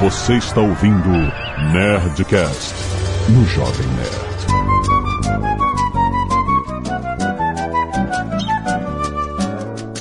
[0.00, 1.10] Você está ouvindo
[1.74, 2.74] Nerdcast
[3.28, 4.30] no Jovem Nerd.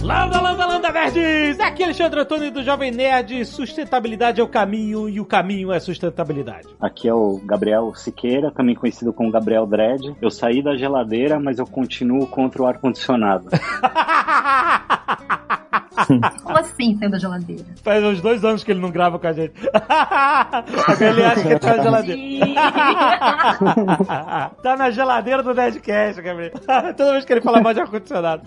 [0.02, 1.60] Landa, landa, landa, nerds!
[1.60, 3.44] Aqui é Alexandre Antônio do Jovem Nerd.
[3.44, 6.70] Sustentabilidade é o caminho e o caminho é sustentabilidade.
[6.80, 10.16] Aqui é o Gabriel Siqueira, também conhecido como Gabriel Dredd.
[10.22, 13.50] Eu saí da geladeira, mas eu continuo contra o ar-condicionado.
[16.44, 17.66] Como assim saiu da geladeira?
[17.84, 19.54] Faz uns dois anos que ele não grava com a gente.
[19.74, 22.46] Agora ele acha que ele tá na geladeira.
[24.64, 26.52] tá na geladeira do Nerdcast, Gabriel.
[26.96, 28.44] Toda vez que ele fala mal de ar-condicionado.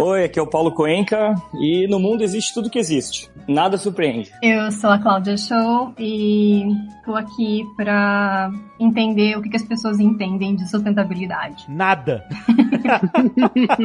[0.00, 3.30] Oi, aqui é o Paulo Coenca e no mundo existe tudo que existe.
[3.48, 4.30] Nada surpreende.
[4.42, 6.64] Eu sou a Cláudia Show e
[7.04, 11.64] tô aqui pra entender o que, que as pessoas entendem de sustentabilidade.
[11.68, 12.24] Nada.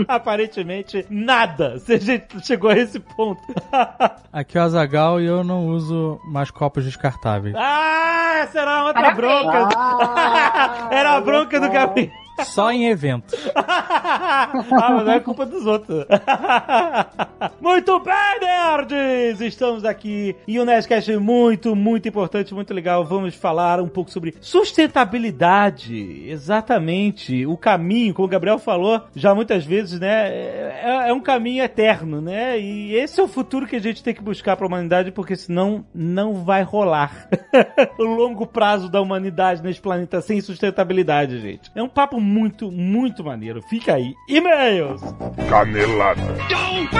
[0.07, 1.79] Aparentemente, nada.
[1.79, 3.41] Se a gente chegou a esse ponto.
[4.31, 7.55] Aqui é o Azagal e eu não uso mais copos descartáveis.
[7.57, 9.17] Ah, essa era outra Parabéns.
[9.17, 9.69] bronca.
[9.75, 12.11] Ah, era a bronca do Gabriel.
[12.45, 13.33] Só em eventos.
[13.55, 16.05] ah, mas não é culpa dos outros.
[17.61, 19.41] muito bem, nerds!
[19.41, 23.03] Estamos aqui e o Nerdcast é muito, muito importante, muito legal.
[23.05, 26.29] Vamos falar um pouco sobre sustentabilidade.
[26.29, 27.45] Exatamente.
[27.45, 30.29] O caminho, como o Gabriel falou já muitas vezes, né?
[30.29, 32.59] É, é um caminho eterno, né?
[32.59, 35.35] E esse é o futuro que a gente tem que buscar para a humanidade, porque
[35.35, 37.29] senão não vai rolar.
[37.97, 41.71] o longo prazo da humanidade nesse planeta sem sustentabilidade, gente.
[41.75, 43.61] É um papo muito, muito maneiro.
[43.61, 44.13] Fica aí.
[44.27, 45.01] E-mails!
[45.49, 46.21] Canelada.
[46.21, 46.97] Muito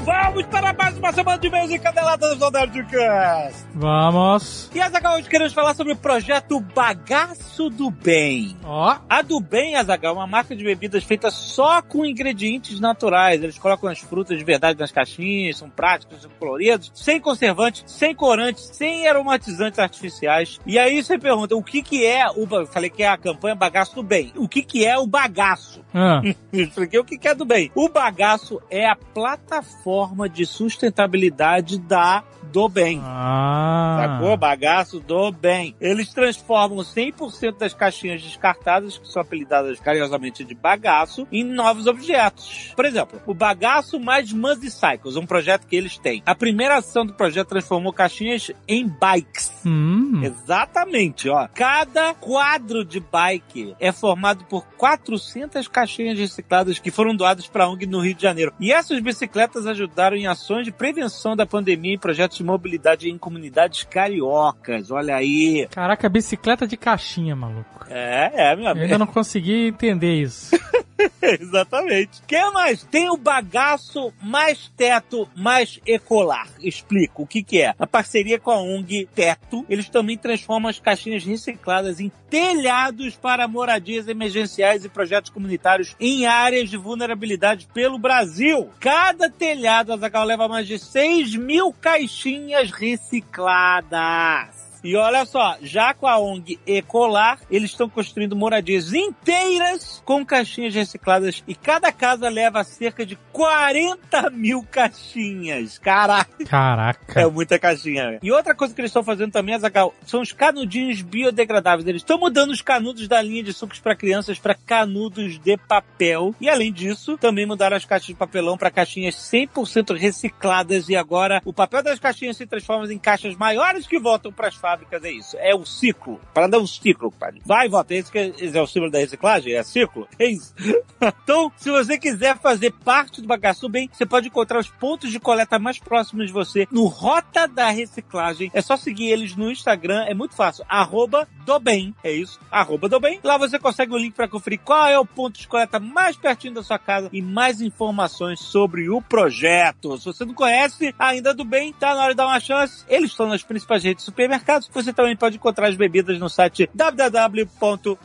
[0.00, 3.66] vamos para mais uma semana de e-mails encadeladas do Nerdcast.
[3.74, 4.70] Vamos.
[4.74, 8.56] E Azaghal, hoje queremos falar sobre o projeto Bagaço do Bem.
[8.64, 8.96] Ó.
[9.08, 13.42] A do Bem, Azaghal, é uma marca de bebidas feita só com ingredientes naturais.
[13.42, 18.14] Eles colocam as frutas de verdade nas caixinhas, são práticos, são coloridos, sem conservantes, sem
[18.14, 20.60] corantes, sem aromatizantes artificiais.
[20.66, 22.46] E aí você pergunta, o que que é o...
[22.50, 24.32] Eu falei que é a campanha Bagaço do Bem.
[24.36, 25.80] O que que é o bagaço?
[25.92, 26.20] Ah,
[26.52, 27.70] Expliquei o que que é do bem.
[27.74, 29.87] O bagaço é a plataforma
[30.28, 32.22] de sustentabilidade da
[32.52, 33.00] do bem.
[33.04, 33.96] ah.
[33.98, 34.36] Sacou?
[34.36, 35.74] Bagaço do bem.
[35.80, 42.72] Eles transformam 100% das caixinhas descartadas, que são apelidadas carinhosamente de bagaço, em novos objetos.
[42.74, 46.22] Por exemplo, o Bagaço mais Muzzy Cycles, um projeto que eles têm.
[46.24, 49.52] A primeira ação do projeto transformou caixinhas em bikes.
[49.66, 50.20] Hum.
[50.22, 51.48] Exatamente, ó.
[51.54, 57.68] Cada quadro de bike é formado por 400 caixinhas recicladas que foram doadas para a
[57.68, 58.52] ONG no Rio de Janeiro.
[58.58, 63.16] E essas bicicletas ajudaram em ações de prevenção da pandemia e projetos de mobilidade em
[63.18, 64.90] comunidades cariocas.
[64.90, 65.66] Olha aí.
[65.70, 67.86] Caraca, bicicleta de caixinha, maluco.
[67.88, 68.84] É, é, meu Eu amigo.
[68.84, 70.50] ainda não consegui entender isso.
[71.22, 72.22] Exatamente.
[72.26, 72.82] que mais?
[72.84, 76.48] Tem o bagaço mais teto mais ecolar.
[76.60, 77.74] Explico o que que é.
[77.78, 83.48] A parceria com a ONG Teto, eles também transformam as caixinhas recicladas em telhados para
[83.48, 88.68] moradias emergenciais e projetos comunitários em áreas de vulnerabilidade pelo Brasil.
[88.80, 94.67] Cada telhado, Azaghal, leva mais de 6 mil caixinhas recicladas.
[94.82, 100.74] E olha só, já com a ONG Ecolar, eles estão construindo moradias inteiras com caixinhas
[100.74, 105.78] recicladas e cada casa leva cerca de 40 mil caixinhas.
[105.78, 106.30] Caraca!
[106.40, 107.30] É Caraca.
[107.30, 108.18] muita caixinha.
[108.22, 111.86] E outra coisa que eles estão fazendo também, Azaghal, são os canudinhos biodegradáveis.
[111.86, 116.34] Eles estão mudando os canudos da linha de sucos para crianças para canudos de papel.
[116.40, 120.88] E além disso, também mudaram as caixas de papelão para caixinhas 100% recicladas.
[120.88, 124.56] E agora o papel das caixinhas se transforma em caixas maiores que voltam para as
[124.68, 125.02] fábricas.
[125.04, 125.36] É isso.
[125.38, 126.20] É o ciclo.
[126.34, 127.40] Para dar um ciclo, compadre.
[127.44, 127.94] Vai volta.
[127.94, 129.54] Esse, é, esse é o símbolo da reciclagem?
[129.54, 130.06] É ciclo?
[130.18, 130.54] É isso.
[131.00, 135.18] então, se você quiser fazer parte do Bagaço Bem, você pode encontrar os pontos de
[135.18, 138.50] coleta mais próximos de você no Rota da Reciclagem.
[138.52, 140.64] É só seguir eles no Instagram, é muito fácil.
[140.68, 142.38] Arroba do bem, é isso.
[142.50, 143.20] Arroba do bem.
[143.24, 146.54] Lá você consegue o link para conferir qual é o ponto de coleta mais pertinho
[146.54, 149.96] da sua casa e mais informações sobre o projeto.
[149.96, 152.84] Se você não conhece ainda do bem, tá na hora de dar uma chance.
[152.88, 154.12] Eles estão nas principais redes de
[154.58, 154.68] supermercados.
[154.72, 157.96] Você também pode encontrar as bebidas no site www.dobem.com.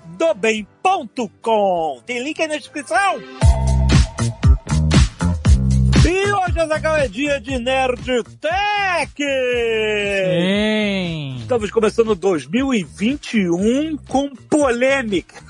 [2.05, 3.21] Tem link aí na descrição.
[6.05, 9.13] E hoje, Azaghal, é dia de Nerd Tech!
[10.25, 11.37] Sim.
[11.39, 15.41] Estamos começando 2021 com polêmica.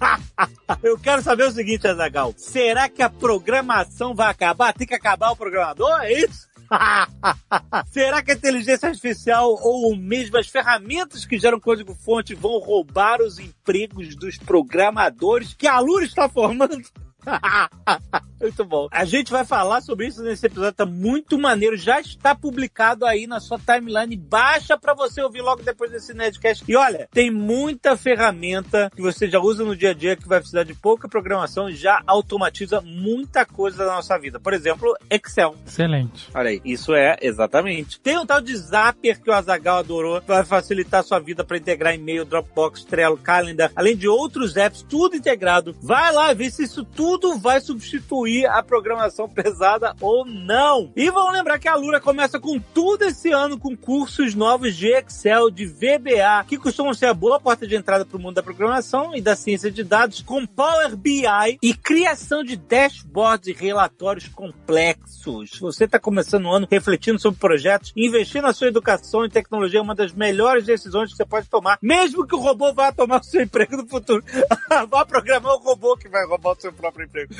[0.82, 2.32] Eu quero saber o seguinte, Azagal.
[2.36, 4.72] Será que a programação vai acabar?
[4.72, 6.00] Tem que acabar o programador?
[6.02, 6.47] É isso?
[7.90, 13.38] Será que a inteligência artificial ou mesmo as ferramentas que geram código-fonte vão roubar os
[13.38, 16.82] empregos dos programadores que a Lura está formando?
[18.40, 18.88] muito bom.
[18.90, 21.76] A gente vai falar sobre isso nesse episódio, tá muito maneiro.
[21.76, 24.16] Já está publicado aí na sua timeline.
[24.16, 26.64] Baixa para você ouvir logo depois desse Nerdcast.
[26.68, 30.38] E olha, tem muita ferramenta que você já usa no dia a dia que vai
[30.38, 34.38] precisar de pouca programação e já automatiza muita coisa da nossa vida.
[34.38, 35.56] Por exemplo, Excel.
[35.66, 36.28] Excelente.
[36.34, 38.00] Olha aí, isso é exatamente.
[38.00, 41.56] Tem um tal de Zapper que o Azagal adorou, vai facilitar a sua vida para
[41.56, 45.76] integrar e-mail, Dropbox, Trello, Calendar, além de outros apps, tudo integrado.
[45.82, 50.92] Vai lá ver se isso tudo vai substituir a programação pesada ou não.
[50.96, 54.88] E vamos lembrar que a Lura começa com tudo esse ano com cursos novos de
[54.88, 58.42] Excel, de VBA, que costumam ser a boa porta de entrada para o mundo da
[58.42, 64.28] programação e da ciência de dados, com Power BI e criação de dashboards e relatórios
[64.28, 65.58] complexos.
[65.60, 69.82] Você está começando o ano refletindo sobre projetos, investir na sua educação e tecnologia é
[69.82, 73.24] uma das melhores decisões que você pode tomar, mesmo que o robô vá tomar o
[73.24, 74.24] seu emprego no futuro.
[74.88, 77.34] vá programar o robô que vai roubar o seu próprio emprego.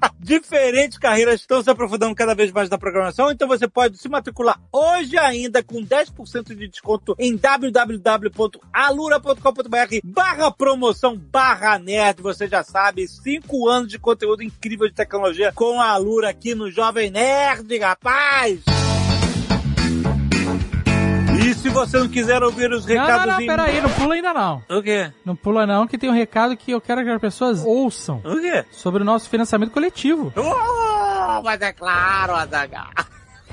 [0.18, 4.60] Diferentes carreiras estão se aprofundando cada vez mais na programação, então você pode se matricular
[4.72, 12.22] hoje ainda com 10% de desconto em www.alura.com.br barra promoção barra nerd.
[12.22, 16.70] Você já sabe, 5 anos de conteúdo incrível de tecnologia com a Alura aqui no
[16.70, 18.71] Jovem Nerd, rapaz!
[21.62, 23.46] Se você não quiser ouvir os Não, recados não, não, em...
[23.46, 24.62] peraí, não pula ainda não.
[24.68, 25.12] O quê?
[25.24, 28.40] Não pula não, que tem um recado que eu quero que as pessoas ouçam O
[28.40, 28.64] quê?
[28.72, 30.32] sobre o nosso financiamento coletivo.
[30.36, 32.88] Oh, mas é claro, Azaghal.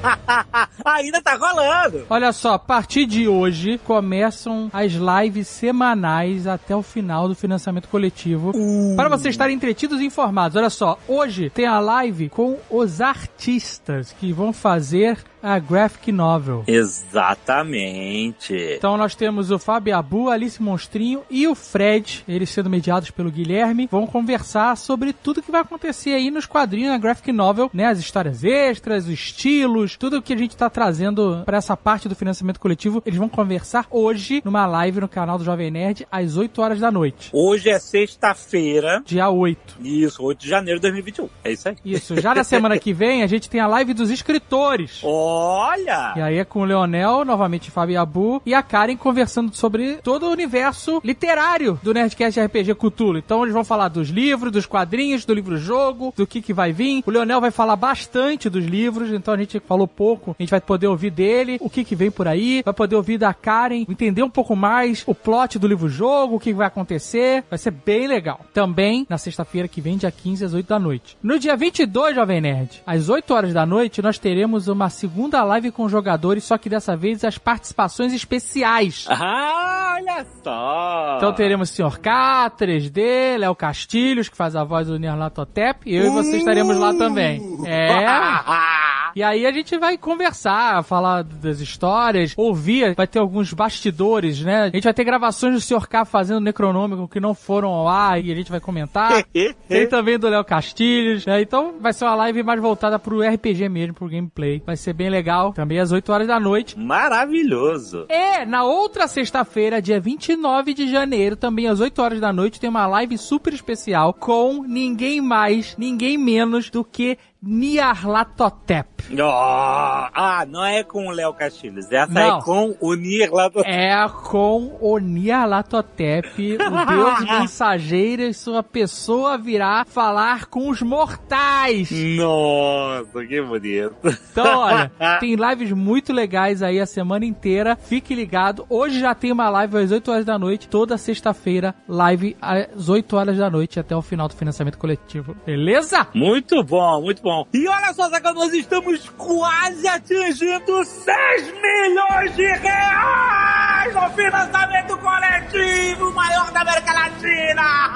[0.85, 2.05] Ainda tá rolando.
[2.09, 7.89] Olha só, a partir de hoje começam as lives semanais até o final do financiamento
[7.89, 8.53] coletivo.
[8.95, 10.55] Para vocês estarem entretidos e informados.
[10.55, 16.63] Olha só, hoje tem a live com os artistas que vão fazer a graphic novel.
[16.67, 18.53] Exatamente.
[18.77, 23.31] Então nós temos o Fábio Abu, Alice Monstrinho e o Fred, eles sendo mediados pelo
[23.31, 27.85] Guilherme, vão conversar sobre tudo que vai acontecer aí nos quadrinhos, na graphic novel, né?
[27.85, 32.15] As histórias extras, os estilos, tudo que a gente tá trazendo para essa parte do
[32.15, 36.61] financiamento coletivo, eles vão conversar hoje numa live no canal do Jovem Nerd às 8
[36.61, 37.29] horas da noite.
[37.33, 39.01] Hoje é sexta-feira.
[39.05, 39.75] Dia 8.
[39.81, 41.29] Isso, 8 de janeiro de 2021.
[41.43, 41.75] É isso aí.
[41.83, 45.01] Isso, já na semana que vem a gente tem a live dos escritores.
[45.31, 46.13] Olha!
[46.15, 50.25] E aí é com o Leonel, novamente Fábio Abu, e a Karen conversando sobre todo
[50.25, 53.19] o universo literário do Nerdcast RPG Cthulhu.
[53.19, 57.03] Então eles vão falar dos livros, dos quadrinhos, do livro-jogo, do que que vai vir.
[57.05, 60.59] O Leonel vai falar bastante dos livros, então a gente falou pouco, a gente vai
[60.59, 64.23] poder ouvir dele, o que que vem por aí, vai poder ouvir da Karen, entender
[64.23, 68.41] um pouco mais o plot do livro-jogo, o que vai acontecer, vai ser bem legal.
[68.51, 71.17] Também na sexta-feira que vem, dia 15 às 8 da noite.
[71.21, 75.71] No dia 22, Jovem Nerd, às 8 horas da noite, nós teremos uma segunda live
[75.71, 79.05] com jogadores, só que dessa vez as participações especiais.
[79.09, 81.15] Ah, olha só!
[81.17, 81.99] Então teremos o Sr.
[81.99, 86.77] K, 3D, Léo Castilhos, que faz a voz do Nerlatotep, e eu e você estaremos
[86.77, 87.41] lá também.
[87.65, 88.05] É.
[89.15, 94.63] E aí a gente vai conversar, falar das histórias, ouvir, vai ter alguns bastidores, né?
[94.63, 95.87] A gente vai ter gravações do Sr.
[95.87, 99.23] K fazendo Necronômico que não foram ao ar e a gente vai comentar.
[99.67, 101.41] Tem também do Léo Castilhos, né?
[101.41, 104.61] Então vai ser uma live mais voltada pro RPG mesmo, pro gameplay.
[104.65, 106.77] Vai ser bem legal, também às 8 horas da noite.
[106.77, 108.05] Maravilhoso!
[108.09, 112.69] É, na outra sexta-feira, dia 29 de janeiro, também às 8 horas da noite, tem
[112.69, 118.89] uma live super especial com ninguém mais, ninguém menos do que Nyarlathotep.
[119.17, 122.39] Oh, ah, não é com o Léo Castilhos, essa Não.
[122.39, 123.61] é com o do...
[123.65, 131.89] É com o Nyarlathotep, o deus mensageiro e sua pessoa virá falar com os mortais.
[132.17, 133.95] Nossa, que bonito.
[134.31, 134.91] Então, olha,
[135.21, 137.77] tem lives muito legais aí a semana inteira.
[137.77, 138.65] Fique ligado.
[138.69, 140.67] Hoje já tem uma live às 8 horas da noite.
[140.67, 145.35] Toda sexta-feira, live às 8 horas da noite até o final do financiamento coletivo.
[145.45, 146.05] Beleza?
[146.13, 147.28] Muito bom, muito bom.
[147.53, 156.11] E olha só, Zagal, nós estamos quase atingindo 6 milhões de reais no financiamento coletivo
[156.13, 157.89] maior da América Latina!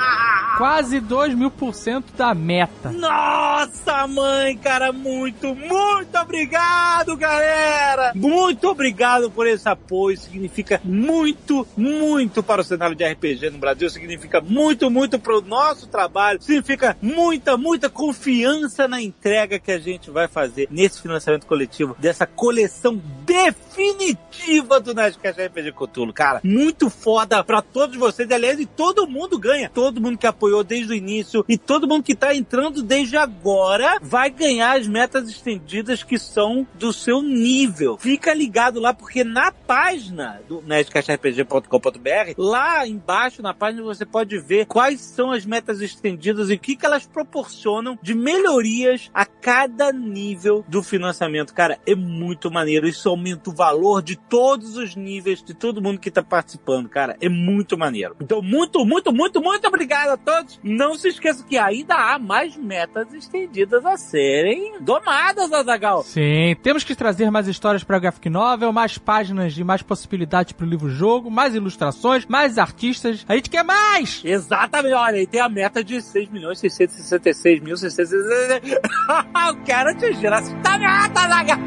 [0.57, 2.91] Quase 2 mil por cento da meta.
[2.91, 8.11] Nossa, mãe, cara, muito, muito obrigado, galera!
[8.15, 10.17] Muito obrigado por esse apoio.
[10.17, 13.89] Significa muito, muito para o cenário de RPG no Brasil.
[13.89, 16.41] Significa muito, muito para o nosso trabalho.
[16.41, 22.27] Significa muita, muita confiança na entrega que a gente vai fazer nesse financiamento coletivo dessa
[22.27, 26.11] coleção definitiva do Nerdcast RPG Cthulhu.
[26.11, 28.29] Cara, muito foda pra todos vocês.
[28.29, 29.69] Aliás, e todo mundo ganha.
[29.69, 33.97] Todo mundo que apoiou desde o início e todo mundo que tá entrando desde agora
[34.01, 37.97] vai ganhar as metas estendidas que são do seu nível.
[37.97, 44.65] Fica ligado lá, porque na página do nerdcastrpg.com.br, lá embaixo na página você pode ver
[44.65, 49.91] quais são as metas estendidas e o que, que elas proporcionam de melhorias a cada
[49.91, 51.53] nível do financiamento.
[51.53, 52.87] Cara, é muito maneiro.
[52.87, 57.15] Isso aumenta o valor de todos os níveis, de todo mundo que tá participando, cara.
[57.21, 58.15] É muito maneiro.
[58.19, 60.59] Então, muito, muito, muito, muito obrigado a todos.
[60.63, 66.03] Não se esqueça que ainda há mais metas estendidas a serem domadas, Azagal.
[66.03, 70.65] Sim, temos que trazer mais histórias para Graphic Novel, mais páginas de mais possibilidades para
[70.65, 73.25] o livro-jogo, mais ilustrações, mais artistas.
[73.27, 74.21] A gente quer mais!
[74.23, 78.79] Exatamente, olha, e tem a meta de 6 milhões 666 mil 666.
[79.47, 81.59] Eu quero atingir essa meta, Azagal.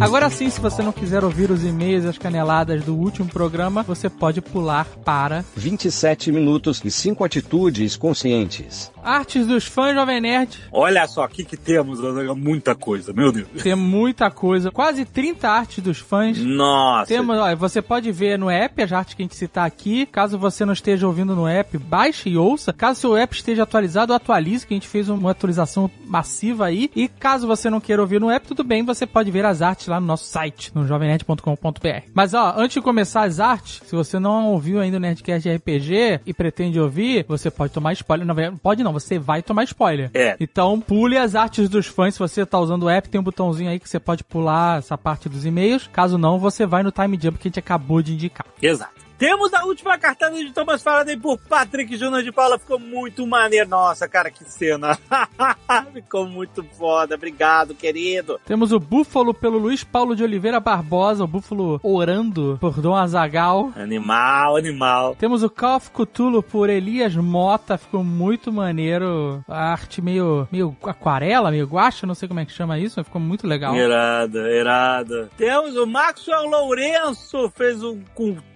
[0.00, 3.82] Agora sim, se você não quiser ouvir os e-mails e as caneladas do último programa,
[3.82, 8.92] você pode pular para 27 minutos e 5 atitudes conscientes.
[9.02, 10.58] Artes dos fãs Jovem Nerd.
[10.72, 12.00] Olha só, o que, que temos?
[12.36, 13.62] Muita coisa, meu Deus.
[13.62, 14.70] Tem muita coisa.
[14.70, 16.38] Quase 30 artes dos fãs.
[16.38, 17.06] Nossa.
[17.06, 20.06] Temos, olha, você pode ver no app as artes que a gente citar aqui.
[20.06, 22.72] Caso você não esteja ouvindo no app, baixe e ouça.
[22.72, 26.90] Caso seu app esteja atualizado, atualize, que a gente fez uma atualização massiva aí.
[26.96, 29.86] E caso você não queira ouvir no app, tudo bem, você pode ver as artes
[29.86, 32.08] lá no nosso site, no jovemnerd.com.br.
[32.12, 35.54] Mas ó, antes de começar as artes, se você não ouviu ainda o Nerdcast de
[35.54, 38.26] RPG e pretende ouvir, você pode tomar spoiler.
[38.26, 40.10] Não, pode não, você vai tomar spoiler.
[40.14, 40.36] É.
[40.40, 42.14] Então pule as artes dos fãs.
[42.14, 44.96] Se você tá usando o app, tem um botãozinho aí que você pode pular essa
[44.96, 45.88] parte dos e-mails.
[45.92, 48.46] Caso não, você vai no time jump que a gente acabou de indicar.
[48.60, 49.03] Exato.
[49.18, 52.58] Temos a última cartada de Thomas Faraday por Patrick Júnior de Paula.
[52.58, 53.68] Ficou muito maneiro.
[53.68, 54.98] Nossa, cara, que cena.
[55.92, 57.14] Ficou muito foda.
[57.14, 58.40] Obrigado, querido.
[58.44, 63.72] Temos o Búfalo pelo Luiz Paulo de Oliveira Barbosa, o Búfalo orando por Dom Azagal.
[63.76, 65.14] Animal, animal.
[65.16, 69.44] Temos o Call of Cthulhu por Elias Mota, ficou muito maneiro.
[69.48, 73.06] A arte meio, meio aquarela, meio guache, não sei como é que chama isso, mas
[73.06, 73.74] ficou muito legal.
[73.74, 75.30] Irada, irada.
[75.36, 78.00] Temos o Maxwell Lourenço, fez um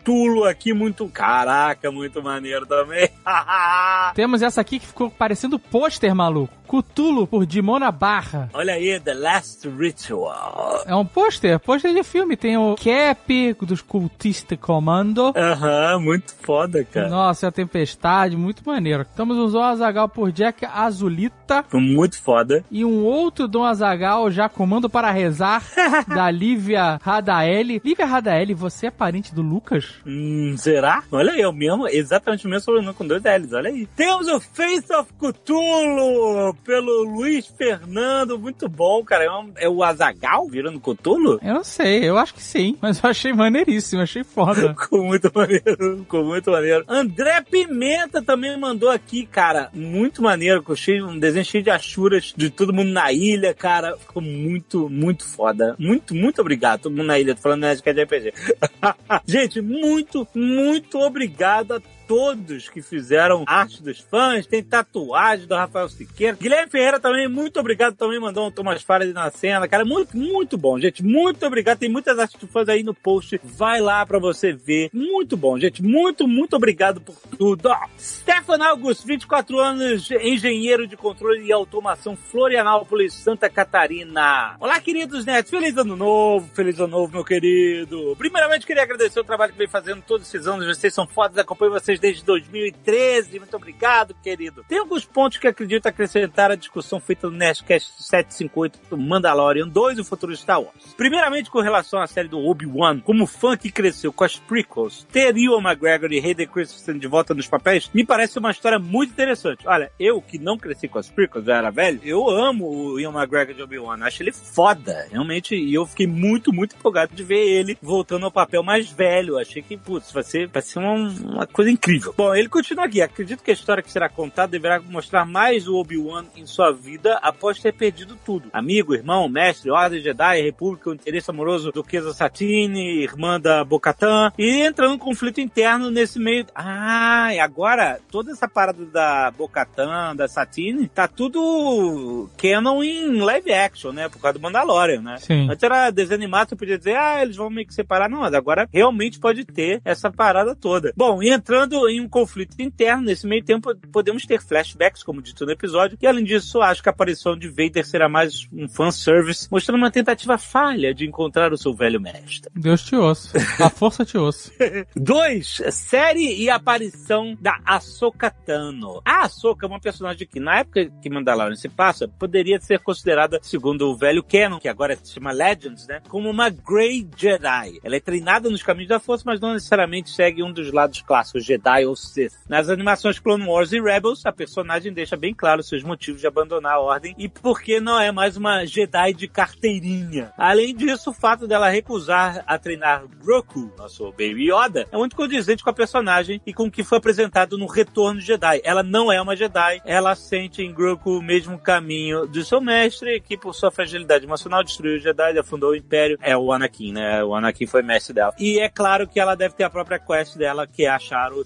[0.09, 3.11] Cthulhu aqui muito, caraca, muito maneiro também.
[4.15, 6.57] Temos essa aqui que ficou parecendo pôster, maluco.
[6.69, 8.51] Cthulhu por Dimona Barra.
[8.53, 10.83] Olha aí, The Last Ritual.
[10.87, 12.37] É um pôster, pôster de filme.
[12.37, 15.33] Tem o Cap dos Cultista Commando.
[15.35, 17.09] Aham, muito foda, cara.
[17.09, 19.07] Nossa, é a Tempestade, muito maneiro.
[19.17, 21.65] Temos um Dom Azagal por Jack Azulita.
[21.73, 22.63] Muito foda.
[22.71, 25.65] E um outro Dom Azagal já comando para rezar,
[26.07, 27.81] da Lívia Radaeli.
[27.83, 29.98] Lívia Radaeli, você é parente do Lucas?
[30.07, 31.03] Hum, será?
[31.11, 33.87] Olha aí, é o mesmo, exatamente o mesmo sobrenome com dois L's, olha aí.
[33.97, 39.25] Temos o Face of Cthulhu pelo Luiz Fernando, muito bom, cara.
[39.25, 41.39] É, um, é o Azagal virando Cthulhu?
[41.43, 44.75] Eu não sei, eu acho que sim, mas eu achei maneiríssimo, achei foda.
[44.79, 46.85] ficou muito maneiro, ficou muito maneiro.
[46.89, 52.51] André Pimenta também mandou aqui, cara, muito maneiro, cheio, um desenho cheio de achuras de
[52.51, 53.97] todo mundo na ilha, cara.
[53.97, 55.75] Ficou muito, muito foda.
[55.79, 58.35] Muito, muito obrigado, todo mundo na ilha, tô falando Nerdcast de RPG.
[59.27, 59.88] Gente, muito,
[60.35, 66.39] muito obrigado a todos que fizeram arte dos fãs, tem tatuagem do Rafael Siqueira.
[66.41, 70.57] Guilherme Ferreira também, muito obrigado, também mandou um Thomas Faraday na cena, cara, muito, muito
[70.57, 74.19] bom, gente, muito obrigado, tem muitas artes dos fãs aí no post, vai lá pra
[74.19, 77.69] você ver, muito bom, gente, muito, muito obrigado por tudo.
[77.99, 84.57] Stefan Augusto, 24 anos, engenheiro de controle e automação, Florianópolis, Santa Catarina.
[84.59, 88.17] Olá, queridos netos, feliz ano novo, feliz ano novo, meu querido.
[88.17, 91.73] Primeiramente, queria agradecer o trabalho que vem fazendo todos esses anos, vocês são fodas, acompanho
[91.73, 93.39] vocês desde 2013.
[93.39, 94.65] Muito obrigado, querido.
[94.69, 99.99] Tem alguns pontos que acredito acrescentar à discussão feita no Nerdcast 758 do Mandalorian 2
[99.99, 100.95] e o futuro de Star Wars.
[100.97, 105.37] Primeiramente, com relação à série do Obi-Wan, como fã que cresceu com as prequels, ter
[105.37, 109.67] Ewan McGregor e Hayden Christensen de volta nos papéis me parece uma história muito interessante.
[109.67, 113.19] Olha, eu que não cresci com as prequels, já era velho, eu amo o Ewan
[113.19, 113.99] McGregor de Obi-Wan.
[114.03, 115.55] Acho ele foda, realmente.
[115.55, 119.39] E eu fiquei muito, muito empolgado de ver ele voltando ao papel mais velho.
[119.39, 122.15] Achei que, putz, vai ser, vai ser uma, uma coisa incrível incrível.
[122.17, 123.01] Bom, ele continua aqui.
[123.01, 127.19] Acredito que a história que será contada deverá mostrar mais o Obi-Wan em sua vida
[127.23, 128.49] após ter perdido tudo.
[128.53, 134.33] Amigo, irmão, mestre, ordem Jedi, república, o interesse amoroso do Kesa Satine, irmã da Bocatan,
[134.39, 136.47] e entrando em conflito interno nesse meio.
[136.55, 143.53] Ah, e agora toda essa parada da Bocatan, da Satine, tá tudo canon em live
[143.53, 144.09] action, né?
[144.09, 145.17] Por causa do Mandalorian, né?
[145.19, 145.49] Sim.
[145.51, 148.09] Antes era desenho animado, você podia dizer, ah, eles vão meio que separar.
[148.09, 150.93] Não, mas agora realmente pode ter essa parada toda.
[150.97, 153.05] Bom, e entrando entrando em um conflito interno.
[153.05, 155.99] Nesse meio tempo, podemos ter flashbacks, como dito no episódio.
[156.01, 159.91] E além disso, acho que a aparição de Vader será mais um fanservice, mostrando uma
[159.91, 162.51] tentativa falha de encontrar o seu velho mestre.
[162.55, 163.39] Deus te ouça.
[163.63, 164.51] A força te ouça.
[164.97, 169.01] Dois, série e aparição da Ahsoka Tano.
[169.05, 173.39] A Ahsoka é uma personagem que, na época que Mandalorian se passa, poderia ser considerada,
[173.43, 177.79] segundo o velho canon, que agora se chama Legends, né, como uma Grey Jedi.
[177.83, 181.45] Ela é treinada nos caminhos da força, mas não necessariamente segue um dos lados clássicos,
[181.45, 182.33] Jedi Sith.
[182.49, 186.75] Nas animações Clone Wars e Rebels, a personagem deixa bem claro seus motivos de abandonar
[186.75, 190.33] a ordem e porque não é mais uma Jedi de carteirinha.
[190.37, 195.63] Além disso, o fato dela recusar a treinar Grogu, nosso Baby Yoda, é muito condizente
[195.63, 198.61] com a personagem e com o que foi apresentado no Retorno Jedi.
[198.65, 203.21] Ela não é uma Jedi, ela sente em Grogu o mesmo caminho do seu mestre,
[203.21, 206.19] que por sua fragilidade emocional destruiu o Jedi, afundou o Império.
[206.23, 207.23] É o Anakin, né?
[207.23, 208.35] O Anakin foi mestre dela.
[208.39, 211.45] E é claro que ela deve ter a própria quest dela, que é achar o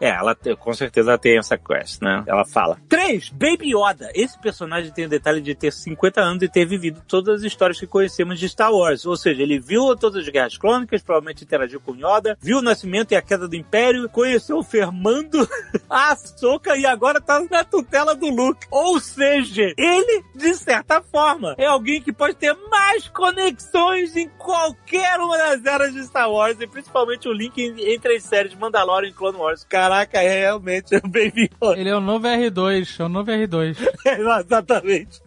[0.00, 2.22] É, ela com certeza tem essa quest, né?
[2.26, 2.78] Ela fala.
[2.88, 3.30] 3.
[3.30, 4.10] Baby Yoda.
[4.14, 7.78] Esse personagem tem o detalhe de ter 50 anos e ter vivido todas as histórias
[7.78, 9.04] que conhecemos de Star Wars.
[9.06, 13.12] Ou seja, ele viu todas as guerras clônicas, provavelmente interagiu com Yoda, viu o nascimento
[13.12, 15.48] e a queda do Império, conheceu o Fermando,
[15.88, 18.66] a Ahsoka e agora tá na tutela do Luke.
[18.70, 25.18] Ou seja, ele, de certa forma, é alguém que pode ter mais conexões em qualquer
[25.18, 29.12] uma das eras de Star Wars, e principalmente o link en- entre as séries Mandalorian
[29.22, 29.64] Clone Wars.
[29.64, 31.78] Caraca, é realmente o Baby Yoda.
[31.78, 33.76] Ele é o novo R2, é o novo R2.
[34.40, 35.20] Exatamente.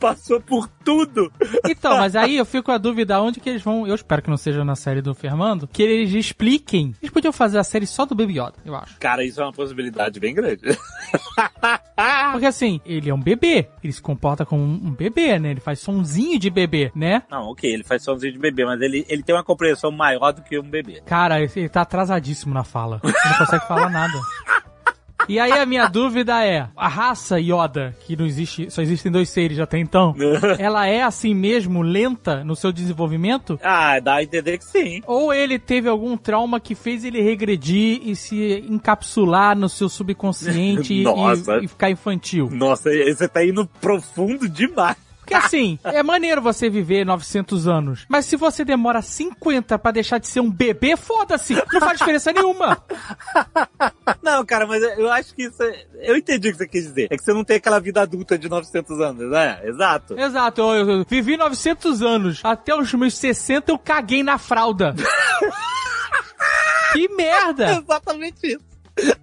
[0.00, 1.32] Passou por tudo.
[1.64, 3.86] Então, mas aí eu fico com a dúvida onde que eles vão.
[3.86, 6.92] Eu espero que não seja na série do Fernando, que eles expliquem.
[7.00, 8.98] Eles podiam fazer a série só do Baby Yoda, eu acho.
[8.98, 10.62] Cara, isso é uma possibilidade bem grande.
[12.36, 13.66] Porque assim, ele é um bebê.
[13.82, 15.52] Ele se comporta como um bebê, né?
[15.52, 17.22] Ele faz sonzinho de bebê, né?
[17.30, 20.42] Não, ok, ele faz somzinho de bebê, mas ele, ele tem uma compreensão maior do
[20.42, 21.00] que um bebê.
[21.06, 23.00] Cara, ele tá atrasadíssimo na fala.
[23.02, 24.12] Ele não consegue falar nada.
[25.28, 29.28] E aí a minha dúvida é, a raça Yoda, que não existe, só existem dois
[29.28, 30.14] seres até então,
[30.58, 33.58] ela é assim mesmo lenta no seu desenvolvimento?
[33.62, 35.00] Ah, dá a entender que sim.
[35.06, 40.94] Ou ele teve algum trauma que fez ele regredir e se encapsular no seu subconsciente
[41.02, 41.04] e-
[41.64, 42.48] e ficar infantil?
[42.52, 44.96] Nossa, você tá indo profundo demais.
[45.26, 50.18] Porque assim, é maneiro você viver 900 anos, mas se você demora 50 pra deixar
[50.18, 52.80] de ser um bebê, foda-se, não faz diferença nenhuma.
[54.22, 55.62] Não, cara, mas eu acho que isso.
[55.62, 57.08] é- Eu entendi o que você quis dizer.
[57.10, 59.60] É que você não tem aquela vida adulta de 900 anos, né?
[59.64, 60.18] Exato.
[60.18, 64.94] Exato, eu, eu vivi 900 anos, até os meus 60 eu caguei na fralda.
[66.92, 67.72] que merda!
[67.82, 68.64] Exatamente isso.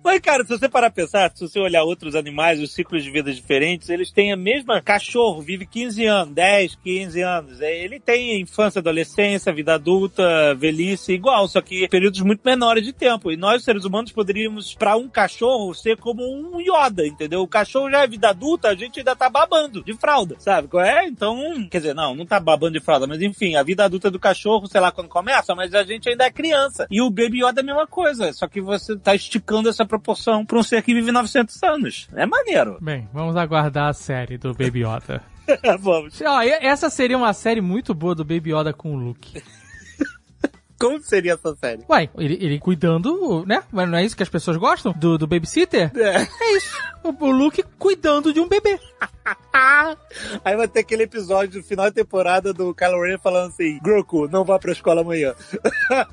[0.03, 3.09] Mas, cara, se você parar pra pensar, se você olhar outros animais, os ciclos de
[3.09, 4.81] vida diferentes, eles têm a mesma.
[4.81, 7.61] Cachorro vive 15 anos, 10, 15 anos.
[7.61, 12.93] É, Ele tem infância, adolescência, vida adulta, velhice, igual, só que períodos muito menores de
[12.93, 13.31] tempo.
[13.31, 17.41] E nós, seres humanos, poderíamos, pra um cachorro, ser como um Yoda, entendeu?
[17.41, 20.67] O cachorro já é vida adulta, a gente ainda tá babando de fralda, sabe?
[20.79, 24.11] É, então, quer dizer, não, não tá babando de fralda, mas enfim, a vida adulta
[24.11, 26.87] do cachorro, sei lá quando começa, mas a gente ainda é criança.
[26.91, 30.45] E o Baby Yoda é a mesma coisa, só que você tá esticando essa proporção
[30.45, 32.07] pra um ser que vive 900 anos.
[32.15, 32.77] É maneiro.
[32.81, 35.21] Bem, vamos aguardar a série do Baby Yoda.
[35.79, 36.21] Vamos.
[36.21, 39.43] Ó, essa seria uma série muito boa do Baby Yoda com o Luke.
[40.79, 41.83] Como seria essa série?
[41.89, 43.63] Uai, ele, ele cuidando, né?
[43.71, 44.93] Mas não é isso que as pessoas gostam?
[44.93, 45.91] Do, do babysitter?
[45.95, 46.23] É.
[46.23, 46.77] É isso.
[47.03, 48.79] O, o Luke cuidando de um bebê.
[50.43, 54.27] Aí vai ter aquele episódio do final de temporada do Kylo Ren falando assim: Grogu,
[54.27, 55.33] não vá pra escola amanhã.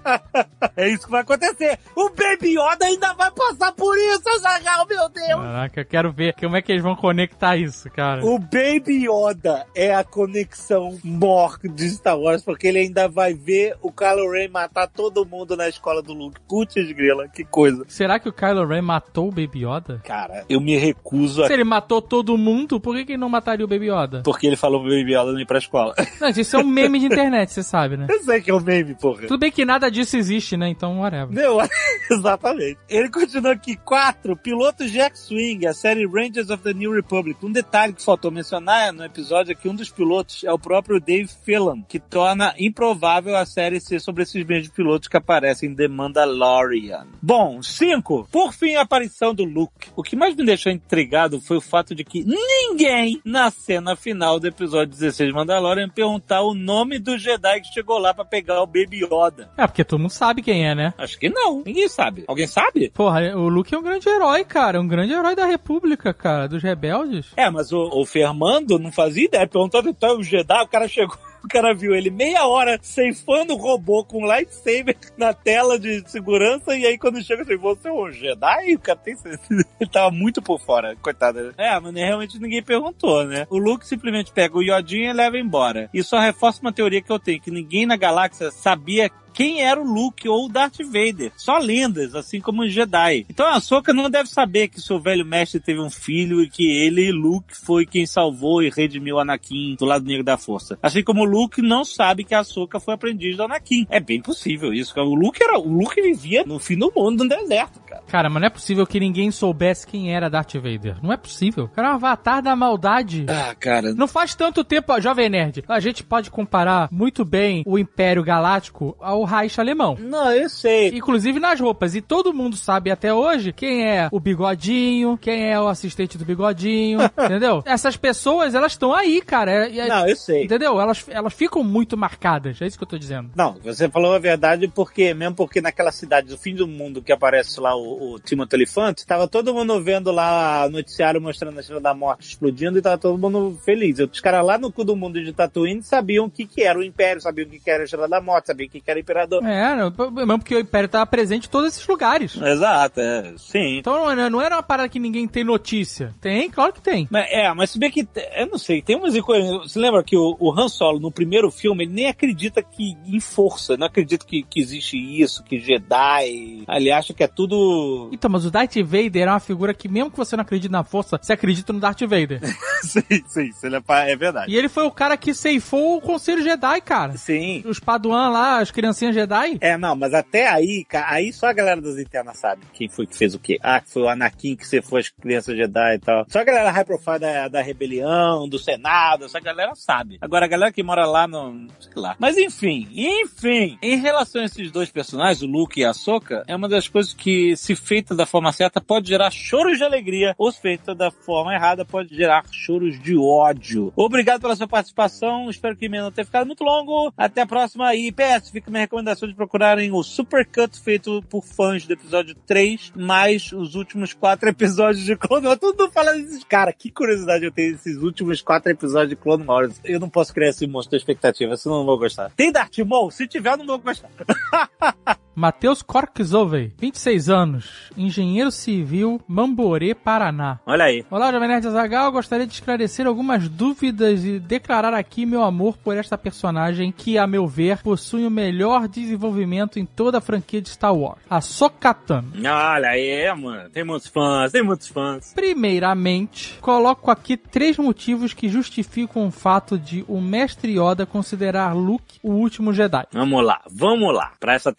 [0.76, 1.78] é isso que vai acontecer.
[1.94, 5.40] O Baby Yoda ainda vai passar por isso, Zagal, meu Deus.
[5.40, 8.24] Caraca, eu quero ver como é que eles vão conectar isso, cara.
[8.24, 13.76] O Baby Yoda é a conexão mor de Star Wars, porque ele ainda vai ver
[13.82, 16.40] o Kylo Ren matar todo mundo na escola do Luke.
[16.48, 17.84] Putz, grila, que coisa.
[17.88, 20.00] Será que o Kylo Ren matou o Baby Yoda?
[20.04, 21.46] Cara, eu me recuso a...
[21.46, 24.22] Se ele matou todo mundo, por que, que ele não mataria o Baby Yoda?
[24.24, 25.94] Porque ele falou pro Baby Yoda não ir pra escola.
[26.20, 28.06] Não, isso é um meme de internet, você sabe, né?
[28.08, 29.22] eu sei que é um meme, porra.
[29.22, 30.68] Tudo bem que nada disso existe, né?
[30.68, 31.30] Então, whatever.
[31.30, 31.58] Não,
[32.10, 32.78] exatamente.
[32.88, 33.76] Ele continua aqui.
[33.76, 37.44] Quatro, piloto Jack Swing, a série Rangers of the New Republic.
[37.44, 41.00] Um detalhe que faltou mencionar no episódio é que um dos pilotos é o próprio
[41.00, 45.74] Dave Filon, que torna improvável a série ser sobre esses mesmos pilotos que aparecem em
[45.74, 47.06] The Mandalorian.
[47.22, 48.28] Bom, cinco.
[48.30, 49.88] Por fim, a aparição do Luke.
[49.96, 52.76] O que mais me deixou intrigado foi o fato de que ninguém
[53.24, 57.98] na cena final do episódio 16 de Mandalorian perguntar o nome do Jedi que chegou
[57.98, 59.50] lá pra pegar o Baby Yoda.
[59.56, 60.94] É, porque todo mundo sabe quem é, né?
[60.98, 61.62] Acho que não.
[61.64, 62.24] Ninguém sabe.
[62.26, 62.90] Alguém sabe?
[62.90, 64.80] Porra, o Luke é um grande herói, cara.
[64.80, 66.48] Um grande herói da República, cara.
[66.48, 67.26] Dos rebeldes.
[67.36, 69.46] É, mas o, o Fermando não fazia ideia.
[69.46, 71.16] Perguntou então o Jedi, o cara chegou.
[71.42, 76.76] O cara viu ele meia hora ceifando o robô com lightsaber na tela de segurança
[76.76, 78.74] e aí quando chega assim, você é um Jedi?
[78.74, 79.16] O cara tem
[79.80, 81.54] Ele tava muito por fora, coitado.
[81.56, 83.46] É, mas realmente ninguém perguntou, né?
[83.50, 85.88] O Luke simplesmente pega o Yodinha e leva embora.
[85.92, 89.80] Isso só reforça uma teoria que eu tenho, que ninguém na galáxia sabia quem era
[89.80, 91.32] o Luke ou o Darth Vader.
[91.36, 93.26] Só lendas, assim como os Jedi.
[93.28, 96.64] Então a Ahsoka não deve saber que seu velho mestre teve um filho e que
[96.64, 100.78] ele, Luke, foi quem salvou e redimiu Anakin do lado negro da força.
[100.82, 103.86] Assim como o Luke não sabe que a Ahsoka foi aprendiz do Anakin.
[103.90, 104.98] É bem possível isso.
[104.98, 108.02] O Luke era, o Luke vivia no fim do mundo, no deserto, cara.
[108.06, 110.98] Cara, mas não é possível que ninguém soubesse quem era Darth Vader.
[111.02, 111.64] Não é possível.
[111.64, 113.26] O cara é um avatar da maldade.
[113.28, 113.94] Ah, cara.
[113.94, 115.64] Não faz tanto tempo, ó, Jovem Nerd.
[115.68, 119.96] A gente pode comparar muito bem o Império Galáctico ao Reich alemão.
[119.98, 120.88] Não, eu sei.
[120.88, 121.94] Inclusive nas roupas.
[121.94, 126.24] E todo mundo sabe até hoje quem é o bigodinho, quem é o assistente do
[126.24, 127.62] bigodinho, entendeu?
[127.66, 129.66] Essas pessoas, elas estão aí, cara.
[129.68, 130.44] É- é- Não, eu sei.
[130.44, 130.80] Entendeu?
[130.80, 132.60] Elas, elas ficam muito marcadas.
[132.60, 133.30] É isso que eu tô dizendo.
[133.34, 137.12] Não, você falou a verdade porque, mesmo porque naquela cidade do fim do mundo que
[137.12, 141.80] aparece lá o, o Timothy Elefante, tava todo mundo vendo lá noticiário mostrando a Estrela
[141.80, 143.98] da Morte explodindo e tava todo mundo feliz.
[143.98, 146.82] Os caras lá no cu do mundo de Tatooine sabiam o que que era o
[146.82, 148.98] Império, sabiam o que que era a Estrela da Morte, sabiam o que que era
[148.98, 149.44] o Imperador.
[149.44, 152.36] É, não, mesmo porque o Império tava presente em todos esses lugares.
[152.40, 153.78] Exato, é, sim.
[153.78, 156.14] Então não, é- não era uma parada que ninguém tem notícia.
[156.20, 157.08] Tem, claro que tem.
[157.10, 160.16] Mas, é, mas se bem que, eu não sei, tem umas coisas, você lembra que
[160.16, 164.24] o, o Han Solo, no primeiro filme, ele nem acredita que, em força, não acredita
[164.24, 168.08] que, que existe isso, que Jedi, ele acha que é tudo...
[168.12, 170.84] Então, mas o Darth Vader é uma figura que, mesmo que você não acredite na
[170.84, 172.40] força, você acredita no Darth Vader.
[172.82, 173.50] sim, sim,
[173.88, 174.52] é, é verdade.
[174.52, 177.16] e ele foi o cara que ceifou o Conselho Jedi, cara.
[177.16, 177.62] Sim.
[177.66, 178.70] Os Paduan lá, as
[179.12, 179.58] Jedi.
[179.60, 183.06] É, não, mas até aí, ca- aí só a galera das internas sabe quem foi
[183.06, 183.58] que fez o quê.
[183.62, 186.24] Ah, que foi o Anakin que você foi as crianças Jedi e tal.
[186.28, 190.18] Só a galera high profile da, da rebelião, do Senado, essa galera sabe.
[190.20, 192.16] Agora a galera que mora lá não, sei lá.
[192.18, 196.54] Mas enfim, enfim, em relação a esses dois personagens, o Luke e a Ahsoka, é
[196.54, 200.50] uma das coisas que, se feita da forma certa, pode gerar choros de alegria, ou
[200.52, 203.92] se feita da forma errada, pode gerar choros de ódio.
[203.96, 207.12] Obrigado pela sua participação, espero que o não tenha ficado muito longo.
[207.16, 211.86] Até a próxima e PS, fica minha recomendação de procurarem o Supercut feito por fãs
[211.86, 215.60] do episódio 3, mais os últimos quatro episódios de Clone Wars.
[215.60, 216.42] Todo mundo fala desses.
[216.42, 219.80] Cara, que curiosidade eu tenho desses últimos quatro episódios de Clone Wars.
[219.84, 222.32] Eu não posso criar esse monstro de expectativa, senão eu não vou gostar.
[222.32, 223.12] Tem Darth Maul?
[223.12, 224.10] Se tiver, eu não vou gostar.
[225.40, 230.60] Matheus Corkzovey, 26 anos, engenheiro civil, Mamborê, Paraná.
[230.66, 231.02] Olha aí.
[231.10, 232.12] Olá, Jovem Nerd Azagal.
[232.12, 237.26] Gostaria de esclarecer algumas dúvidas e declarar aqui meu amor por esta personagem que, a
[237.26, 242.22] meu ver, possui o melhor desenvolvimento em toda a franquia de Star Wars, a Sokatan.
[242.36, 243.70] Olha aí, mano.
[243.70, 245.32] Tem muitos fãs, tem muitos fãs.
[245.32, 252.18] Primeiramente, coloco aqui três motivos que justificam o fato de o mestre Yoda considerar Luke
[252.22, 253.06] o último Jedi.
[253.10, 254.32] Vamos lá, vamos lá.
[254.38, 254.70] Pra essa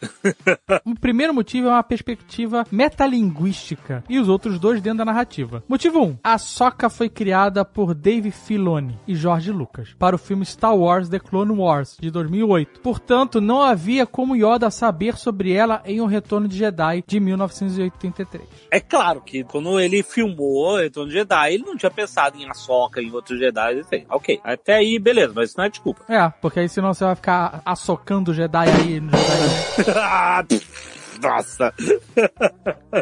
[0.84, 5.62] O primeiro motivo é uma perspectiva metalinguística e os outros dois dentro da narrativa.
[5.68, 6.02] Motivo 1.
[6.02, 10.76] Um, a Soca foi criada por Dave Filoni e George Lucas para o filme Star
[10.76, 12.80] Wars The Clone Wars de 2008.
[12.80, 18.44] Portanto, não havia como Yoda saber sobre ela em O Retorno de Jedi de 1983.
[18.70, 22.48] É claro que quando ele filmou o Retorno de Jedi, ele não tinha pensado em
[22.48, 24.04] Ahsoka, em outros Jedi, assim.
[24.10, 26.02] Ok, até aí, beleza, mas isso não é desculpa.
[26.08, 29.35] É, porque aí senão você vai ficar assocando o Jedi aí no Jedi.
[31.22, 31.72] Nossa.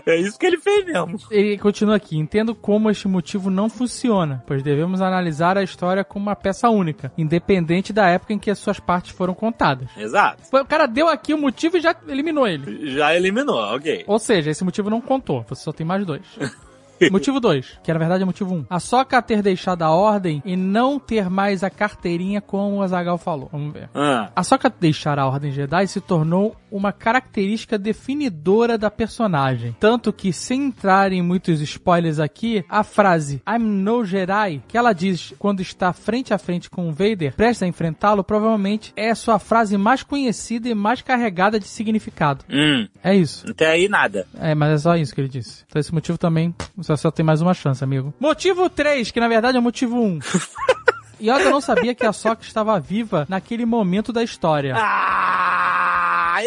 [0.06, 1.18] é isso que ele fez mesmo.
[1.30, 2.16] Ele continua aqui.
[2.16, 7.12] Entendo como este motivo não funciona, pois devemos analisar a história como uma peça única,
[7.18, 9.88] independente da época em que as suas partes foram contadas.
[9.96, 10.42] Exato.
[10.52, 12.94] O cara deu aqui o motivo e já eliminou ele.
[12.94, 14.04] Já eliminou, ok.
[14.06, 15.44] Ou seja, esse motivo não contou.
[15.48, 16.22] Você só tem mais dois.
[17.10, 18.58] Motivo 2, que na verdade é motivo 1.
[18.58, 18.64] Um.
[18.68, 23.18] A Soca ter deixado a ordem e não ter mais a carteirinha como o Azagal
[23.18, 23.48] falou.
[23.52, 23.88] Vamos ver.
[23.94, 29.76] Ah, A Soca deixar a Ordem Jedi se tornou uma característica definidora da personagem.
[29.78, 34.92] Tanto que, sem entrar em muitos spoilers aqui, a frase I'm no Jedi, que ela
[34.92, 39.38] diz quando está frente a frente com o Vader, prestes a enfrentá-lo, provavelmente é sua
[39.38, 42.44] frase mais conhecida e mais carregada de significado.
[42.50, 43.48] hum, É isso.
[43.48, 44.26] até aí nada.
[44.38, 45.62] É, mas é só isso que ele disse.
[45.68, 48.12] Então esse motivo também, você só tem mais uma chance, amigo.
[48.18, 50.18] Motivo 3, que na verdade é o motivo 1.
[51.24, 54.74] Yoda não sabia que a Sokka estava viva naquele momento da história.
[54.76, 55.54] Ah!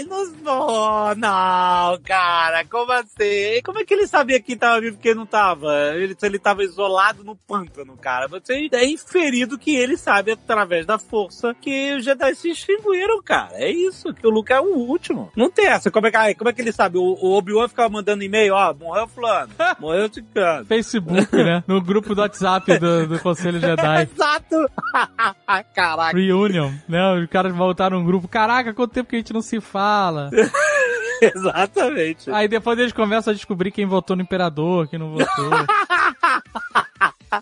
[0.05, 3.61] Não vou, não, cara, como assim?
[3.63, 5.73] Como é que ele sabia que tava vivo e quem não tava?
[5.95, 8.27] Ele, ele tava isolado no pântano, cara.
[8.27, 13.53] Você é inferido que ele sabe, através da força, que os Jedi se extinguiram, cara.
[13.53, 15.31] É isso, que o Luke é o último.
[15.35, 15.89] Não tem essa.
[15.89, 16.97] Como é que, como é que ele sabe?
[16.97, 20.65] O, o Obi-Wan ficava mandando e-mail, ó, morreu fulano, morreu ciclano.
[20.65, 21.63] Facebook, né?
[21.65, 24.03] No grupo do WhatsApp do, do Conselho Jedi.
[24.13, 24.66] Exato!
[25.73, 26.17] Caraca.
[26.17, 27.13] Reunion, né?
[27.13, 28.27] Os caras voltaram num grupo.
[28.27, 30.29] Caraca, quanto tempo que a gente não se fala.
[31.21, 32.29] Exatamente.
[32.31, 35.27] Aí depois eles começam a descobrir quem votou no Imperador, quem não votou.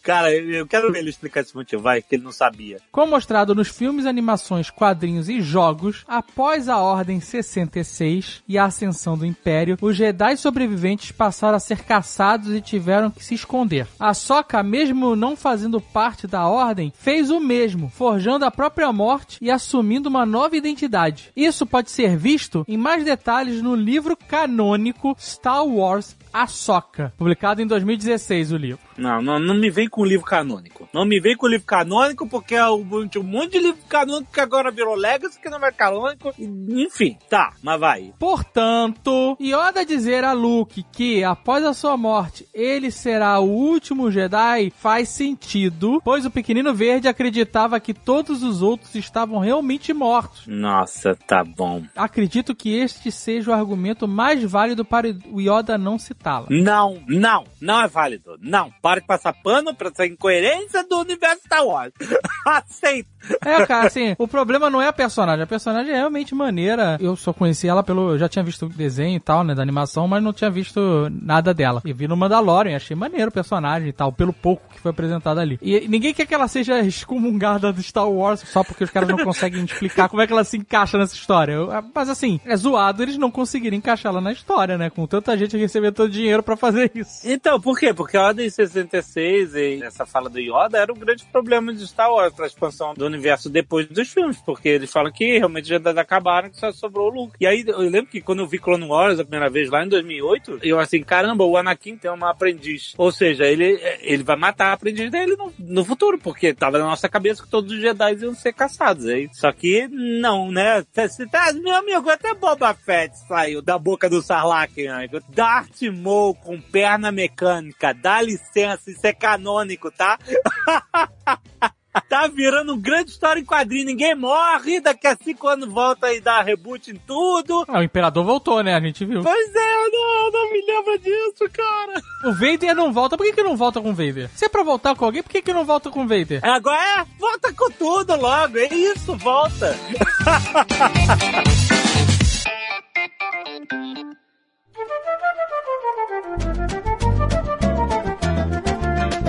[0.02, 2.80] Cara, eu quero ver ele explicar esse motivo, vai, que ele não sabia.
[2.92, 9.18] Como mostrado nos filmes, animações, quadrinhos e jogos, após a Ordem 66 e a ascensão
[9.18, 13.88] do Império, os Jedi sobreviventes passaram a ser caçados e tiveram que se esconder.
[14.00, 19.38] A Sokka, mesmo não fazendo parte da Ordem, fez o mesmo, forjando a própria morte
[19.42, 21.32] e assumindo uma nova identidade.
[21.36, 27.68] Isso pode ser visto em mais detalhes no livro canônico Star Wars Ahsoka, publicado em
[27.68, 28.85] 2016 o livro.
[28.98, 30.88] Não, não, não me vem com livro canônico.
[30.94, 34.40] Não me vem com livro canônico, porque é um, um monte de livro canônico que
[34.40, 36.34] agora virou Legacy, que não é canônico.
[36.40, 38.14] Enfim, tá, mas vai.
[38.18, 44.72] Portanto, Yoda dizer a Luke que após a sua morte ele será o último Jedi
[44.78, 50.48] faz sentido, pois o pequenino verde acreditava que todos os outros estavam realmente mortos.
[50.48, 51.84] Nossa, tá bom.
[51.96, 56.48] Acredito que este seja o argumento mais válido para o Yoda não citá-la.
[56.50, 58.38] Não, não, não é válido.
[58.40, 61.92] Não, para de passar pano pra essa incoerência do universo Star Wars.
[62.46, 63.15] Aceito.
[63.46, 65.44] É, cara, assim, o problema não é a personagem.
[65.44, 66.98] A personagem é realmente maneira.
[67.00, 68.12] Eu só conheci ela pelo.
[68.12, 70.80] Eu já tinha visto desenho e tal, né, da animação, mas não tinha visto
[71.22, 71.82] nada dela.
[71.86, 75.40] E vi no Mandalorian, achei maneiro o personagem e tal, pelo pouco que foi apresentado
[75.40, 75.58] ali.
[75.62, 79.18] E ninguém quer que ela seja excomungada do Star Wars só porque os caras não
[79.24, 81.54] conseguem explicar como é que ela se encaixa nessa história.
[81.54, 84.90] Eu- Mas assim, é zoado eles não conseguirem encaixá-la na história, né?
[84.90, 87.22] Com tanta gente recebendo todo dinheiro pra fazer isso.
[87.24, 87.94] Então, por quê?
[87.94, 92.12] Porque a Ordem 66 e essa fala do Yoda era um grande problema de Star
[92.12, 96.50] Wars pra expansão do universo depois dos filmes, porque eles falam que realmente já acabaram,
[96.50, 97.36] que só sobrou o Luke.
[97.40, 99.90] E aí eu lembro que quando eu vi Clone Wars a primeira vez lá em
[99.90, 102.94] 2008, eu assim, caramba, o Anakin tem uma aprendiz.
[102.98, 106.86] Ou seja, ele, ele vai matar a aprendiz dele no, no futuro, porque tava na
[106.86, 109.06] nossa cabeça que todos os Jedi iam ser caçados.
[109.06, 109.30] Aí.
[109.34, 110.84] Só que não, né?
[110.94, 115.08] Tá- Meu amigo, até Boba Fett saiu da boca do Sarlacc, né?
[115.30, 120.18] Darth Maul com perna mecânica, dá licença, isso é canônico, tá?
[122.02, 126.20] Tá virando um grande história em quadrinho, ninguém morre, daqui a cinco anos volta e
[126.20, 127.64] dá reboot em tudo.
[127.68, 128.76] Ah, o Imperador voltou, né?
[128.76, 129.22] A gente viu.
[129.22, 132.02] Pois é, não, não me lembra disso, cara.
[132.26, 133.18] O Vader não volta.
[133.18, 134.30] Por que, que não volta com o Vader?
[134.36, 136.42] Se é pra voltar com alguém, por que, que não volta com o Vader?
[136.44, 139.76] Agora é, volta com tudo logo, é isso, volta.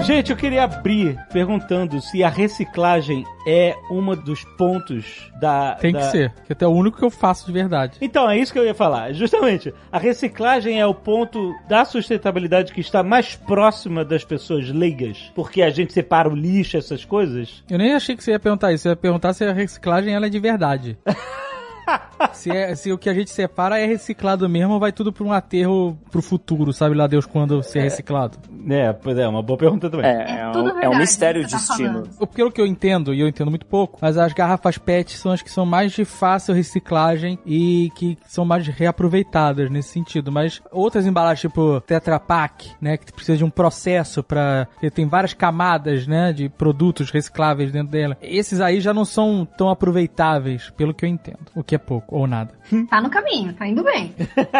[0.06, 5.74] Gente, eu queria abrir perguntando se a reciclagem é um dos pontos da.
[5.80, 7.98] Tem que da- ser, que até é o único que eu faço de verdade.
[8.00, 9.12] Então, é isso que eu ia falar.
[9.12, 15.32] Justamente, a reciclagem é o ponto da sustentabilidade que está mais próxima das pessoas leigas.
[15.34, 17.64] Porque a gente separa o lixo, essas coisas.
[17.68, 18.84] Eu nem achei que você ia perguntar isso.
[18.84, 20.96] Você ia perguntar se a reciclagem ela é de verdade.
[22.32, 25.24] se, é- se o que a gente separa é reciclado mesmo ou vai tudo pra
[25.24, 28.38] um aterro pro futuro, sabe lá Deus quando ser reciclado?
[28.68, 30.06] É, pois é, uma boa pergunta também.
[30.06, 32.02] É, é, um, é um mistério de destino.
[32.18, 35.32] O- Pelo que eu entendo, e eu entendo muito pouco, mas as garrafas PET são
[35.32, 40.32] as que são mais de fácil reciclagem e que são mais reaproveitadas nesse sentido.
[40.32, 45.06] Mas outras embalagens, tipo Tetra Pak, né, que precisa de um processo para que tem
[45.06, 48.16] várias camadas, né, de produtos recicláveis dentro dela.
[48.20, 51.38] Esses aí já não são tão aproveitáveis, pelo que eu entendo.
[51.54, 52.52] O que é pouco ou nada.
[52.88, 54.14] Tá no caminho, tá indo bem.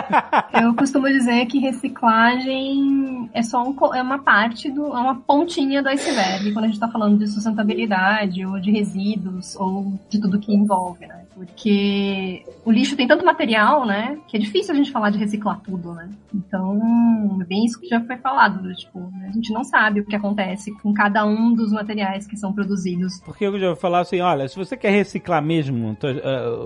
[0.63, 5.83] Eu costumo dizer que reciclagem é só um é uma parte do, é uma pontinha
[5.83, 10.41] do iceberg quando a gente tá falando de sustentabilidade ou de resíduos ou de tudo
[10.41, 11.26] que envolve, né?
[11.37, 14.18] Porque o lixo tem tanto material, né?
[14.27, 16.09] Que é difícil a gente falar de reciclar tudo, né?
[16.35, 18.62] Então, é bem isso que já foi falado.
[18.62, 22.37] do Tipo, a gente não sabe o que acontece com cada um dos materiais que
[22.37, 23.20] são produzidos.
[23.25, 26.11] Porque eu já vou falar assim, olha, se você quer reciclar mesmo o teu,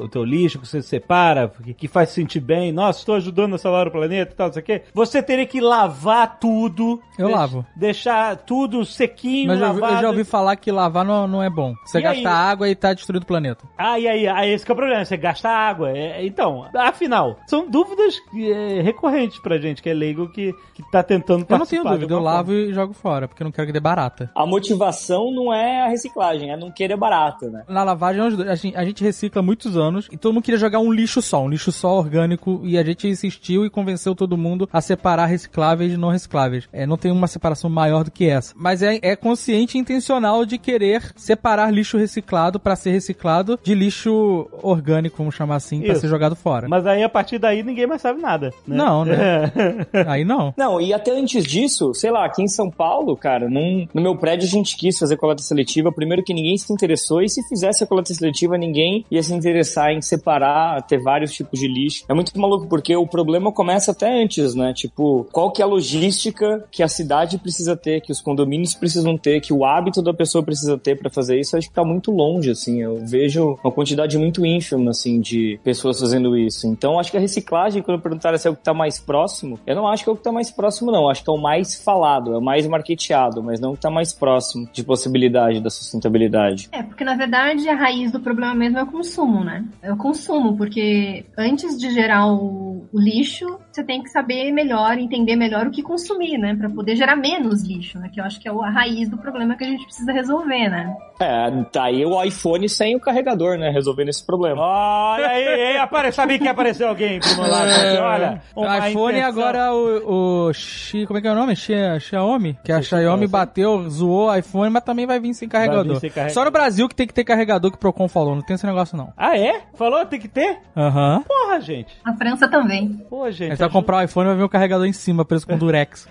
[0.05, 3.59] o teu lixo, que você separa, que, que faz sentir bem, nossa, estou ajudando a
[3.59, 7.01] salvar o planeta e tal, não sei o quê, você teria que lavar tudo.
[7.19, 7.67] Eu deix- lavo.
[7.77, 11.75] Deixar tudo sequinho, Mas eu, eu já ouvi falar que lavar não, não é bom.
[11.85, 12.35] Você E gasta aí?
[12.51, 13.65] água e tá destruindo o planeta.
[13.77, 15.91] Ah, e aí, aí esse que é o problema, você gasta água.
[15.91, 21.03] É, então, afinal, são dúvidas é, recorrentes pra gente que é leigo que, que tá
[21.03, 23.67] tentando Eu não tenho participar dúvida, eu lavo e jogo fora, porque eu não quero
[23.67, 24.31] que dê barata.
[24.35, 27.65] A motivação não é a reciclagem, é não querer barato, né?
[27.69, 30.79] Na lavagem, a gente- a gente recicla há muitos anos, então todo mundo queria jogar
[30.81, 34.69] um lixo só, um lixo só orgânico, e a gente insistiu e convenceu todo mundo
[34.73, 36.69] a separar recicláveis de não recicláveis.
[36.73, 38.53] É, não tem uma separação maior do que essa.
[38.57, 43.75] Mas é, é consciente e intencional de querer separar lixo reciclado para ser reciclado de
[43.75, 46.69] lixo orgânico, vamos chamar assim, para ser jogado fora.
[46.69, 48.53] Mas aí a partir daí ninguém mais sabe nada.
[48.67, 48.77] Né?
[48.77, 49.53] Não, né?
[50.07, 50.53] Aí não.
[50.57, 54.17] Não, e até antes disso, sei lá, aqui em São Paulo, cara, num, no meu
[54.17, 55.93] prédio a gente quis fazer coleta seletiva.
[55.93, 59.93] Primeiro que ninguém se interessou, e se fizesse a coleta seletiva, ninguém ia se interessar
[59.93, 62.05] em separar, ter vários tipos de lixo.
[62.09, 64.73] É muito maluco, porque o problema começa até antes, né?
[64.75, 69.17] Tipo, qual que é a logística que a cidade precisa ter, que os condomínios precisam
[69.17, 71.55] ter, que o hábito da pessoa precisa ter pra fazer isso?
[71.55, 72.81] Eu acho que tá muito longe, assim.
[72.81, 76.67] Eu vejo uma quantidade muito ínfima, assim, de pessoas fazendo isso.
[76.67, 79.75] Então, acho que a reciclagem, quando perguntaram se é o que tá mais próximo, eu
[79.75, 81.09] não acho que é o que tá mais próximo, não.
[81.09, 83.91] Acho que é o mais falado, é o mais marketeado, mas não o que tá
[83.91, 86.69] mais próximo de possibilidade da sustentabilidade.
[86.73, 89.65] É, porque na verdade a raiz do problema mesmo é o consumo, né?
[89.83, 94.99] É o consumo, porque antes de gerar o, o lixo, você tem que saber melhor,
[94.99, 96.55] entender melhor o que consumir, né?
[96.55, 98.11] Pra poder gerar menos lixo, né?
[98.13, 100.95] Que eu acho que é a raiz do problema que a gente precisa resolver, né?
[101.21, 103.71] É, tá aí o iPhone sem o carregador, né?
[103.71, 104.61] Resolvendo esse problema.
[104.63, 106.13] Olha aí, aí apare...
[106.13, 107.69] sabia que apareceu alguém pro meu lado.
[107.71, 109.29] aqui, Olha, O iPhone intenção.
[109.29, 111.55] agora o, o Xi, como é que é o nome?
[111.57, 112.59] Xi, Xiaomi?
[112.65, 115.97] Que a Xiaomi bateu, zoou o iPhone, mas também vai vir sem carregador.
[116.01, 116.35] sem carregador.
[116.35, 118.67] Só no Brasil que tem que ter carregador que o Procon falou, não tem esse
[118.67, 119.13] negócio não.
[119.17, 119.63] Ah, é?
[119.75, 120.05] Falou?
[120.07, 120.59] Tem que ter?
[120.77, 121.23] Aham.
[121.27, 121.95] Porra, gente.
[122.05, 122.70] A França também.
[123.09, 123.51] Pô, gente.
[123.51, 126.09] Você vai comprar o iPhone e vai ver o carregador em cima, preso com durex.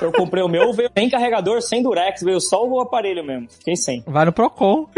[0.00, 3.48] Eu comprei o meu, veio sem carregador, sem durex, veio só o aparelho mesmo.
[3.50, 4.02] Fiquei sem.
[4.06, 4.88] Vai no Procon.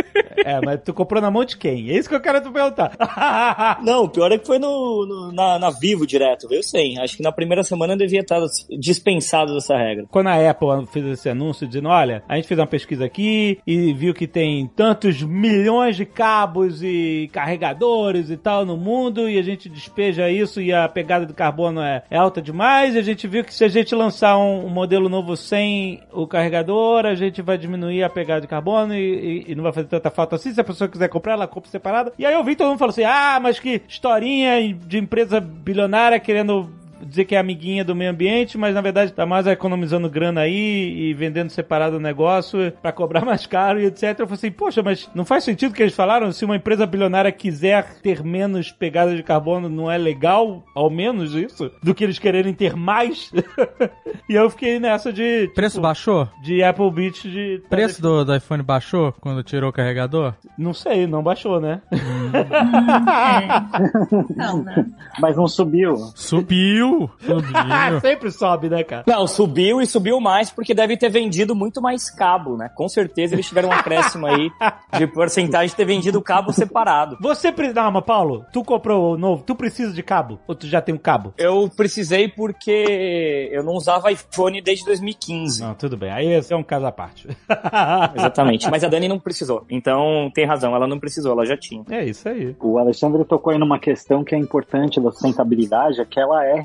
[0.44, 1.90] É, mas tu comprou na mão de quem?
[1.90, 2.92] É isso que eu quero te perguntar.
[3.82, 6.98] Não, o pior é que foi no, no- na, na Vivo direto, veio sem.
[6.98, 8.40] Acho que na primeira semana devia estar
[8.78, 10.04] dispensado dessa regra.
[10.10, 13.92] Quando a Apple fez esse anúncio dizendo, olha, a gente fez uma pesquisa aqui e
[13.92, 19.42] viu que tem tantos milhões de cabos e carregadores e tal no mundo e a
[19.42, 23.26] gente despeja isso e a pegada do carbono é, é alta demais e a gente
[23.28, 27.40] viu que se a gente lançar um, um modelo novo sem o carregador, a gente
[27.42, 30.52] vai diminuir a pegada de carbono e, e- e não vai fazer tanta falta assim.
[30.52, 32.12] Se a pessoa quiser comprar, ela compra separada.
[32.18, 36.18] E aí eu vi todo mundo falando assim, ah, mas que historinha de empresa bilionária
[36.18, 36.68] querendo
[37.02, 41.10] dizer que é amiguinha do meio ambiente, mas na verdade tá mais economizando grana aí
[41.10, 44.02] e vendendo separado o negócio pra cobrar mais caro e etc.
[44.18, 46.32] Eu falei assim, poxa, mas não faz sentido o que eles falaram?
[46.32, 51.34] Se uma empresa bilionária quiser ter menos pegada de carbono, não é legal, ao menos
[51.34, 53.32] isso, do que eles quererem ter mais?
[54.28, 55.50] e eu fiquei nessa de...
[55.54, 56.28] Preço tipo, baixou?
[56.42, 57.62] De Apple Beach de...
[57.68, 60.34] Preço do, do iPhone baixou quando tirou o carregador?
[60.58, 61.80] Não sei, não baixou, né?
[62.32, 62.54] É.
[64.36, 64.86] Não, né?
[65.20, 65.96] Mas não subiu.
[66.14, 66.83] Subiu!
[66.84, 67.10] Subiu!
[68.00, 69.04] Sempre sobe, né, cara?
[69.06, 72.68] Não, subiu e subiu mais porque deve ter vendido muito mais cabo, né?
[72.74, 74.50] Com certeza eles tiveram um acréscimo aí
[74.96, 77.16] de porcentagem de ter vendido cabo separado.
[77.20, 77.82] Você precisa.
[77.82, 80.38] Não, mas Paulo, tu comprou o novo, tu precisa de cabo?
[80.46, 81.32] Ou tu já tem um cabo?
[81.38, 85.62] Eu precisei porque eu não usava iPhone desde 2015.
[85.62, 86.10] Não, tudo bem.
[86.10, 87.28] Aí esse é um caso à parte.
[88.14, 88.70] Exatamente.
[88.70, 89.64] Mas a Dani não precisou.
[89.70, 91.84] Então tem razão, ela não precisou, ela já tinha.
[91.90, 92.54] É isso aí.
[92.60, 96.64] O Alexandre tocou aí numa questão que é importante da sustentabilidade, é que ela é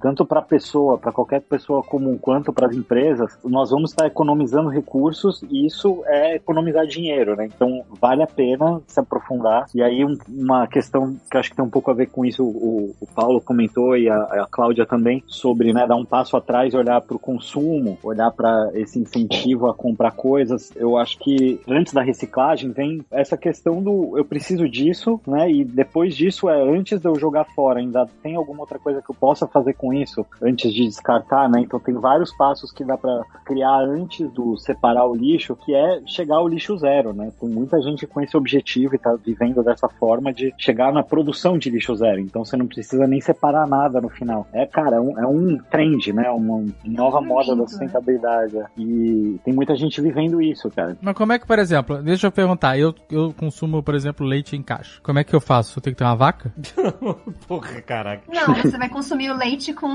[0.00, 4.06] Tanto para a pessoa, para qualquer pessoa comum, quanto para as empresas, nós vamos estar
[4.06, 7.46] economizando recursos e isso é economizar dinheiro, né?
[7.46, 9.66] Então vale a pena se aprofundar.
[9.74, 12.44] E aí um- uma questão que acho que tem um pouco a ver com isso,
[12.44, 16.74] o, o Paulo comentou e a, a Cláudia também, sobre né, dar um passo atrás,
[16.74, 20.70] olhar para o consumo, olhar para esse incentivo a comprar coisas.
[20.76, 25.50] Eu acho que antes da reciclagem vem essa questão do eu preciso disso, né?
[25.50, 29.10] E depois disso é antes de eu jogar fora, ainda tem alguma outra coisa que
[29.10, 31.60] eu possa fazer com isso antes de descartar, né?
[31.60, 36.00] Então tem vários passos que dá para criar antes do separar o lixo, que é
[36.06, 37.30] chegar ao lixo zero, né?
[37.38, 41.58] Tem muita gente com esse objetivo e tá vivendo dessa forma de chegar na produção
[41.58, 42.20] de lixo zero.
[42.20, 44.46] Então você não precisa nem separar nada no final.
[44.50, 46.30] É, cara, é um, é um trend, né?
[46.30, 47.68] Uma nova moda da né?
[47.68, 48.56] sustentabilidade.
[48.78, 50.96] E tem muita gente vivendo isso, cara.
[51.02, 54.56] Mas como é que, por exemplo, deixa eu perguntar, eu, eu consumo, por exemplo, leite
[54.56, 54.98] em caixa.
[55.02, 55.78] Como é que eu faço?
[55.78, 56.50] Eu tenho que ter uma vaca?
[57.46, 58.22] Porra, caraca.
[58.26, 59.88] Não, você vai consumir o leite com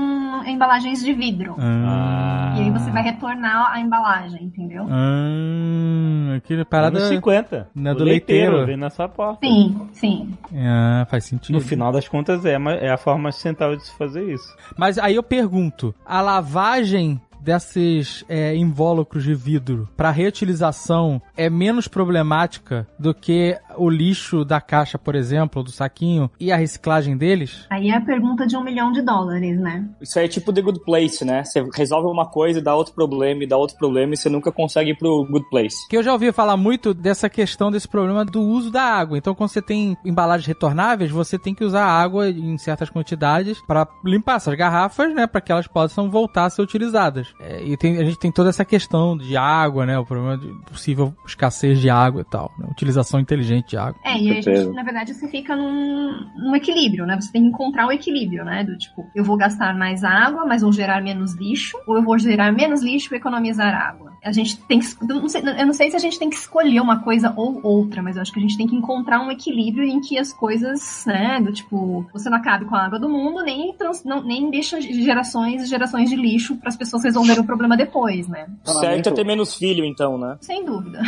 [0.46, 1.56] embalagens de vidro.
[1.58, 4.86] Ah, E aí você vai retornar a embalagem, entendeu?
[4.90, 6.98] Ah, aquele parada.
[6.98, 7.68] Anos 50.
[7.74, 8.66] Não é O do leiteiro.
[8.66, 9.46] Vem na sua porta.
[9.46, 10.34] Sim, sim.
[10.54, 11.54] Ah, faz sentido.
[11.54, 14.54] No final das contas, é, é a forma sustentável de se fazer isso.
[14.76, 21.86] Mas aí eu pergunto, a lavagem desses é, invólucros de vidro para reutilização é menos
[21.86, 27.66] problemática do que o lixo da caixa, por exemplo, do saquinho, e a reciclagem deles?
[27.70, 29.88] Aí é a pergunta de um milhão de dólares, né?
[30.00, 31.44] Isso aí é tipo The Good Place, né?
[31.44, 34.90] Você resolve uma coisa, dá outro problema, e dá outro problema, e você nunca consegue
[34.90, 35.76] ir pro Good Place.
[35.88, 39.18] Que eu já ouvi falar muito dessa questão desse problema do uso da água.
[39.18, 43.86] Então, quando você tem embalagens retornáveis, você tem que usar água em certas quantidades para
[44.04, 45.26] limpar essas garrafas, né?
[45.26, 47.32] Para que elas possam voltar a ser utilizadas.
[47.40, 49.98] É, e tem, a gente tem toda essa questão de água, né?
[49.98, 52.52] O problema de possível escassez de água e tal.
[52.58, 52.66] Né?
[52.70, 54.00] Utilização inteligente de água.
[54.04, 57.20] É, e a gente, na verdade, você fica num, num equilíbrio, né?
[57.20, 58.64] Você tem que encontrar o equilíbrio, né?
[58.64, 62.18] Do tipo, eu vou gastar mais água, mas vou gerar menos lixo, ou eu vou
[62.18, 64.13] gerar menos lixo e economizar água.
[64.24, 64.86] A gente tem que.
[65.02, 67.60] Eu não, sei, eu não sei se a gente tem que escolher uma coisa ou
[67.62, 70.32] outra, mas eu acho que a gente tem que encontrar um equilíbrio em que as
[70.32, 71.40] coisas, né?
[71.40, 74.80] Do tipo, você não acabe com a água do mundo, nem, trans, não, nem deixa
[74.80, 78.46] gerações e gerações de lixo para as pessoas resolverem o problema depois, né?
[78.64, 80.38] Certo é ter menos filho, então, né?
[80.40, 81.00] Sem dúvida.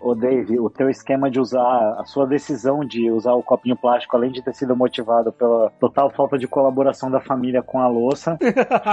[0.00, 4.16] Ô Dave, o teu esquema de usar, a sua decisão de usar o copinho plástico,
[4.16, 8.38] além de ter sido motivado pela total falta de colaboração da família com a louça,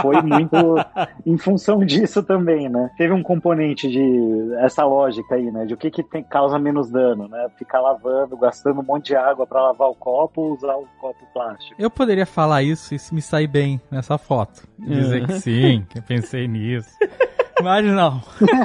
[0.01, 0.55] foi muito
[1.25, 2.91] em função disso também, né?
[2.97, 5.65] Teve um componente de essa lógica aí, né?
[5.65, 7.49] De o que que tem, causa menos dano, né?
[7.57, 11.25] Ficar lavando, gastando um monte de água para lavar o copo ou usar o copo
[11.34, 11.75] plástico.
[11.78, 14.65] Eu poderia falar isso e me sair bem nessa foto.
[14.80, 16.89] Dizer que sim, que eu pensei nisso.
[17.61, 18.21] Mas não.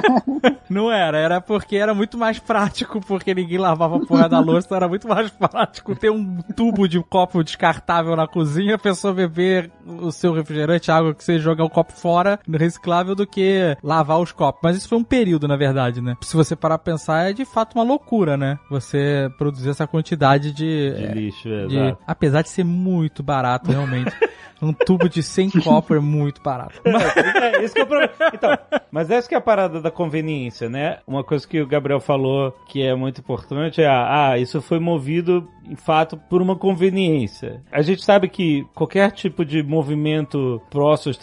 [0.69, 1.17] não era.
[1.17, 4.75] Era porque era muito mais prático, porque ninguém lavava a porra da louça.
[4.75, 9.71] Era muito mais prático ter um tubo de copo descartável na cozinha, a pessoa beber
[9.85, 14.19] o seu refrigerante, a água que você jogar o copo fora, reciclável, do que lavar
[14.19, 14.61] os copos.
[14.63, 16.15] Mas isso foi um período, na verdade, né?
[16.21, 18.59] Se você parar pra pensar, é de fato uma loucura, né?
[18.69, 20.91] Você produzir essa quantidade de...
[20.91, 22.03] De lixo, é, de, exato.
[22.07, 24.11] Apesar de ser muito barato, realmente.
[24.61, 26.79] Um tubo de 100 copos é muito barato.
[26.85, 28.11] É, isso que é o problema.
[28.33, 28.57] Então,
[28.91, 30.99] mas essa que é a parada da conveniência, né?
[31.05, 35.47] Uma coisa que o Gabriel falou que é muito importante é, ah, isso foi movido,
[35.69, 37.61] em fato, por uma conveniência.
[37.71, 40.61] A gente sabe que qualquer tipo de movimento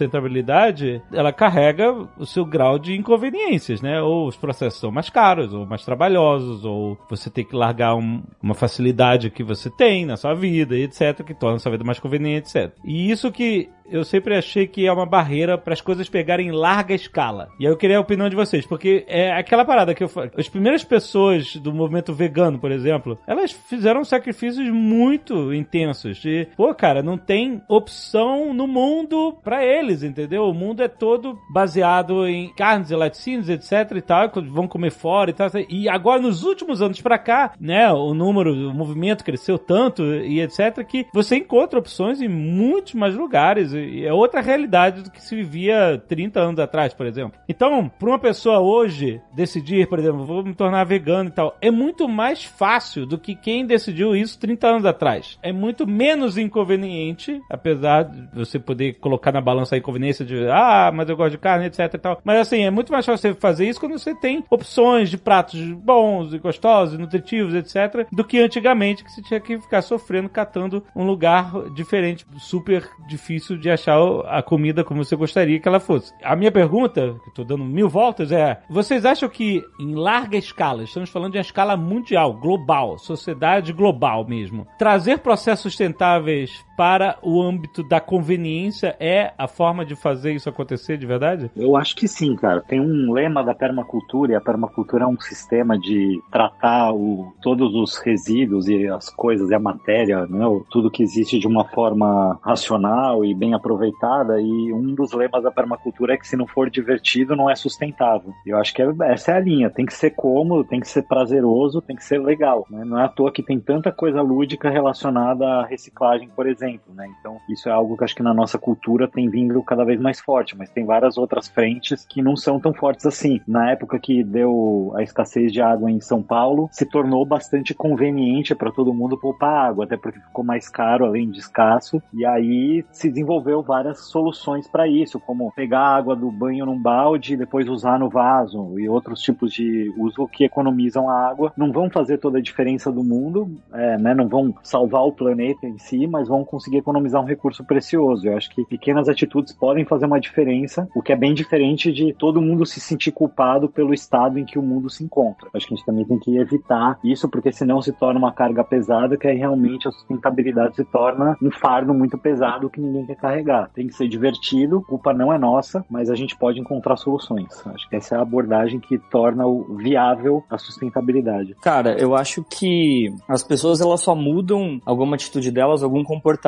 [0.00, 4.00] pró-sustentabilidade, ela carrega o seu grau de inconveniências, né?
[4.02, 8.22] Ou os processos são mais caros, ou mais trabalhosos, ou você tem que largar um-
[8.42, 11.98] uma facilidade que você tem na sua vida, etc., que torna a sua vida mais
[11.98, 12.72] conveniente, etc.
[12.84, 16.94] E isso que eu sempre achei que é uma barreira para as coisas pegarem larga
[16.94, 17.48] escala.
[17.58, 20.30] E aí eu queria a opinião de vocês, porque é aquela parada que eu falo.
[20.36, 26.18] As primeiras pessoas do movimento vegano, por exemplo, elas fizeram sacrifícios muito intensos.
[26.18, 30.44] De, pô, cara, não tem opção no mundo para eles, entendeu?
[30.44, 35.30] O mundo é todo baseado em carnes e laticínios, etc e tal, vão comer fora
[35.30, 35.48] e tal.
[35.68, 40.40] E agora, nos últimos anos pra cá, né, o número, o movimento cresceu tanto e
[40.40, 43.72] etc, que você encontra opções em muitos mais lugares.
[44.04, 47.38] É outra realidade do que se vivia 30 anos atrás, por exemplo.
[47.48, 51.70] Então, para uma pessoa hoje decidir, por exemplo, vou me tornar vegano e tal, é
[51.70, 55.38] muito mais fácil do que quem decidiu isso 30 anos atrás.
[55.42, 60.90] É muito menos inconveniente, apesar de você poder colocar na balança a inconveniência de, ah,
[60.92, 62.20] mas eu gosto de carne, etc e tal.
[62.24, 65.60] Mas assim, é muito mais fácil você fazer isso quando você tem opções de pratos
[65.72, 70.84] bons e gostosos, nutritivos, etc, do que antigamente que você tinha que ficar sofrendo catando
[70.94, 76.12] um lugar diferente, super difícil de achar a comida como você gostaria que ela fosse.
[76.22, 80.82] A minha pergunta, que tô dando mil voltas, é: vocês acham que em larga escala,
[80.82, 87.42] estamos falando de uma escala mundial, global, sociedade global mesmo, trazer processos sustentáveis para o
[87.42, 91.50] âmbito da conveniência é a forma de fazer isso acontecer de verdade?
[91.54, 92.62] Eu acho que sim, cara.
[92.62, 97.74] Tem um lema da permacultura, e a permacultura é um sistema de tratar o, todos
[97.74, 102.40] os resíduos e as coisas e a matéria, né, tudo que existe de uma forma
[102.42, 104.40] racional e bem aproveitada.
[104.40, 108.32] E um dos lemas da permacultura é que se não for divertido, não é sustentável.
[108.46, 109.68] Eu acho que é- essa é a linha.
[109.68, 112.64] Tem que ser cômodo, tem que ser prazeroso, tem que ser legal.
[112.70, 112.86] né?
[112.86, 116.69] Não é à toa que tem tanta coisa lúdica relacionada à reciclagem, por exemplo.
[116.94, 117.08] Né?
[117.18, 120.20] Então, isso é algo que acho que na nossa cultura tem vindo cada vez mais
[120.20, 123.40] forte, mas tem várias outras frentes que não são tão fortes assim.
[123.46, 128.54] Na época que deu a escassez de água em São Paulo, se tornou bastante conveniente
[128.54, 132.02] para todo mundo poupar água, até porque ficou mais caro além de escasso.
[132.12, 137.34] E aí se desenvolveu várias soluções para isso, como pegar água do banho num balde
[137.34, 141.52] e depois usar no vaso e outros tipos de uso que economizam a água.
[141.56, 144.14] Não vão fazer toda a diferença do mundo, é, né?
[144.14, 148.28] Não vão salvar o planeta em si, mas vão conseguir economizar um recurso precioso.
[148.28, 152.12] Eu acho que pequenas atitudes podem fazer uma diferença, o que é bem diferente de
[152.12, 155.48] todo mundo se sentir culpado pelo estado em que o mundo se encontra.
[155.54, 158.62] Acho que a gente também tem que evitar isso, porque senão se torna uma carga
[158.62, 163.16] pesada, que aí realmente a sustentabilidade se torna um fardo muito pesado que ninguém quer
[163.16, 163.70] carregar.
[163.74, 167.66] Tem que ser divertido, culpa não é nossa, mas a gente pode encontrar soluções.
[167.66, 171.56] Acho que essa é a abordagem que torna o viável a sustentabilidade.
[171.62, 176.39] Cara, eu acho que as pessoas elas só mudam alguma atitude delas, algum comportamento,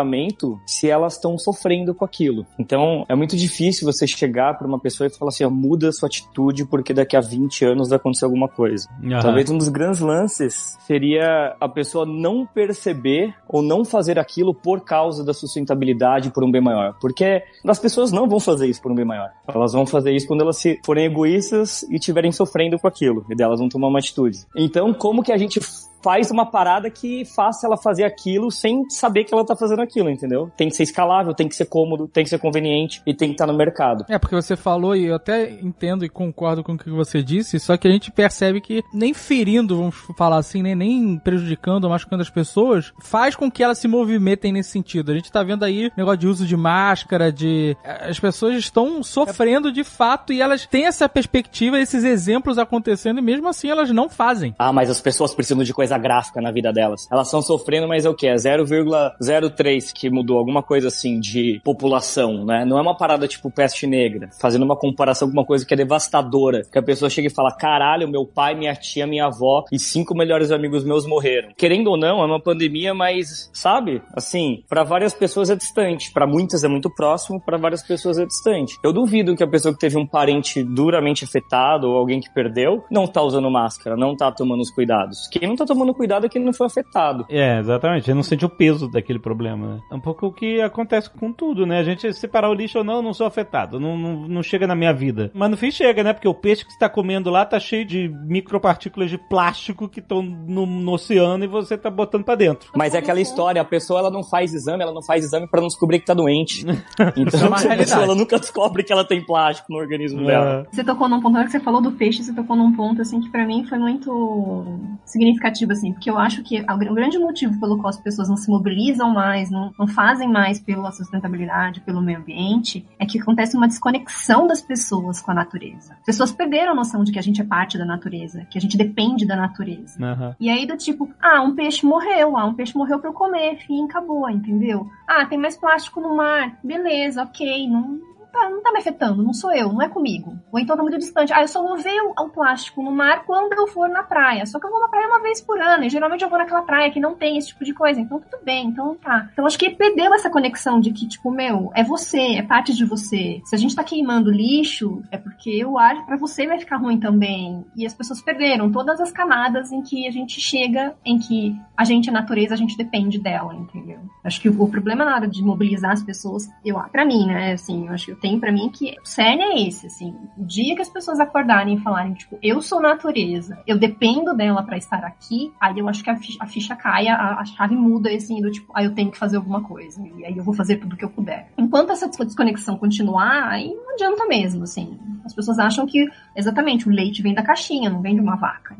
[0.66, 2.46] se elas estão sofrendo com aquilo.
[2.58, 5.92] Então, é muito difícil você chegar para uma pessoa e falar assim, ó, muda a
[5.92, 8.88] sua atitude porque daqui a 20 anos vai acontecer alguma coisa.
[9.04, 9.20] Aham.
[9.20, 14.80] Talvez um dos grandes lances seria a pessoa não perceber ou não fazer aquilo por
[14.80, 16.96] causa da sustentabilidade por um bem maior.
[17.00, 19.30] Porque as pessoas não vão fazer isso por um bem maior.
[19.46, 23.24] Elas vão fazer isso quando elas se forem egoístas e estiverem sofrendo com aquilo.
[23.30, 24.38] E delas vão tomar uma atitude.
[24.56, 25.60] Então, como que a gente
[26.02, 30.10] faz uma parada que faça ela fazer aquilo sem saber que ela tá fazendo aquilo,
[30.10, 30.50] entendeu?
[30.56, 33.34] Tem que ser escalável, tem que ser cômodo, tem que ser conveniente e tem que
[33.34, 34.04] estar no mercado.
[34.08, 37.58] É, porque você falou, e eu até entendo e concordo com o que você disse,
[37.60, 41.90] só que a gente percebe que nem ferindo, vamos falar assim, né, nem prejudicando ou
[41.90, 45.12] machucando as pessoas, faz com que elas se movimentem nesse sentido.
[45.12, 47.76] A gente tá vendo aí negócio de uso de máscara, de...
[47.84, 53.22] As pessoas estão sofrendo de fato e elas têm essa perspectiva, esses exemplos acontecendo e
[53.22, 54.54] mesmo assim elas não fazem.
[54.58, 57.08] Ah, mas as pessoas precisam de coisa gráfica na vida delas.
[57.10, 58.26] Elas estão sofrendo, mas é o que?
[58.26, 62.64] É 0,03 que mudou, alguma coisa assim de população, né?
[62.64, 65.76] Não é uma parada tipo peste negra, fazendo uma comparação com uma coisa que é
[65.76, 69.78] devastadora, que a pessoa chega e fala, caralho, meu pai, minha tia, minha avó e
[69.78, 71.50] cinco melhores amigos meus morreram.
[71.56, 74.02] Querendo ou não, é uma pandemia, mas, sabe?
[74.14, 78.24] Assim, para várias pessoas é distante, para muitas é muito próximo, para várias pessoas é
[78.24, 78.76] distante.
[78.82, 82.84] Eu duvido que a pessoa que teve um parente duramente afetado ou alguém que perdeu
[82.90, 85.28] não tá usando máscara, não tá tomando os cuidados.
[85.28, 87.26] Quem não tá tomando cuidado é quem não foi afetado.
[87.28, 88.08] É, exatamente.
[88.08, 89.80] Ele não sente o peso daquele problema, né?
[89.90, 91.78] É um pouco o que acontece com tudo, né?
[91.78, 93.80] A gente separar o lixo ou não, eu não sou afetado.
[93.80, 95.30] Não, não, não chega na minha vida.
[95.34, 96.12] Mas no fim chega, né?
[96.12, 100.00] Porque o peixe que você tá comendo lá tá cheio de micropartículas de plástico que
[100.00, 102.70] estão no, no oceano e você tá botando pra dentro.
[102.76, 105.60] Mas é aquela história, a pessoa ela não faz exame, ela não faz exame pra
[105.60, 106.64] não descobrir que tá doente.
[106.98, 108.02] É Então pessoa realidade.
[108.02, 110.66] ela nunca descobre que ela tem plástico no organismo dela.
[110.70, 110.74] É.
[110.76, 113.00] Você tocou num ponto, na hora que você falou do peixe, você tocou num ponto,
[113.00, 117.58] assim, que pra mim foi muito significativo, assim, porque eu acho que o grande motivo
[117.58, 122.00] pelo qual as pessoas não se mobilizam mais, não, não fazem mais pela sustentabilidade, pelo
[122.00, 125.94] meio ambiente, é que acontece uma desconexão das pessoas com a natureza.
[126.00, 128.60] As pessoas perderam a noção de que a gente é parte da natureza, que a
[128.60, 130.02] gente depende da natureza.
[130.02, 130.36] Aham.
[130.38, 133.56] E aí do tipo, ah, um peixe morreu, ah, um peixe morreu pra eu comer,
[133.66, 134.88] fim, acabou, entendeu?
[135.06, 139.32] Ah, tem mais plástico no mar, beleza, ok, não tá, não tá me afetando, não
[139.32, 140.36] sou eu, não é comigo.
[140.50, 141.32] Ou então tá muito distante.
[141.32, 144.46] Ah, eu só vou ver o, o plástico no mar quando eu for na praia.
[144.46, 146.62] Só que eu vou na praia uma vez por ano, e geralmente eu vou naquela
[146.62, 149.28] praia que não tem esse tipo de coisa, então tudo bem, então tá.
[149.32, 152.84] Então acho que perdeu essa conexão de que, tipo, meu, é você, é parte de
[152.84, 153.40] você.
[153.44, 156.98] Se a gente tá queimando lixo, é porque eu acho pra você vai ficar ruim
[156.98, 157.64] também.
[157.76, 161.84] E as pessoas perderam todas as camadas em que a gente chega, em que a
[161.84, 164.00] gente é natureza, a gente depende dela, entendeu?
[164.24, 167.52] Acho que o, o problema na hora de mobilizar as pessoas, eu, para mim, né,
[167.52, 170.76] assim, eu acho que tenho pra mim que o cerne é esse, assim, o dia
[170.76, 175.04] que as pessoas acordarem e falarem, tipo, eu sou natureza, eu dependo dela pra estar
[175.04, 178.40] aqui, aí eu acho que a ficha, a ficha cai, a, a chave muda, assim,
[178.40, 180.96] do tipo, aí eu tenho que fazer alguma coisa, e aí eu vou fazer tudo
[180.96, 181.50] que eu puder.
[181.58, 184.96] Enquanto essa desconexão continuar, aí não adianta mesmo, assim.
[185.24, 186.06] As pessoas acham que,
[186.36, 188.76] exatamente, o leite vem da caixinha, não vem de uma vaca.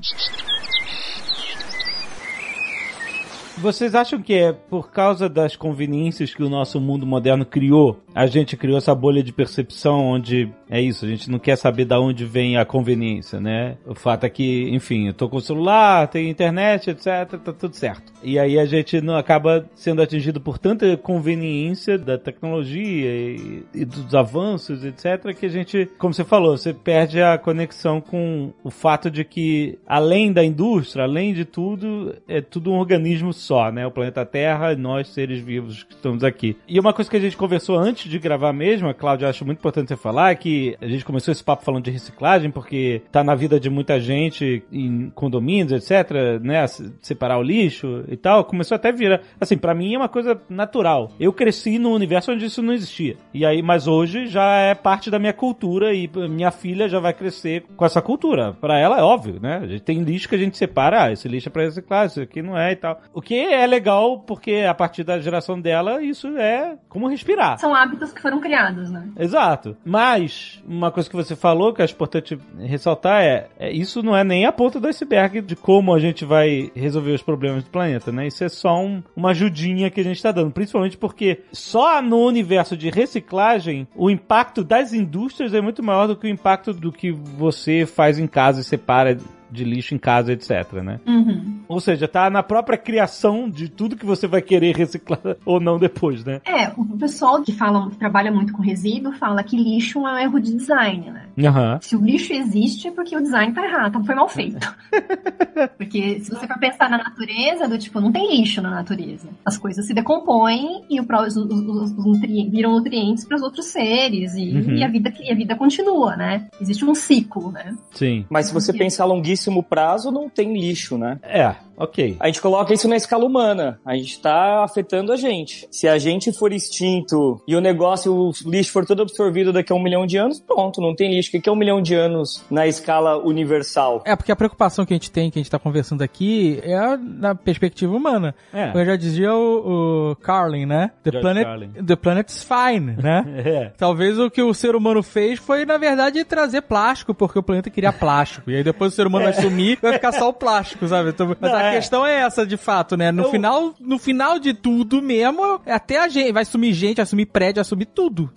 [3.63, 8.03] Vocês acham que é por causa das conveniências que o nosso mundo moderno criou?
[8.15, 11.85] A gente criou essa bolha de percepção onde é isso, a gente não quer saber
[11.85, 13.77] da onde vem a conveniência, né?
[13.87, 17.75] O fato é que, enfim, eu tô com o celular, tem internet, etc, tá tudo
[17.75, 18.13] certo.
[18.23, 23.85] E aí a gente não acaba sendo atingido por tanta conveniência da tecnologia e, e
[23.85, 28.71] dos avanços, etc, que a gente, como você falou, você perde a conexão com o
[28.71, 33.87] fato de que além da indústria, além de tudo, é tudo um organismo só, né?
[33.87, 36.57] O planeta Terra e nós, seres vivos que estamos aqui.
[36.67, 39.59] E uma coisa que a gente conversou antes de gravar mesmo, a Cláudia, acho muito
[39.59, 43.23] importante você falar, é que a gente começou esse papo falando de reciclagem, porque tá
[43.25, 46.11] na vida de muita gente em condomínios, etc,
[46.43, 46.67] né?
[46.67, 48.45] se- Separar o lixo e tal.
[48.45, 49.21] Começou até a virar.
[49.41, 51.11] Assim, pra mim é uma coisa natural.
[51.19, 53.17] Eu cresci num universo onde isso não existia.
[53.35, 57.13] E aí, mas hoje já é parte da minha cultura e minha filha já vai
[57.13, 58.53] crescer com essa cultura.
[58.61, 59.61] Pra ela é óbvio, né?
[59.63, 62.21] A gente tem lixo que a gente separa, ah, esse lixo é pra reciclar, isso
[62.21, 63.01] aqui não é e tal.
[63.13, 67.59] O que é legal, porque a partir da geração dela, isso é como respirar.
[67.59, 69.09] São hábitos hábitos que foram criados, né?
[69.19, 69.77] Exato.
[69.85, 74.25] Mas, uma coisa que você falou que acho importante ressaltar é, é, isso não é
[74.25, 78.11] nem a ponta do iceberg de como a gente vai resolver os problemas do planeta,
[78.11, 78.27] né?
[78.27, 80.51] Isso é só um, uma ajudinha que a gente está dando.
[80.51, 86.17] Principalmente porque só no universo de reciclagem, o impacto das indústrias é muito maior do
[86.17, 89.17] que o impacto do que você faz em casa e separa
[89.53, 90.99] de lixo em casa, etc, né?
[91.07, 91.61] Uhum.
[91.69, 95.79] Ou seja, tá na própria criação de tudo que você vai querer reciclar ou não
[95.79, 96.41] depois, né?
[96.45, 100.19] É, o pessoal que fala, que trabalha muito com resíduo fala que lixo é um
[100.19, 101.23] erro de design, né?
[101.47, 101.79] Aham.
[101.81, 104.75] Se o lixo existe é porque o design tá errado, então foi mal feito.
[105.77, 109.29] porque se você for pensar na natureza, do tipo, não tem lixo na natureza.
[109.45, 114.35] As coisas se decompõem e os, os- os nutri- viram nutrientes para os outros seres
[114.35, 114.75] e, Uhum.
[114.77, 116.49] e a vida, e a vida continua, né?
[116.61, 117.75] Existe um ciclo, né?
[117.93, 118.25] Sim.
[118.29, 119.07] Mas se você pensar a
[119.43, 121.19] longuíssimo prazo, não tem lixo, né?
[121.23, 122.17] É, ok.
[122.19, 123.81] A gente coloca isso na escala humana.
[123.85, 125.67] A gente tá afetando a gente.
[125.71, 129.77] Se a gente for extinto e o negócio, o lixo for todo absorvido daqui a
[129.77, 131.29] um milhão de anos, pronto, não tem lixo.
[131.29, 134.03] O que que é um milhão de anos na escala universal?
[134.05, 136.97] É, porque a preocupação que a gente tem, que a gente tá conversando aqui, é
[136.97, 138.35] na perspectiva humana.
[138.53, 138.69] É.
[138.69, 140.91] Como já dizia o, o Carlin, né?
[141.03, 141.71] The, George planet, Carlin.
[141.87, 143.25] the planet's fine, né?
[143.43, 143.73] É.
[143.77, 147.69] Talvez o que o ser humano fez foi, na verdade, trazer plástico, porque o planeta
[147.71, 148.51] queria plástico.
[148.51, 151.11] E aí depois o ser humano vai sumir vai ficar só o plástico, sabe?
[151.11, 151.79] Então, mas Não, a é.
[151.79, 153.11] questão é essa, de fato, né?
[153.11, 157.07] No, Eu- final, no final de tudo mesmo, até a gente vai sumir gente, vai
[157.07, 158.31] sumir prédio, vai sumir tudo.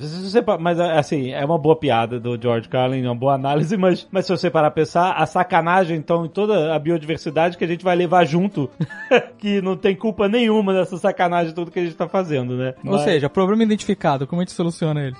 [0.59, 4.25] Mas assim, é uma boa piada do George Carlin, é uma boa análise, mas, mas
[4.25, 7.83] se você parar pra pensar, a sacanagem, então, em toda a biodiversidade que a gente
[7.83, 8.69] vai levar junto,
[9.37, 12.73] que não tem culpa nenhuma dessa sacanagem tudo que a gente tá fazendo, né?
[12.85, 15.15] Ou seja, problema identificado, como a gente soluciona ele?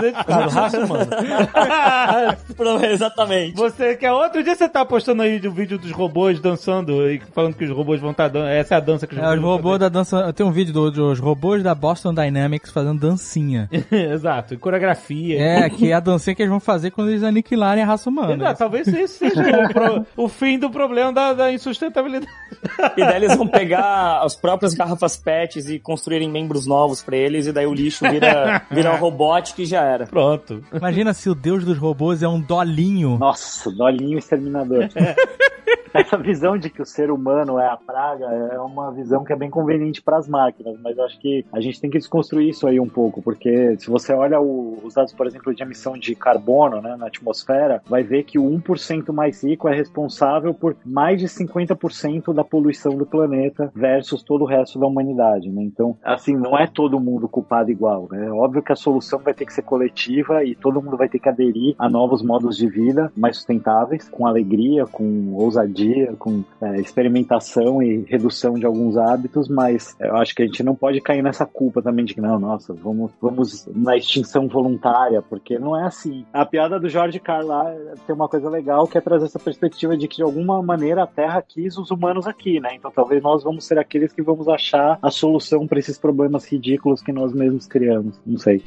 [0.00, 1.08] seja, raça humana.
[2.90, 3.56] Exatamente.
[3.56, 7.54] Você quer outro dia você tá postando aí o vídeo dos robôs dançando e falando
[7.54, 8.46] que os robôs vão estar dando.
[8.46, 10.32] Essa é a dança que os É, os vão robôs da dança.
[10.32, 13.68] Tem um vídeo do- dos robôs da Boston Dynamics fazendo dancinha.
[13.90, 15.40] Exato, e coreografia.
[15.40, 18.34] É, que é a dancinha que eles vão fazer quando eles aniquilarem a raça humana.
[18.34, 22.30] Exato, talvez esse seja o, pro- o fim do problema da, da insustentabilidade.
[22.96, 27.46] E daí eles vão pegar as próprias garrafas PETs e construírem membros novos pra eles,
[27.46, 30.06] e daí o lixo vira, vira um robótico e já era.
[30.06, 30.62] Pronto.
[30.72, 33.18] Imagina se o deus dos robôs é um dolinho.
[33.18, 34.88] Nossa, dolinho exterminador.
[35.94, 39.36] Essa visão de que o ser humano é a praga é uma visão que é
[39.36, 42.78] bem conveniente para as máquinas, mas acho que a gente tem que desconstruir isso aí
[42.80, 46.80] um pouco, porque se você olha o- os dados, por exemplo, de emissão de carbono
[46.82, 51.28] né, na atmosfera, vai ver que o 1% mais rico é responsável por mais de
[51.28, 55.50] 50% da poluição do planeta versus todo o resto da humanidade.
[55.50, 55.62] Né?
[55.62, 58.08] Então, assim, não é todo mundo culpado igual.
[58.10, 58.26] Né?
[58.26, 61.18] É óbvio que a solução vai ter que ser coletiva e todo mundo vai ter
[61.18, 66.80] que aderir a novos modos de vida mais sustentáveis, com alegria, com ousadia, com é,
[66.80, 71.22] experimentação e redução de alguns hábitos, mas eu acho que a gente não pode cair
[71.22, 75.86] nessa culpa também de que não, nossa, vamos, vamos na extinção voluntária, porque não é
[75.86, 76.24] assim.
[76.32, 77.44] A piada do Jorge Carlin
[78.06, 81.06] tem uma coisa legal que é trazer essa perspectiva de que de alguma maneira a
[81.06, 82.70] Terra quis os humanos aqui, né?
[82.74, 87.02] Então talvez nós vamos ser aqueles que vamos achar a solução para esses problemas ridículos
[87.02, 88.20] que nós mesmos criamos.
[88.26, 88.62] Não sei.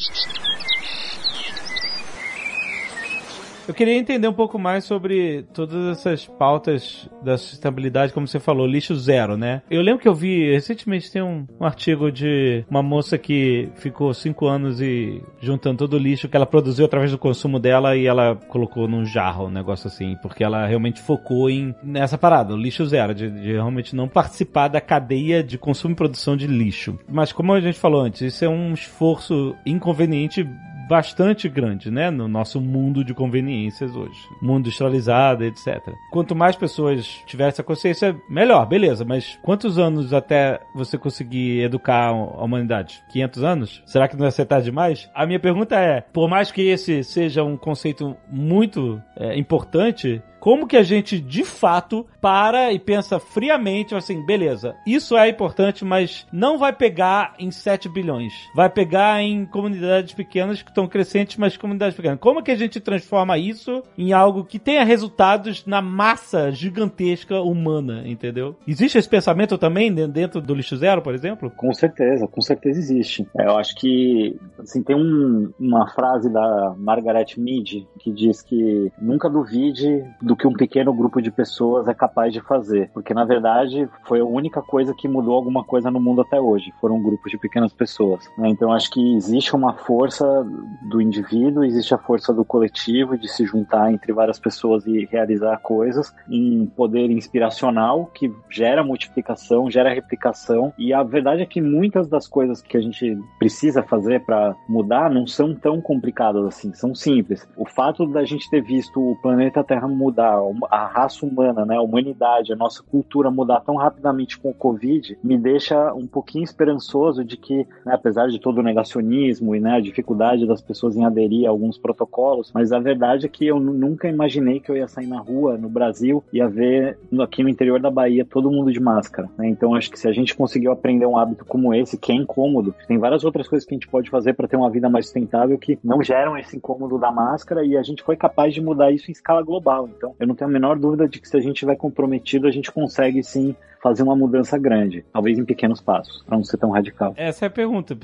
[3.68, 8.66] Eu queria entender um pouco mais sobre todas essas pautas da sustentabilidade, como você falou,
[8.66, 9.62] lixo zero, né?
[9.70, 14.14] Eu lembro que eu vi, recentemente tem um, um artigo de uma moça que ficou
[14.14, 18.08] cinco anos e juntando todo o lixo que ela produziu através do consumo dela e
[18.08, 22.58] ela colocou num jarro, um negócio assim, porque ela realmente focou em nessa parada, o
[22.58, 26.98] lixo zero, de, de realmente não participar da cadeia de consumo e produção de lixo.
[27.10, 30.48] Mas como a gente falou antes, isso é um esforço inconveniente
[30.88, 35.94] bastante grande, né, no nosso mundo de conveniências hoje, mundo industrializado, etc.
[36.12, 42.10] Quanto mais pessoas tiverem essa consciência, melhor, beleza, mas quantos anos até você conseguir educar
[42.10, 43.04] a humanidade?
[43.10, 43.84] 500 anos?
[43.86, 45.10] Será que não vai ser tarde demais?
[45.14, 50.66] A minha pergunta é, por mais que esse seja um conceito muito é, importante, como
[50.66, 56.26] que a gente de fato para e pensa friamente assim, beleza, isso é importante, mas
[56.32, 58.32] não vai pegar em 7 bilhões.
[58.56, 62.18] Vai pegar em comunidades pequenas que estão crescentes, mas comunidades pequenas.
[62.22, 68.04] Como que a gente transforma isso em algo que tenha resultados na massa gigantesca humana,
[68.08, 68.56] entendeu?
[68.66, 71.52] Existe esse pensamento também dentro do lixo zero, por exemplo?
[71.58, 73.28] Com certeza, com certeza existe.
[73.38, 78.90] É, eu acho que assim, tem um- uma frase da Margaret Mead que diz que
[78.98, 82.90] nunca duvide do que um pequeno grupo de pessoas é capaz de fazer.
[82.94, 86.74] Porque, na verdade, foi a única coisa que mudou alguma coisa no mundo até hoje.
[86.80, 88.30] Foram grupos de pequenas pessoas.
[88.38, 88.50] Né?
[88.50, 90.46] Então, acho que existe uma força
[90.84, 95.58] do indivíduo, existe a força do coletivo de se juntar entre várias pessoas e realizar
[95.58, 100.74] coisas em poder inspiracional que gera multiplicação, gera replicação.
[100.78, 105.10] E a verdade é que muitas das coisas que a gente precisa fazer para mudar
[105.10, 107.48] não são tão complicadas assim, são simples.
[107.56, 111.82] O fato da gente ter visto o planeta Terra mudar, a raça humana, né, a
[111.82, 117.24] humanidade, a nossa cultura mudar tão rapidamente com o Covid, me deixa um pouquinho esperançoso
[117.24, 121.06] de que, né, apesar de todo o negacionismo e né, a dificuldade das pessoas em
[121.06, 124.88] aderir a alguns protocolos, mas a verdade é que eu nunca imaginei que eu ia
[124.88, 128.72] sair na rua no Brasil e ia ver aqui no interior da Bahia todo mundo
[128.72, 129.30] de máscara.
[129.38, 129.48] Né?
[129.50, 132.74] Então acho que se a gente conseguiu aprender um hábito como esse, que é incômodo,
[132.88, 135.58] tem várias outras coisas que a gente pode fazer para ter uma vida mais sustentável
[135.58, 139.10] que não geram esse incômodo da máscara e a gente foi capaz de mudar isso
[139.10, 139.90] em escala global.
[139.96, 142.52] Então eu não tenho a menor dúvida de que se a gente estiver comprometido, a
[142.52, 146.72] gente consegue sim fazer uma mudança grande, talvez em pequenos passos, para não ser tão
[146.72, 147.14] radical.
[147.16, 147.98] Essa é a pergunta.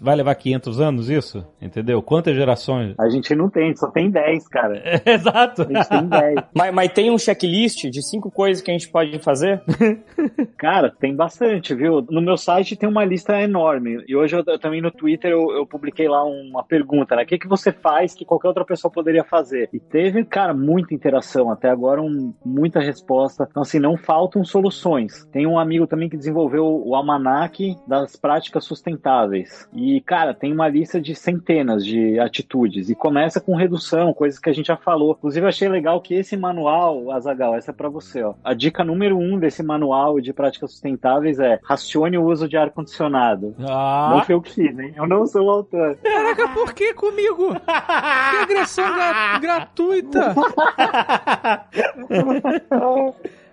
[0.00, 1.44] Vai levar 500 anos isso?
[1.60, 2.02] Entendeu?
[2.02, 2.94] Quantas gerações?
[2.98, 4.76] A gente não tem, só tem 10, cara.
[4.78, 5.62] É, exato.
[5.62, 6.34] A gente tem 10.
[6.54, 9.62] Mas, mas tem um checklist de cinco coisas que a gente pode fazer?
[10.56, 12.04] cara, tem bastante, viu?
[12.10, 14.04] No meu site tem uma lista enorme.
[14.06, 17.22] E hoje eu, eu também no Twitter eu, eu, publiquei lá uma pergunta, né?
[17.22, 19.68] O que, que você faz que qualquer outra pessoa poderia fazer?
[19.72, 21.50] E teve, cara, muita interação.
[21.50, 23.46] Até agora, um, muita resposta.
[23.50, 25.13] Então, assim, não faltam soluções.
[25.32, 29.68] Tem um amigo também que desenvolveu o almanac das práticas sustentáveis.
[29.72, 32.90] E, cara, tem uma lista de centenas de atitudes.
[32.90, 35.16] E começa com redução, coisas que a gente já falou.
[35.18, 38.34] Inclusive, eu achei legal que esse manual, Azagal, essa é pra você, ó.
[38.42, 43.54] A dica número um desse manual de práticas sustentáveis é racione o uso de ar-condicionado.
[43.60, 44.12] Ah.
[44.14, 44.92] Não foi eu que fiz, hein?
[44.96, 45.96] Eu não sou o autor.
[46.02, 47.54] Caraca, por que comigo?
[47.54, 50.34] Que agressão gra gratuita!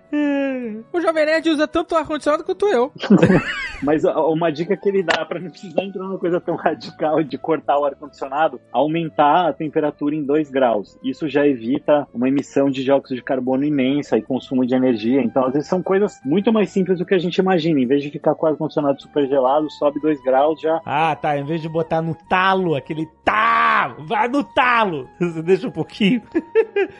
[0.92, 2.92] O Jovem Nerd usa tanto ar-condicionado quanto eu.
[3.82, 7.36] Mas uma dica que ele dá para não precisar entrar numa coisa tão radical de
[7.36, 10.98] cortar o ar-condicionado, aumentar a temperatura em 2 graus.
[11.02, 15.20] Isso já evita uma emissão de dióxido de carbono imensa e consumo de energia.
[15.22, 17.80] Então, às vezes, são coisas muito mais simples do que a gente imagina.
[17.80, 20.80] Em vez de ficar com o ar-condicionado super gelado, sobe 2 graus já.
[20.84, 21.36] Ah, tá.
[21.36, 25.08] Em vez de botar no talo, aquele tá, vai no talo.
[25.18, 26.22] Você deixa um pouquinho.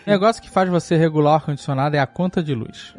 [0.06, 2.94] O negócio que faz você regular o ar-condicionado é a conta de luz.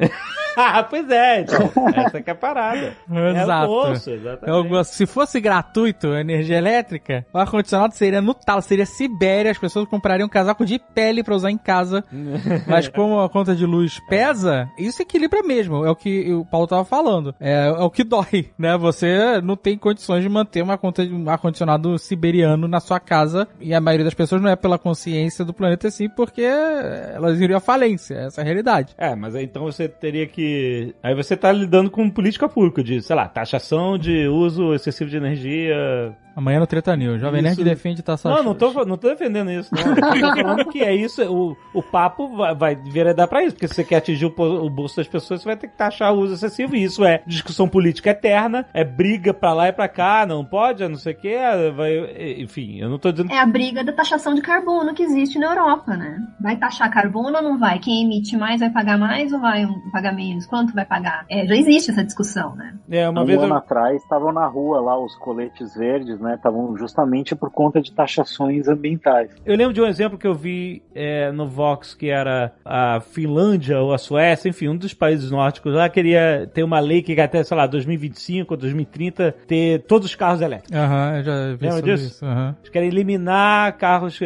[0.56, 2.96] Ah, pois é, então, essa que é a parada.
[3.10, 3.72] Exato.
[3.72, 4.50] É o exatamente.
[4.50, 4.92] É o gosto.
[4.92, 9.88] Se fosse gratuito a energia elétrica, o ar-condicionado seria no talo, seria Sibéria, as pessoas
[9.88, 12.04] comprariam um casaco de pele pra usar em casa.
[12.66, 15.84] Mas como a conta de luz pesa, isso equilibra mesmo.
[15.84, 17.34] É o que o Paulo tava falando.
[17.40, 18.76] É, é o que dói, né?
[18.78, 23.48] Você não tem condições de manter uma conta de um ar-condicionado siberiano na sua casa.
[23.60, 27.56] E a maioria das pessoas não é pela consciência do planeta assim, porque elas iriam
[27.56, 28.14] à falência.
[28.14, 28.94] Essa é a realidade.
[28.96, 30.94] É, mas então você teria que.
[31.02, 35.16] Aí você tá lidando com política pública de, sei lá, taxação de uso excessivo de
[35.16, 36.16] energia.
[36.36, 37.20] Amanhã no Treta News.
[37.20, 38.36] Jovem Nerd defende taxação.
[38.36, 39.94] Não, não tô, não tô defendendo isso, não.
[39.94, 43.68] Eu tô falando que é isso, o, o papo vai, vai dar pra isso, porque
[43.68, 46.18] se você quer atingir o, o bolso das pessoas, você vai ter que taxar o
[46.18, 50.26] uso excessivo, e isso é discussão política eterna, é briga pra lá e pra cá,
[50.26, 51.36] não pode, não sei o que,
[51.76, 53.32] vai, enfim, eu não tô dizendo...
[53.32, 56.18] É a briga da taxação de carbono que existe na Europa, né?
[56.40, 57.78] Vai taxar carbono ou não vai?
[57.78, 60.46] Quem emite mais vai pagar mais ou vai pagar menos?
[60.46, 61.24] Quanto vai pagar?
[61.28, 62.74] É, já existe essa discussão, né?
[62.90, 63.58] É, uma um vez ano eu...
[63.58, 66.34] atrás estavam na rua lá os coletes verdes, né?
[66.34, 69.30] Estavam justamente por conta de taxações ambientais.
[69.44, 73.80] Eu lembro de um exemplo que eu vi é, no Vox, que era a Finlândia
[73.80, 77.42] ou a Suécia, enfim, um dos países nórdicos lá queria ter uma lei que até,
[77.44, 80.76] sei lá, 2025 ou 2030 ter todos os carros elétricos.
[80.76, 82.06] Aham, uhum, eu já vi Lembra sobre disso?
[82.06, 82.26] isso.
[82.26, 82.54] Uhum.
[82.58, 84.18] Eles querem eliminar carros...
[84.20, 84.24] Uh...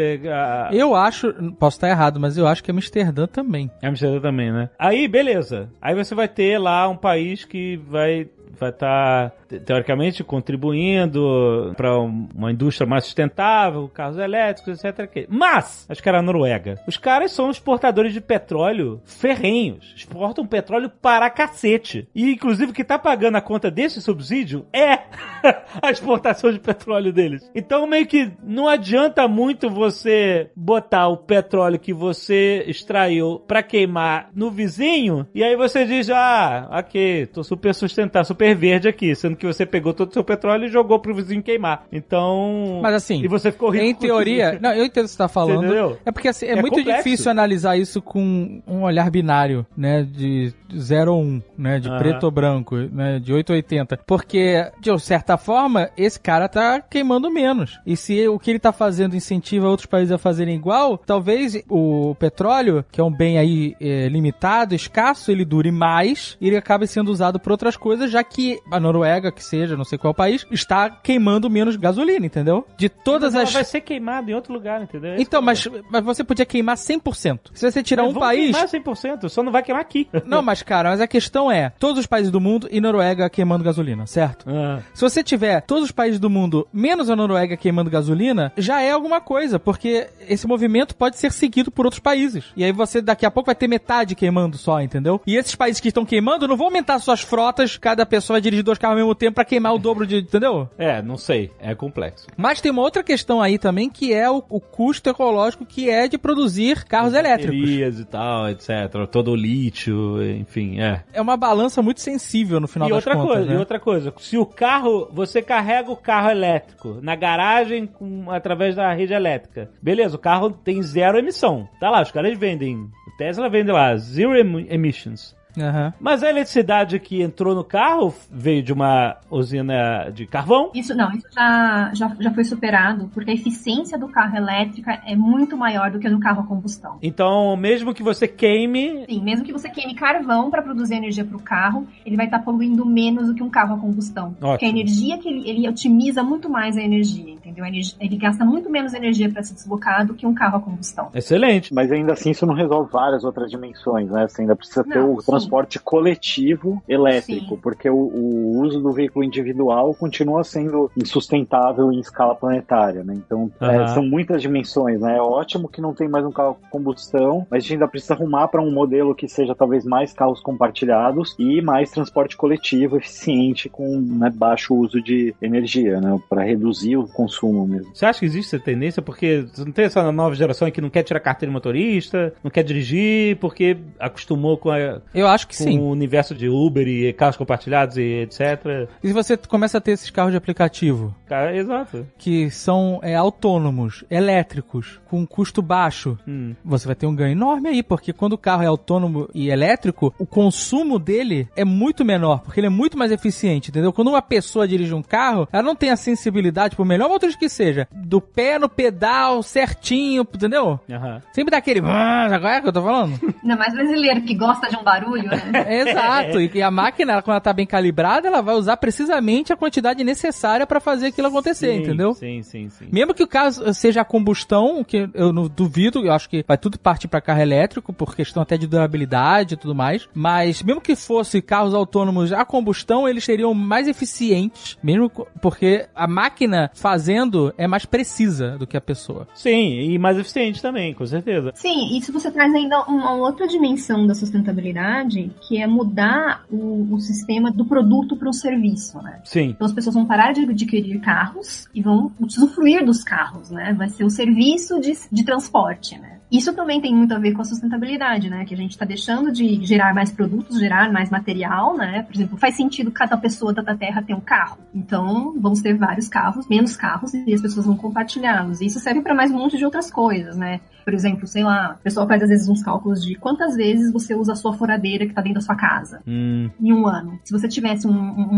[0.72, 3.70] Eu acho, posso estar errado, mas eu acho que Amsterdã também.
[3.82, 4.70] Amsterdã também, né?
[4.78, 5.68] Aí, beleza.
[5.80, 8.28] Aí você vai ter lá um país que vai
[8.58, 15.26] vai estar, tá, teoricamente, contribuindo para uma indústria mais sustentável, carros elétricos, etc.
[15.28, 16.80] Mas, acho que era a Noruega.
[16.86, 19.94] Os caras são exportadores de petróleo ferrenhos.
[19.96, 22.08] Exportam petróleo para cacete.
[22.14, 24.98] E, inclusive, o que está pagando a conta desse subsídio é
[25.80, 27.50] a exportação de petróleo deles.
[27.54, 34.30] Então, meio que não adianta muito você botar o petróleo que você extraiu para queimar
[34.34, 39.36] no vizinho e aí você diz, ah, ok, tô super sustentável, super verde aqui, sendo
[39.38, 41.84] que você pegou todo o seu petróleo e jogou pro vizinho queimar.
[41.92, 42.80] Então.
[42.82, 43.84] Mas assim, E você ficou rico.
[43.84, 45.64] Em teoria, não, eu entendo o que você tá falando.
[45.64, 45.98] entendeu?
[46.04, 47.04] É porque assim, é, É muito complexo.
[47.04, 50.02] difícil analisar isso com um olhar binário, né?
[50.02, 51.78] De 0 ou 1, um, né?
[51.78, 51.98] De Aham.
[51.98, 53.18] preto ou branco, né?
[53.18, 53.98] De 8 ou 80.
[54.06, 57.78] Porque, de certa forma, esse cara tá queimando menos.
[57.86, 62.14] E se o que ele tá fazendo incentiva outros países a fazerem igual, talvez o
[62.18, 66.86] petróleo, que é um bem aí é, limitado, escasso, ele dure mais e ele acabe
[66.86, 70.46] sendo usado por outras coisas, já que a Noruega, que seja, não sei qual país,
[70.50, 72.66] está queimando menos gasolina, entendeu?
[72.76, 75.14] De todas Mas as vai ser queimado em outro lugar, entendeu?
[75.14, 77.40] Esse então, é mas, mas você podia queimar 100%.
[77.54, 78.56] Se você tirar Mas um país.
[78.56, 80.08] queimar 100%, só não vai queimar aqui.
[80.26, 83.64] Não, mas cara, mas a questão é: todos os países do mundo e Noruega queimando
[83.64, 84.44] gasolina, certo?
[84.48, 84.80] Ah.
[84.92, 88.90] Se você tiver todos os países do mundo menos a Noruega queimando gasolina, já é
[88.90, 92.44] alguma coisa, porque esse movimento pode ser seguido por outros países.
[92.56, 95.20] E aí você daqui a pouco vai ter metade queimando só, entendeu?
[95.26, 98.64] E esses países que estão queimando não vão aumentar suas frotas, cada pessoa vai dirigir
[98.64, 100.68] dois carros ao mesmo tempo pra queimar o dobro de, entendeu?
[100.78, 101.50] É, não sei.
[101.60, 102.26] É complexo.
[102.36, 106.08] Mas tem uma outra questão aí também que é o, o custo ecológico que é
[106.08, 108.00] de produzir carros elétricos.
[108.00, 108.68] E tal, etc.
[109.10, 111.02] Todo o lítio, enfim, é.
[111.12, 113.54] É uma balança muito sensível no final e das outra contas, coisa, né?
[113.54, 118.76] e outra coisa, se o carro, você carrega o carro elétrico na garagem com, através
[118.76, 121.68] da rede elétrica, beleza, o carro tem zero emissão.
[121.80, 125.36] Tá lá, os caras vendem, o Tesla vende lá, zero em- emissions.
[125.56, 125.92] Aham.
[126.00, 130.70] Mas a eletricidade que entrou no carro veio de uma usina de carvão.
[130.74, 135.16] Isso não, isso já, já, já foi superado, porque a eficiência do carro elétrico é
[135.16, 136.98] muito maior do que a do carro a combustão.
[137.02, 141.36] Então, mesmo que você queime, Sim, mesmo que você queime carvão para produzir energia para
[141.36, 144.34] o carro, ele vai estar poluindo menos do que um carro a combustão.
[144.38, 147.64] Porque a energia que ele, ele otimiza muito mais a energia, entendeu?
[147.64, 150.60] A energia- ele gasta muito menos energia para se deslocar do que um carro a
[150.60, 151.08] combustão.
[151.14, 151.72] excelente.
[151.72, 154.26] Mas ainda assim isso não resolve várias outras dimensões, né?
[154.28, 155.26] Você ainda precisa ter Não, o sim.
[155.48, 157.60] Transporte coletivo elétrico, Sim.
[157.62, 163.14] porque o, o uso do veículo individual continua sendo insustentável em escala planetária, né?
[163.16, 163.86] Então é, Aham.
[163.88, 165.16] são muitas dimensões, né?
[165.16, 168.14] É ótimo que não tem mais um carro a combustão, mas a gente ainda precisa
[168.14, 173.68] arrumar para um modelo que seja talvez mais carros compartilhados e mais transporte coletivo eficiente
[173.68, 176.18] com né, baixo uso de energia, né?
[176.28, 177.94] Para reduzir o consumo mesmo.
[177.94, 179.02] Você acha que existe essa tendência?
[179.02, 182.50] Porque você não tem essa nova geração que não quer tirar carteira de motorista, não
[182.50, 185.78] quer dirigir, porque acostumou com, a- Eu acho que com sim.
[185.78, 188.88] o universo de Uber e carros compartilhados e etc.
[189.02, 192.06] E se você começa a ter esses carros de aplicativo, Cara, exato.
[192.18, 196.54] que são é, autônomos, elétricos, com custo baixo, Hum.
[196.64, 200.14] você vai ter um ganho enorme aí, porque quando o carro é autônomo e elétrico,
[200.18, 203.92] o consumo dele é muito menor, porque ele é muito mais eficiente, entendeu?
[203.92, 207.48] Quando uma pessoa dirige um carro, ela não tem a sensibilidade, por melhor motorista que
[207.48, 210.78] seja, do pé no pedal certinho, entendeu?
[210.90, 211.20] Aham.
[211.32, 211.80] Sempre dá aquele...
[211.80, 213.18] Agora é que eu tô falando?
[213.42, 215.66] Ainda mais brasileiro que gosta de um barulho, né?
[215.80, 216.40] Exato.
[216.40, 220.66] E, a máquina, quando ela tá bem calibrada, ela vai usar precisamente a quantidade necessária
[220.66, 222.14] pra fazer aquilo acontecer, Sim, entendeu?
[222.14, 222.88] Sim, sim, sim.
[222.90, 226.58] Mesmo que o carro seja a combustão, que eu não duvido, eu acho que vai
[226.58, 230.08] tudo partir para carro elétrico, por questão até de durabilidade e tudo mais.
[230.14, 235.10] Mas mesmo que fosse carros autônomos a combustão, eles seriam mais eficientes, mesmo
[235.40, 239.26] porque a máquina fazendo é mais precisa do que a pessoa.
[239.34, 241.52] Sim, e mais eficiente também, com certeza.
[241.54, 245.07] Sim, e se você traz ainda uma outra dimensão da sustentabilidade,
[245.40, 249.20] que é mudar o, o sistema do produto para o serviço, né?
[249.24, 249.50] Sim.
[249.50, 253.72] Então as pessoas vão parar de adquirir carros e vão usufruir dos carros, né?
[253.72, 256.17] Vai ser o serviço de, de transporte, né?
[256.30, 258.44] Isso também tem muito a ver com a sustentabilidade, né?
[258.44, 262.02] Que a gente está deixando de gerar mais produtos, gerar mais material, né?
[262.02, 264.58] Por exemplo, faz sentido cada pessoa da Terra ter um carro.
[264.74, 268.60] Então, vamos ter vários carros, menos carros, e as pessoas vão compartilhá-los.
[268.60, 270.60] E Isso serve para mais um monte de outras coisas, né?
[270.84, 274.14] Por exemplo, sei lá, o pessoal faz às vezes uns cálculos de quantas vezes você
[274.14, 277.18] usa a sua furadeira que está dentro da sua casa Hum, em um ano.
[277.24, 278.34] Se você tivesse um, um-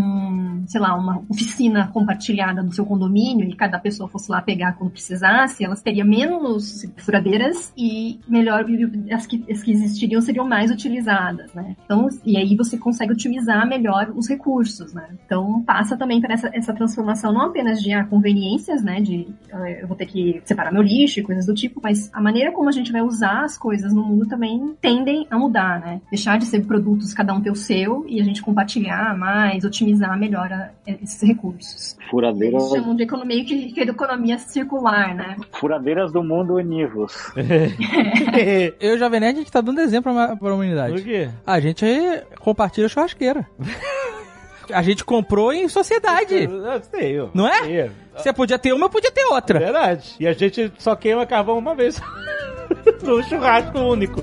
[0.60, 4.72] um, sei lá, uma oficina compartilhada do seu condomínio e cada pessoa fosse lá pegar
[4.72, 8.66] quando precisasse, elas teriam menos furadeiras e melhor
[9.12, 11.74] as que, as que existiriam seriam mais utilizadas, né?
[11.84, 15.08] Então, e aí você consegue otimizar melhor os recursos, né?
[15.24, 19.00] Então passa também para essa, essa transformação não apenas de ah, conveniências, né?
[19.00, 22.20] De ah, eu vou ter que separar meu lixo e coisas do tipo, mas a
[22.20, 26.00] maneira como a gente vai usar as coisas no mundo também tendem a mudar, né?
[26.10, 30.18] Deixar de ser produtos cada um ter o seu e a gente compartilhar mais, otimizar
[30.18, 31.96] melhor a- esses recursos.
[32.10, 35.36] Furadeiras, Eles chamam de economia que, que é de economia circular, né?
[35.52, 37.12] furadeiras do mundo univos.
[38.80, 41.02] Eu e o Jovem Nerd, a gente tá dando exemplo pra, pra o humanidade.
[41.02, 41.28] quê?
[41.46, 41.84] A gente
[42.40, 43.46] compartilha churrasqueira.
[44.72, 46.44] A gente comprou em sociedade.
[46.44, 47.58] Eu sei, eu Não é?
[47.64, 47.90] sei.
[48.16, 49.58] Você podia ter uma, eu podia ter outra.
[49.58, 50.14] Verdade.
[50.20, 52.00] E a gente só queima carvão uma vez.
[53.02, 54.22] Num churrasco único.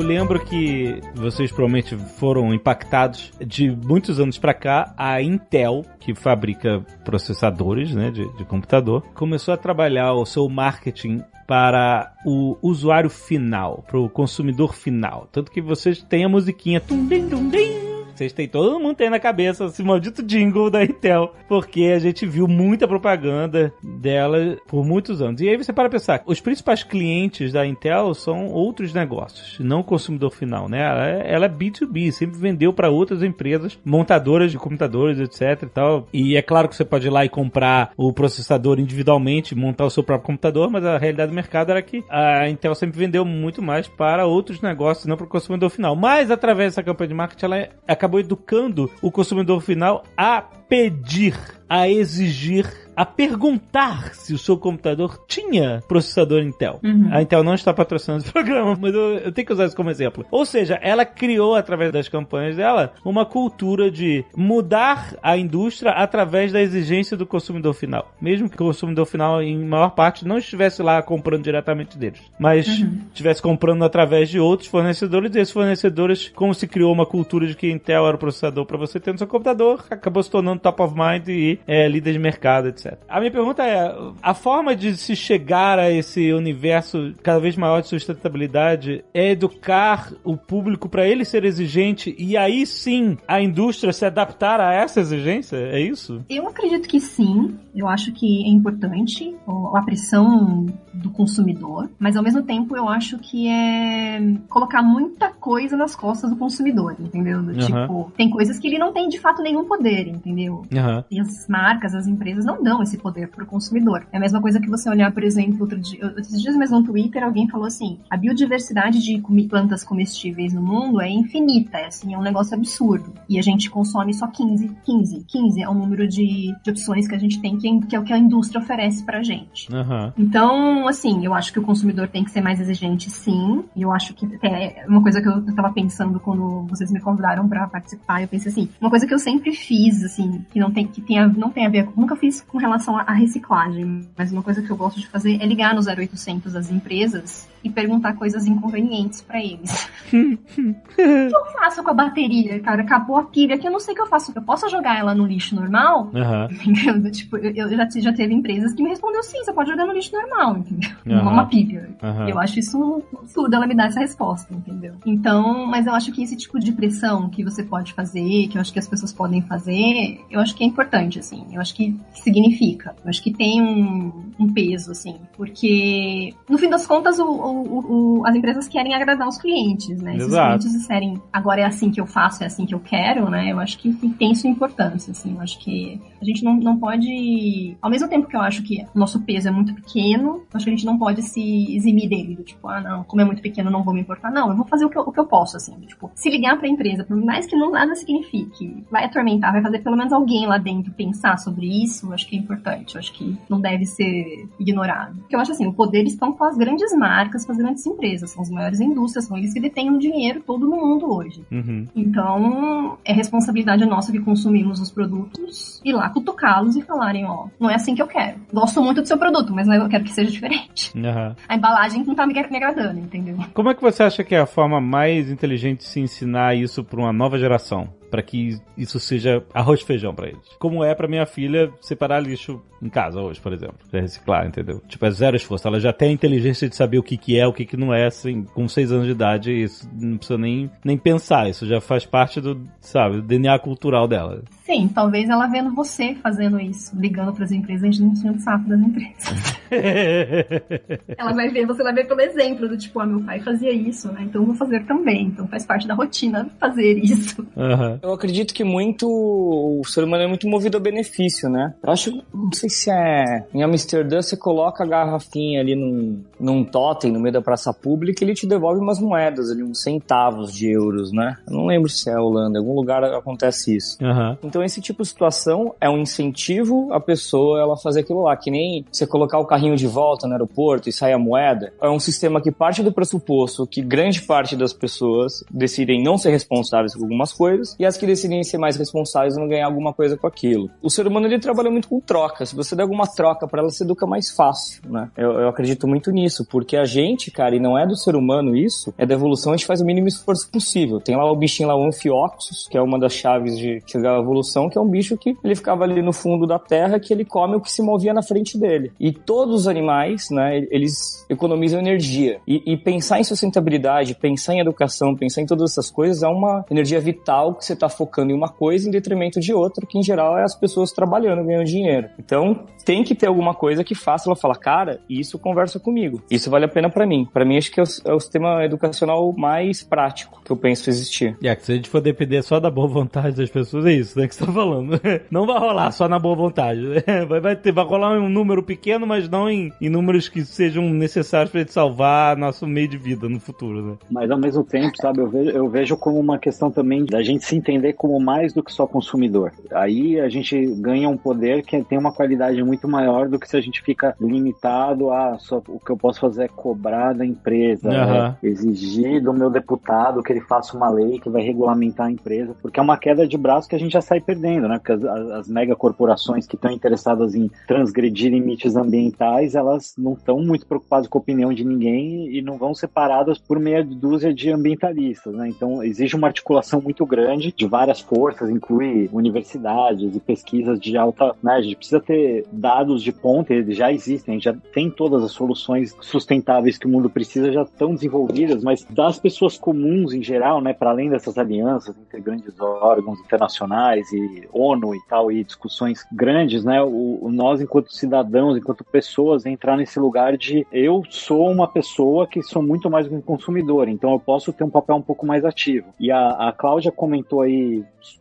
[0.00, 6.84] Lembro que vocês provavelmente foram impactados de muitos anos pra cá, a Intel, que fabrica
[7.04, 13.84] processadores né, de, de computador, começou a trabalhar o seu marketing para o usuário final,
[13.88, 15.28] para o consumidor final.
[15.32, 16.80] Tanto que vocês têm a musiquinha.
[16.80, 17.89] Tum, dim, tum, dim,
[18.20, 22.26] vocês têm, todo mundo tem na cabeça esse maldito jingle da Intel, porque a gente
[22.26, 25.40] viu muita propaganda dela por muitos anos.
[25.40, 29.84] E aí você para pensar, os principais clientes da Intel são outros negócios, não o
[29.84, 30.80] consumidor final, né?
[30.82, 35.66] Ela é, ela é B2B, sempre vendeu para outras empresas, montadoras de computadores, etc e
[35.66, 36.06] tal.
[36.12, 39.90] E é claro que você pode ir lá e comprar o processador individualmente, montar o
[39.90, 43.62] seu próprio computador, mas a realidade do mercado era que a Intel sempre vendeu muito
[43.62, 45.96] mais para outros negócios, não para o consumidor final.
[45.96, 51.34] Mas através dessa campanha de marketing, ela acabou educando o consumidor final a pedir,
[51.68, 56.80] a exigir a perguntar se o seu computador tinha processador Intel.
[56.82, 57.08] Uhum.
[57.12, 59.90] A Intel não está patrocinando esse programa, mas eu, eu, tenho que usar isso como
[59.90, 60.24] exemplo.
[60.30, 66.52] Ou seja, ela criou, através das campanhas dela, uma cultura de mudar a indústria através
[66.52, 68.12] da exigência do consumidor final.
[68.20, 72.66] Mesmo que o consumidor final, em maior parte, não estivesse lá comprando diretamente deles, mas
[72.66, 73.00] uhum.
[73.08, 77.56] estivesse comprando através de outros fornecedores, e esses fornecedores, como se criou uma cultura de
[77.56, 80.82] que Intel era o processador para você ter no seu computador, acabou se tornando top
[80.82, 82.79] of mind e é, líder de mercado, etc.
[83.08, 87.80] A minha pergunta é: a forma de se chegar a esse universo cada vez maior
[87.80, 93.92] de sustentabilidade é educar o público para ele ser exigente e aí sim a indústria
[93.92, 95.56] se adaptar a essa exigência?
[95.56, 96.24] É isso?
[96.28, 97.56] Eu acredito que sim.
[97.74, 99.34] Eu acho que é importante
[99.74, 105.76] a pressão do consumidor, mas ao mesmo tempo eu acho que é colocar muita coisa
[105.76, 107.38] nas costas do consumidor, entendeu?
[107.40, 107.58] Uhum.
[107.58, 110.62] Tipo, tem coisas que ele não tem de fato nenhum poder, entendeu?
[110.72, 111.04] Uhum.
[111.10, 114.06] E as marcas, as empresas não dão esse poder pro consumidor.
[114.12, 116.86] É a mesma coisa que você olhar, por exemplo, outro dia, esses dias mesmo no
[116.86, 122.14] Twitter, alguém falou assim: a biodiversidade de plantas comestíveis no mundo é infinita, é, assim,
[122.14, 123.12] é um negócio absurdo.
[123.28, 127.14] E a gente consome só 15, 15, 15 é o número de, de opções que
[127.14, 129.72] a gente tem, que, que é o que a indústria oferece pra gente.
[129.72, 130.12] Uhum.
[130.18, 133.64] Então, assim, eu acho que o consumidor tem que ser mais exigente, sim.
[133.74, 137.48] E eu acho que é uma coisa que eu tava pensando quando vocês me convidaram
[137.48, 138.22] para participar.
[138.22, 141.26] Eu pensei assim, uma coisa que eu sempre fiz, assim, que não tem, que tenha,
[141.26, 144.76] não tem a ver, nunca fiz com relação à reciclagem, mas uma coisa que eu
[144.76, 149.88] gosto de fazer é ligar no 0800 das empresas e perguntar coisas inconvenientes para eles.
[150.12, 152.82] o que eu faço com a bateria, cara?
[152.82, 154.32] Acabou a pilha que eu não sei o que eu faço.
[154.34, 156.10] Eu posso jogar ela no lixo normal?
[156.12, 157.10] Uhum.
[157.10, 159.92] tipo, eu, eu, já, já teve empresas que me respondeu sim, você pode jogar no
[159.92, 160.90] lixo normal, entendeu?
[161.06, 161.16] Uhum.
[161.16, 161.90] Não uma pilha.
[162.02, 162.28] Uhum.
[162.28, 164.94] Eu acho isso absurdo ela me dar essa resposta, entendeu?
[165.04, 168.60] Então, mas eu acho que esse tipo de pressão que você pode fazer, que eu
[168.60, 171.46] acho que as pessoas podem fazer, eu acho que é importante, assim.
[171.52, 172.94] Eu acho que significa.
[173.04, 175.16] Eu acho que tem um, um peso, assim.
[175.36, 180.18] Porque, no fim das contas, o, o, o, as empresas querem agradar os clientes, né?
[180.18, 183.28] Se os clientes disserem, agora é assim que eu faço, é assim que eu quero,
[183.30, 183.52] né?
[183.52, 185.34] Eu acho que tem sua importância, assim.
[185.34, 187.76] Eu acho que a gente não, não pode...
[187.80, 190.70] Ao mesmo tempo que eu acho que o nosso peso é muito pequeno, acho que
[190.70, 192.36] a gente não pode se eximir dele.
[192.36, 194.30] Do tipo, ah, não, como é muito pequeno, não vou me importar.
[194.30, 195.74] Não, eu vou fazer o que eu, o que eu posso, assim.
[195.86, 199.80] Tipo, se ligar pra empresa, por mais que não nada signifique, vai atormentar, vai fazer
[199.80, 202.94] pelo menos alguém lá dentro pensar sobre isso, eu acho que é importante.
[202.94, 205.16] Eu acho que não deve ser ignorado.
[205.20, 208.42] Porque eu acho assim, o poder estão com as grandes marcas, as grandes empresas, são
[208.42, 211.44] as maiores indústrias, são eles que detêm o dinheiro todo no mundo hoje.
[211.50, 211.86] Uhum.
[211.94, 217.70] Então, é responsabilidade nossa que consumimos os produtos ir lá cutucá-los e falarem, ó, não
[217.70, 218.38] é assim que eu quero.
[218.52, 220.92] Gosto muito do seu produto, mas eu quero que seja diferente.
[220.96, 221.34] Uhum.
[221.48, 223.36] A embalagem não tá me, me agradando, entendeu?
[223.54, 226.84] Como é que você acha que é a forma mais inteligente de se ensinar isso
[226.84, 227.99] para uma nova geração?
[228.10, 230.42] Para que isso seja arroz e feijão para eles.
[230.58, 234.80] Como é para minha filha separar lixo em casa hoje, por exemplo, para reciclar, entendeu?
[234.88, 235.68] Tipo, é zero esforço.
[235.68, 237.92] Ela já tem a inteligência de saber o que, que é, o que, que não
[237.92, 241.80] é, assim, com seis anos de idade, isso não precisa nem, nem pensar, isso já
[241.80, 244.42] faz parte do, sabe, do DNA cultural dela.
[244.64, 248.38] Sim, talvez ela vendo você fazendo isso, ligando para as empresas, a gente não tinha
[248.38, 249.60] saco das empresas.
[251.18, 254.10] ela vai ver, você vai ver pelo exemplo do tipo, ah, meu pai fazia isso,
[254.12, 254.22] né?
[254.22, 255.26] Então eu vou fazer também.
[255.26, 257.46] Então faz parte da rotina fazer isso.
[257.56, 257.98] Uhum.
[258.02, 261.74] Eu acredito que muito o ser humano é muito movido a benefício, né?
[261.82, 266.64] Eu acho, não sei se é em Amsterdã você coloca a garrafinha ali num, num
[266.64, 270.52] totem no meio da praça pública e ele te devolve umas moedas ali, uns centavos
[270.52, 271.36] de euros, né?
[271.46, 273.98] Eu não lembro se é a Holanda, em algum lugar acontece isso.
[274.02, 274.36] Uhum.
[274.42, 278.50] Então esse tipo de situação é um incentivo a pessoa ela fazer aquilo lá, que
[278.50, 281.72] nem você colocar o carrinho de volta no aeroporto e sair a moeda.
[281.80, 286.30] É um sistema que parte do pressuposto que grande parte das pessoas decidem não ser
[286.30, 290.16] responsáveis por algumas coisas e as que decidem ser mais responsáveis vão ganhar alguma coisa
[290.16, 290.70] com aquilo.
[290.82, 292.46] O ser humano ele trabalha muito com troca.
[292.46, 295.10] Se você der alguma troca para ela, se educa mais fácil, né?
[295.16, 298.56] Eu, eu acredito muito nisso, porque a gente, cara, e não é do ser humano
[298.56, 301.00] isso, é da evolução, a gente faz o mínimo esforço possível.
[301.00, 304.20] Tem lá o bichinho lá, o Amphioxus, que é uma das chaves de chegar à
[304.20, 307.24] evolução, que é um bicho que ele ficava ali no fundo da terra, que ele
[307.24, 308.92] come o que se movia na frente dele.
[308.98, 312.40] E todos os animais, né, eles economizam energia.
[312.46, 316.64] E, e pensar em sustentabilidade, pensar em educação, pensar em todas essas coisas é uma
[316.70, 320.02] energia vital que você está focando em uma coisa em detrimento de outra, que em
[320.02, 322.08] geral é as pessoas trabalhando, ganhando dinheiro.
[322.18, 326.22] Então, tem que ter alguma coisa que faça ela falar, cara, isso conversa comigo.
[326.30, 327.26] Isso vale a pena para mim.
[327.32, 330.90] Para mim, acho que é o, é o, sistema educacional mais prático que eu penso
[330.90, 331.36] existir.
[331.42, 334.18] É, que se a gente for depender só da boa vontade das pessoas, é isso,
[334.18, 335.00] né, que você tá falando.
[335.30, 336.80] Não vai rolar só na boa vontade.
[337.28, 340.88] Vai, vai, ter, vai rolar um número pequeno, mas não em, em números que sejam
[340.90, 343.96] necessários pra gente salvar nosso meio de vida no futuro, né?
[344.10, 347.44] Mas ao mesmo tempo, sabe, eu vejo, eu vejo como uma questão também da gente
[347.44, 349.52] se entender como mais do que só consumidor.
[349.72, 353.56] Aí a gente ganha um poder que tem uma qualidade muito maior do que se
[353.56, 357.88] a gente fica limitado a só o que eu posso fazer é cobrar da empresa,
[357.88, 357.94] uhum.
[357.94, 358.36] né?
[358.42, 362.80] exigir do meu deputado que ele faça uma lei que vai regulamentar a empresa, porque
[362.80, 364.78] é uma queda de braço que a gente já sai perdendo, né?
[364.78, 370.66] Porque as, as megacorporações que estão interessadas em transgredir limites ambientais, elas não estão muito
[370.66, 375.34] preocupadas com a opinião de ninguém e não vão separadas por meia dúzia de ambientalistas,
[375.34, 375.48] né?
[375.48, 381.34] Então exige uma articulação muito grande de várias forças, inclui universidades e pesquisas de alta,
[381.42, 381.52] né?
[381.52, 385.94] A gente precisa ter dados de ponta, eles já existem, já tem todas as soluções
[386.00, 390.72] sustentáveis que o mundo precisa já estão desenvolvidas, mas das pessoas comuns em geral, né,
[390.72, 396.64] para além dessas alianças entre grandes órgãos internacionais e ONU e tal e discussões grandes,
[396.64, 401.68] né, o, o nós enquanto cidadãos, enquanto pessoas entrar nesse lugar de eu sou uma
[401.68, 405.26] pessoa que sou muito mais um consumidor, então eu posso ter um papel um pouco
[405.26, 405.92] mais ativo.
[406.00, 407.49] E a, a Cláudia comentou aí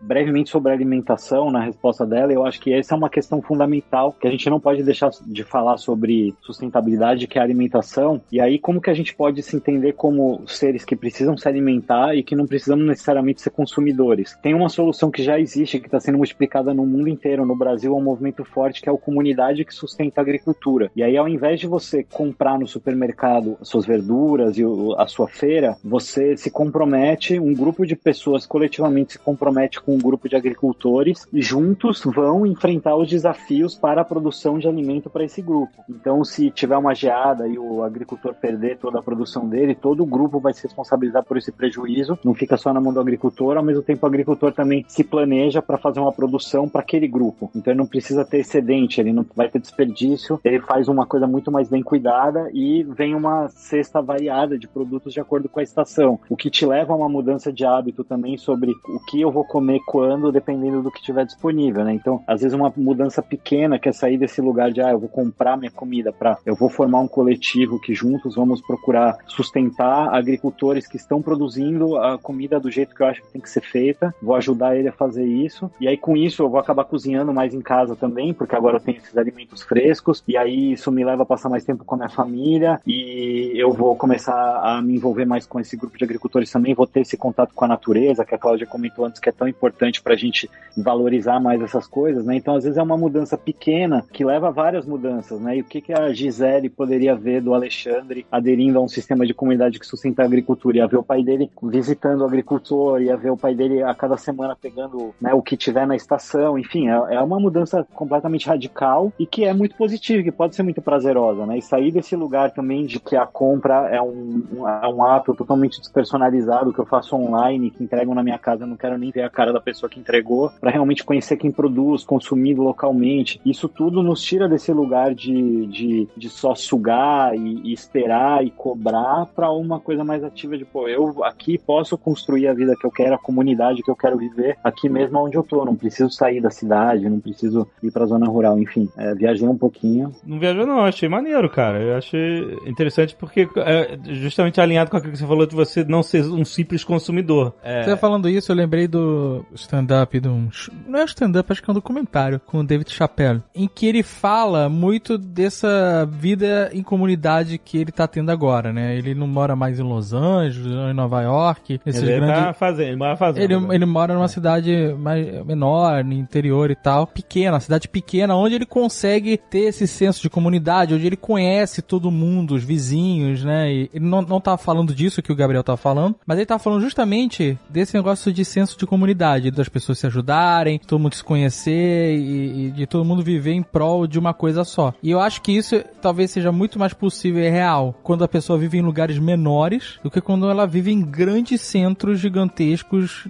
[0.01, 4.27] brevemente sobre alimentação na resposta dela, eu acho que essa é uma questão fundamental que
[4.27, 8.21] a gente não pode deixar de falar sobre sustentabilidade, que é a alimentação.
[8.31, 12.15] E aí, como que a gente pode se entender como seres que precisam se alimentar
[12.15, 14.37] e que não precisamos necessariamente ser consumidores?
[14.41, 17.45] Tem uma solução que já existe, que está sendo multiplicada no mundo inteiro.
[17.45, 20.91] No Brasil, é um movimento forte que é a comunidade que sustenta a agricultura.
[20.95, 24.63] E aí, ao invés de você comprar no supermercado suas verduras e
[24.97, 29.99] a sua feira, você se compromete, um grupo de pessoas coletivamente se compromete com um
[29.99, 35.23] grupo de agricultores e juntos vão enfrentar os desafios para a produção de alimento para
[35.23, 35.83] esse grupo.
[35.89, 40.05] Então, se tiver uma geada e o agricultor perder toda a produção dele, todo o
[40.05, 42.17] grupo vai se responsabilizar por esse prejuízo.
[42.23, 45.61] Não fica só na mão do agricultor, ao mesmo tempo o agricultor também se planeja
[45.61, 47.49] para fazer uma produção para aquele grupo.
[47.55, 51.27] Então, ele não precisa ter excedente, ele não vai ter desperdício, ele faz uma coisa
[51.27, 55.63] muito mais bem cuidada e vem uma cesta variada de produtos de acordo com a
[55.63, 59.31] estação, o que te leva a uma mudança de hábito também sobre o que eu
[59.31, 61.93] vou comer quando, dependendo do que tiver disponível, né?
[61.93, 65.09] Então, às vezes uma mudança pequena que é sair desse lugar de ah, eu vou
[65.09, 70.87] comprar minha comida para eu vou formar um coletivo que juntos vamos procurar sustentar agricultores
[70.87, 74.13] que estão produzindo a comida do jeito que eu acho que tem que ser feita,
[74.21, 77.53] vou ajudar ele a fazer isso, e aí com isso eu vou acabar cozinhando mais
[77.53, 81.23] em casa também, porque agora eu tenho esses alimentos frescos, e aí isso me leva
[81.23, 85.25] a passar mais tempo com a minha família, e eu vou começar a me envolver
[85.25, 88.35] mais com esse grupo de agricultores também, vou ter esse contato com a natureza, que
[88.35, 92.25] a Cláudia comentou antes, que é tão importante para a gente valorizar mais essas coisas,
[92.25, 92.35] né?
[92.35, 95.57] Então, às vezes é uma mudança pequena que leva a várias mudanças, né?
[95.57, 99.33] E o que, que a Gisele poderia ver do Alexandre aderindo a um sistema de
[99.33, 100.77] comunidade que sustenta a agricultura?
[100.77, 104.17] Ia ver o pai dele visitando o agricultor, ia ver o pai dele a cada
[104.17, 109.11] semana pegando né, o que tiver na estação, enfim, é, é uma mudança completamente radical
[109.19, 111.57] e que é muito positiva, que pode ser muito prazerosa, né?
[111.57, 115.33] E sair desse lugar também de que a compra é um, um, é um ato
[115.33, 119.23] totalmente despersonalizado que eu faço online, que entregam na minha casa, não quero nem ver
[119.23, 123.39] a cara da pessoa que entregou, para realmente conhecer quem produz, consumir localmente.
[123.45, 128.49] Isso tudo nos tira desse lugar de, de, de só sugar e, e esperar e
[128.49, 132.85] cobrar para uma coisa mais ativa de, pô, eu aqui posso construir a vida que
[132.85, 135.65] eu quero, a comunidade que eu quero viver aqui mesmo onde eu tô.
[135.65, 138.89] Não preciso sair da cidade, não preciso ir pra zona rural, enfim.
[138.97, 140.13] É, viajei um pouquinho.
[140.25, 141.81] Não viajou não, achei maneiro, cara.
[141.81, 146.01] Eu achei interessante porque é justamente alinhado com aquilo que você falou de você não
[146.01, 147.53] ser um simples consumidor.
[147.63, 147.83] É...
[147.83, 150.49] Você falando isso, eu lembrei do stand-up de um...
[150.87, 154.03] Não é stand-up, acho que é um documentário com o David Chappelle, em que ele
[154.03, 158.95] fala muito dessa vida em comunidade que ele tá tendo agora, né?
[158.97, 162.43] Ele não mora mais em Los Angeles, em Nova York, esses ele grandes...
[162.43, 163.43] Tá fazendo, ele mora fazendo.
[163.43, 168.55] Ele, ele mora numa cidade mais, menor, no interior e tal, pequena, cidade pequena, onde
[168.55, 173.71] ele consegue ter esse senso de comunidade, onde ele conhece todo mundo, os vizinhos, né?
[173.71, 176.59] E ele não, não tá falando disso que o Gabriel tá falando, mas ele tá
[176.59, 181.23] falando justamente desse negócio de senso de comunidade, das pessoas se ajudarem, todo mundo se
[181.23, 184.93] conhecer e, e de todo mundo viver em prol de uma coisa só.
[185.01, 188.59] E eu acho que isso talvez seja muito mais possível e real quando a pessoa
[188.59, 193.27] vive em lugares menores do que quando ela vive em grandes centros gigantescos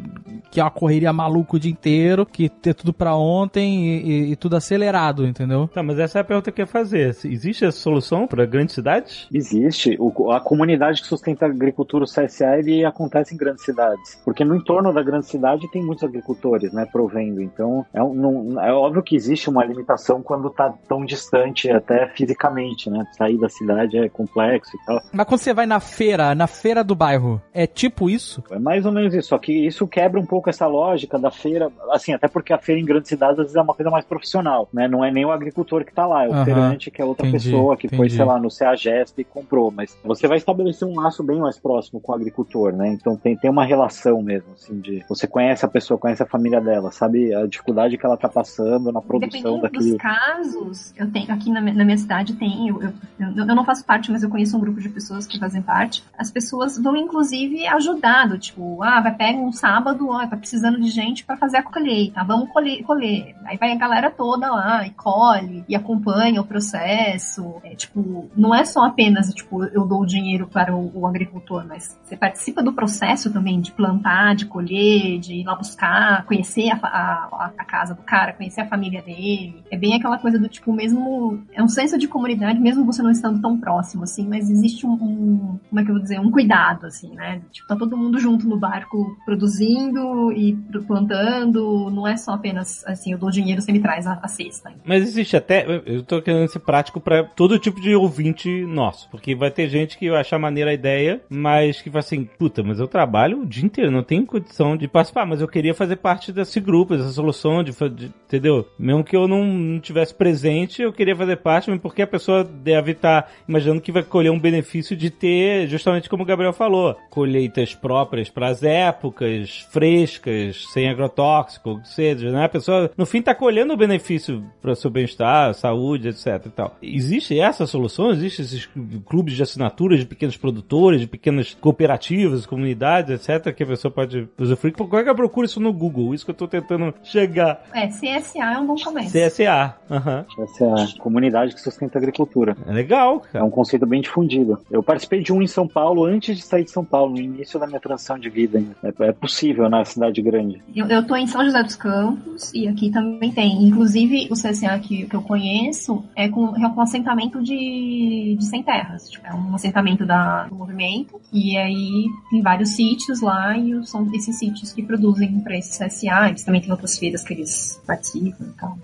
[0.52, 4.00] que é uma correria maluca o dia inteiro, que é tudo pra ontem e,
[4.30, 5.68] e- e tudo acelerado, entendeu?
[5.72, 7.16] Tá, mas essa é a pergunta que eu ia fazer.
[7.26, 9.28] Existe essa solução para grandes cidades?
[9.32, 9.96] Existe.
[10.00, 14.20] O- a comunidade que sustenta a agricultura, o CSA, ele acontece em grandes cidades.
[14.26, 17.42] Porque no entorno da grande cidade tem muitos agricultores, né, provendo.
[17.42, 22.90] Então, é, não- é óbvio que existe uma limitação quando tá tão distante, até fisicamente,
[22.90, 23.06] né?
[23.18, 25.02] Sair da cidade é complexo e tal.
[25.12, 28.44] Mas quando você vai na feira, na feira do bairro, é tipo isso?
[28.52, 29.30] É mais ou menos isso.
[29.30, 31.72] Só que isso quebra um pouco essa lógica da feira.
[31.92, 34.68] Assim, até porque a feira em grandes cidades às vezes é uma coisa mais profissional,
[34.74, 34.88] né?
[34.88, 36.46] Não é nem o agricultor que tá lá, é o Aham.
[36.46, 38.16] feirante que é outra Entendi, pessoa que foi, entendi.
[38.16, 39.72] sei lá, no CEAGESP e comprou.
[39.72, 42.90] Mas você vai estabelecer um laço bem mais próximo com o agricultor, né?
[42.90, 46.62] Então tem, tem uma relação mesmo, assim, de você conhece a pessoa, conhece a família
[46.62, 49.92] dela, sabe a dificuldade que ela tá passando na produção daquele.
[49.92, 52.94] dos casos, eu tenho aqui na, na minha cidade tem, eu, eu,
[53.36, 56.04] eu não faço parte, mas eu conheço um grupo de pessoas que fazem parte.
[56.18, 60.80] As pessoas vão inclusive ajudar, do tipo, ah, vai pegar um sábado, ó, tá precisando
[60.80, 63.36] de gente pra fazer a colheita, vamos colher, colher.
[63.46, 67.56] Aí vai a galera toda lá e colhe e acompanha o processo.
[67.64, 71.66] É, tipo, não é só apenas tipo eu dou o dinheiro para o, o agricultor,
[71.68, 74.89] mas você participa do processo também de plantar, de colher,
[75.20, 79.64] de ir lá buscar, conhecer a, a, a casa do cara, conhecer a família dele.
[79.72, 81.44] É bem aquela coisa do tipo, mesmo.
[81.54, 84.94] É um senso de comunidade, mesmo você não estando tão próximo, assim, mas existe um.
[84.94, 86.20] um- como é que eu vou dizer?
[86.20, 87.42] Um cuidado, assim, né?
[87.52, 90.56] Tipo, tá todo mundo junto no barco produzindo e
[90.88, 91.90] plantando.
[91.90, 94.72] Não é só apenas assim, eu dou dinheiro, você me traz a, a cesta.
[94.86, 95.66] Mas existe até.
[95.86, 99.10] Eu tô querendo ser prático pra todo tipo de ouvinte nosso.
[99.10, 102.64] Porque vai ter gente que vai achar maneira a ideia, mas que vai assim, puta,
[102.64, 105.98] mas eu trabalho o dia inteiro, não tenho condição de participar, mas eu queria fazer
[105.98, 108.68] parte desse grupo, dessa solução, de, de- entendeu?
[108.78, 112.92] Mesmo que eu não, não tivesse presente, eu queria fazer parte, porque a pessoa deve
[112.92, 117.76] estar imaginando que vai colher um benefício de ter, justamente como o Gabriel falou, colheitas
[117.76, 122.46] próprias para as épocas, frescas, sem agrotóxico, ou seja, né?
[122.46, 126.78] A pessoa, no fim, tá colhendo o benefício para seu bem-estar, saúde, etc e tal.
[126.82, 128.12] Existe essa solução?
[128.12, 128.70] Existem esses
[129.06, 134.28] clubes de assinaturas de pequenos produtores, de pequenas cooperativas, comunidades, etc, que a pessoa pode
[134.38, 134.69] usufruir?
[134.72, 136.14] Como é que eu procuro isso no Google?
[136.14, 137.64] Isso que eu tô tentando chegar.
[137.74, 139.12] É, CSA é um bom começo.
[139.18, 139.76] CSA.
[139.90, 140.26] Aham.
[140.40, 142.56] Essa é a comunidade que sustenta a agricultura.
[142.68, 143.46] É legal, É cara.
[143.46, 144.60] um conceito bem difundido.
[144.70, 147.60] Eu participei de um em São Paulo antes de sair de São Paulo, no início
[147.60, 148.58] da minha transição de vida.
[148.60, 148.76] ainda.
[148.84, 150.62] É, é possível na cidade grande.
[150.76, 153.64] Eu, eu tô em São José dos Campos e aqui também tem.
[153.68, 158.62] Inclusive, o CSA que, que eu conheço é com, é com assentamento de, de sem
[158.64, 159.10] terras.
[159.10, 161.20] Tipo, é um assentamento da, do movimento.
[161.32, 166.30] E aí tem vários sítios lá e são esses sítios que produzem para esse CSA.
[166.30, 168.78] Eles também têm outras feiras que eles participam e tal.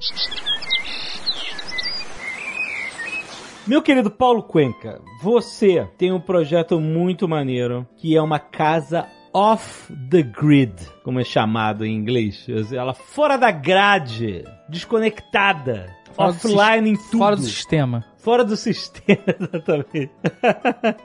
[3.68, 9.91] Meu querido Paulo Cuenca, você tem um projeto muito maneiro que é uma casa off
[10.10, 10.73] the grid,
[11.03, 12.45] como é chamado em inglês.
[12.72, 17.18] Ela fora da grade, desconectada, Fora do offline em tudo.
[17.18, 18.06] Fora do sistema.
[18.26, 20.10] Fora do sistema, exatamente.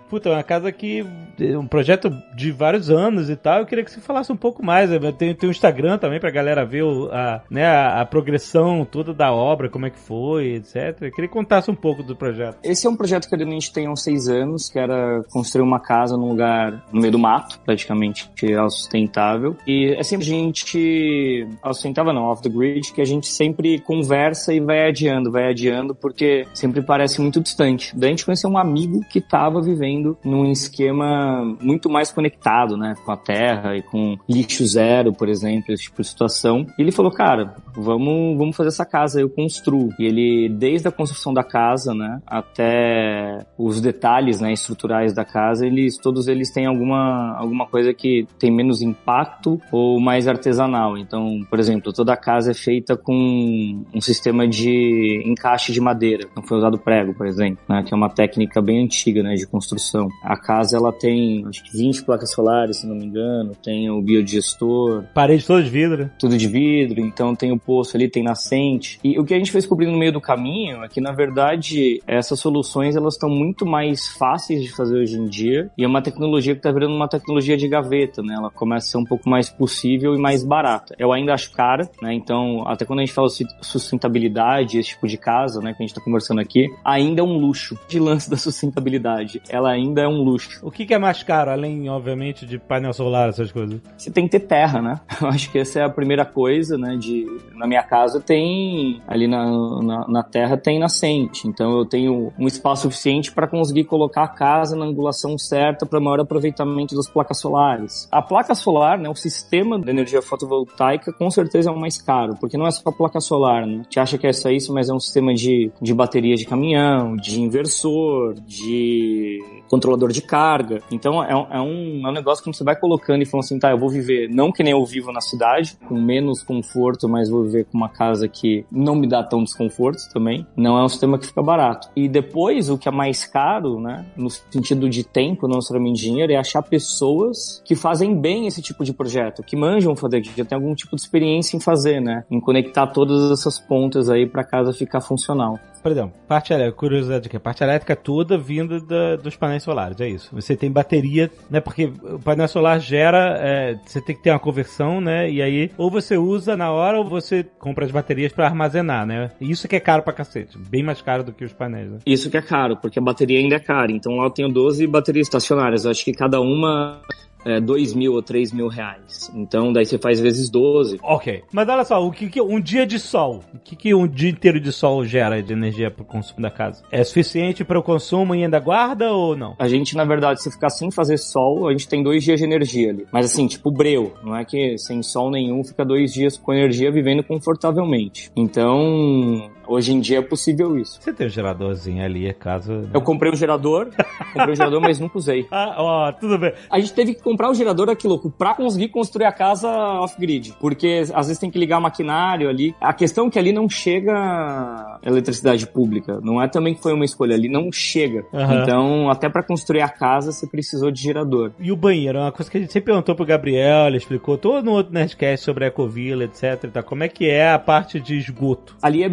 [0.09, 1.05] Puta, é uma casa que.
[1.39, 3.59] é um projeto de vários anos e tal.
[3.61, 4.89] Eu queria que você falasse um pouco mais.
[5.19, 9.13] Tem, tem um Instagram também pra galera ver o- a, né, a, a progressão toda
[9.13, 10.97] da obra, como é que foi, etc.
[11.03, 12.57] Eu queria que contasse um pouco do projeto.
[12.65, 15.63] Esse é um projeto que a gente tem há uns seis anos, que era construir
[15.63, 19.55] uma casa num lugar no meio do mato, praticamente, que é sustentável.
[19.67, 24.55] E é sempre a gente, sustentável não, off the grid, que a gente sempre conversa
[24.55, 27.97] e vai adiando, vai adiando, porque sempre parece muito distante.
[27.97, 32.95] Daí a gente conheceu um amigo que estava vivendo num esquema muito mais conectado, né,
[33.05, 36.67] com a terra e com lixo zero, por exemplo, esse tipo de situação.
[36.79, 39.91] E ele falou, cara, vamos, vamos fazer essa casa, eu construo.
[39.99, 45.67] E ele, desde a construção da casa, né, até os detalhes, né, estruturais da casa,
[45.67, 50.97] eles, todos eles têm alguma, alguma coisa que tem menos impacto ou mais artesanal.
[50.99, 56.29] Então, por exemplo, toda a casa é feita com um sistema de encaixe de madeira.
[56.35, 56.79] Não foi usado
[57.15, 60.09] por exemplo, né, que é uma técnica bem antiga, né, de construção.
[60.23, 64.01] A casa, ela tem, acho que 20 placas solares, se não me engano, tem o
[64.01, 66.11] biodigestor, Parede toda de vidro.
[66.19, 68.99] tudo de vidro, então tem o poço ali, tem nascente.
[69.03, 72.01] E o que a gente foi descobrindo no meio do caminho é que, na verdade,
[72.07, 76.03] essas soluções elas estão muito mais fáceis de fazer hoje em dia e é uma
[76.03, 78.35] tecnologia que está virando uma tecnologia de gaveta, né?
[78.37, 80.95] Ela começa a ser um pouco mais possível e mais barata.
[80.99, 82.13] Eu ainda acho cara, né?
[82.15, 85.87] Então, até quando a gente fala de sustentabilidade, esse tipo de casa, né, que a
[85.87, 87.79] gente está conversando aqui, ainda é um luxo.
[87.89, 90.61] De lance da sustentabilidade, ela ainda é um luxo.
[90.63, 93.81] O que, que é mais caro, além, obviamente, de painel solar, essas coisas?
[93.97, 95.01] Você tem que ter terra, né?
[95.21, 96.97] Eu acho que essa é a primeira coisa, né?
[96.97, 99.45] De, na minha casa tem, ali na,
[99.83, 104.29] na, na terra tem nascente, então eu tenho um espaço suficiente para conseguir colocar a
[104.29, 108.09] casa na angulação certa para maior aproveitamento das placas solares.
[108.11, 112.35] A placa solar, né, o sistema de energia fotovoltaica, com certeza é o mais caro,
[112.41, 113.81] porque não é só a placa solar, né?
[113.81, 116.47] A gente acha que é só isso, mas é um sistema de, de bateria de
[116.47, 116.80] caminhão,
[117.21, 119.39] de inversor, de
[119.69, 120.83] controlador de carga.
[120.91, 123.59] Então é, um, é, um, é um negócio que você vai colocando e falando assim,
[123.59, 127.29] tá, eu vou viver não que nem eu vivo na cidade, com menos conforto, mas
[127.29, 130.47] vou viver com uma casa que não me dá tão desconforto também.
[130.57, 131.89] Não é um sistema que fica barato.
[131.95, 136.33] E depois, o que é mais caro, né, no sentido de tempo, não necessariamente dinheiro,
[136.33, 140.45] é achar pessoas que fazem bem esse tipo de projeto, que manjam fazer, que já
[140.45, 144.43] tem algum tipo de experiência em fazer, né, em conectar todas essas pontas aí para
[144.45, 145.59] casa ficar funcional.
[145.83, 150.01] Por exemplo, parte elétrica, curiosidade aqui, a parte elétrica toda vinda da, dos painéis solares,
[150.01, 150.29] é isso.
[150.33, 151.61] Você tem bateria, né?
[151.61, 155.31] Porque o painel solar gera, é, você tem que ter uma conversão, né?
[155.31, 159.31] E aí, ou você usa na hora ou você compra as baterias para armazenar, né?
[159.41, 161.99] Isso que é caro pra cacete, bem mais caro do que os painéis, né?
[162.05, 163.91] Isso que é caro, porque a bateria ainda é cara.
[163.93, 165.85] Então lá eu tenho 12 baterias estacionárias.
[165.85, 167.01] Eu acho que cada uma
[167.45, 169.31] é, 2 mil ou 3 mil reais.
[169.35, 170.99] Então, daí você faz vezes 12.
[171.03, 171.43] Ok.
[171.53, 174.31] Mas olha só, o que, que um dia de sol, o que, que um dia
[174.31, 176.83] inteiro de sol gera de energia para o consumo da casa?
[176.91, 179.55] É suficiente para o consumo e ainda guarda ou não?
[179.59, 182.45] A gente, na verdade, se ficar sem fazer sol, a gente tem dois dias de
[182.45, 183.07] energia ali.
[183.13, 186.91] Mas assim, tipo breu, não é que sem sol nenhum fica dois dias com energia
[186.91, 188.31] vivendo confortavelmente.
[188.37, 190.99] Então, Hoje em dia é possível isso.
[191.01, 192.73] Você tem um geradorzinho ali, é caso.
[192.73, 192.89] Né?
[192.93, 193.91] Eu comprei um gerador,
[194.33, 195.47] comprei um gerador, mas nunca usei.
[195.61, 196.55] Ah, ó, tudo bem.
[196.71, 199.69] A gente teve que comprar o um gerador aqui, louco, pra conseguir construir a casa
[199.69, 200.55] off-grid.
[200.59, 202.75] Porque às vezes tem que ligar maquinário ali.
[202.81, 206.19] A questão é que ali não chega eletricidade pública.
[206.23, 208.25] Não é também que foi uma escolha, ali não chega.
[208.33, 208.63] Uhum.
[208.63, 211.53] Então, até para construir a casa, você precisou de gerador.
[211.59, 212.19] E o banheiro?
[212.19, 214.95] É uma coisa que a gente sempre perguntou pro Gabriel, ele explicou todo no outro
[214.95, 216.71] Nerdcast sobre a Ecovila, etc.
[216.73, 216.83] Tá?
[216.83, 218.77] Como é que é a parte de esgoto?
[218.81, 219.09] Ali é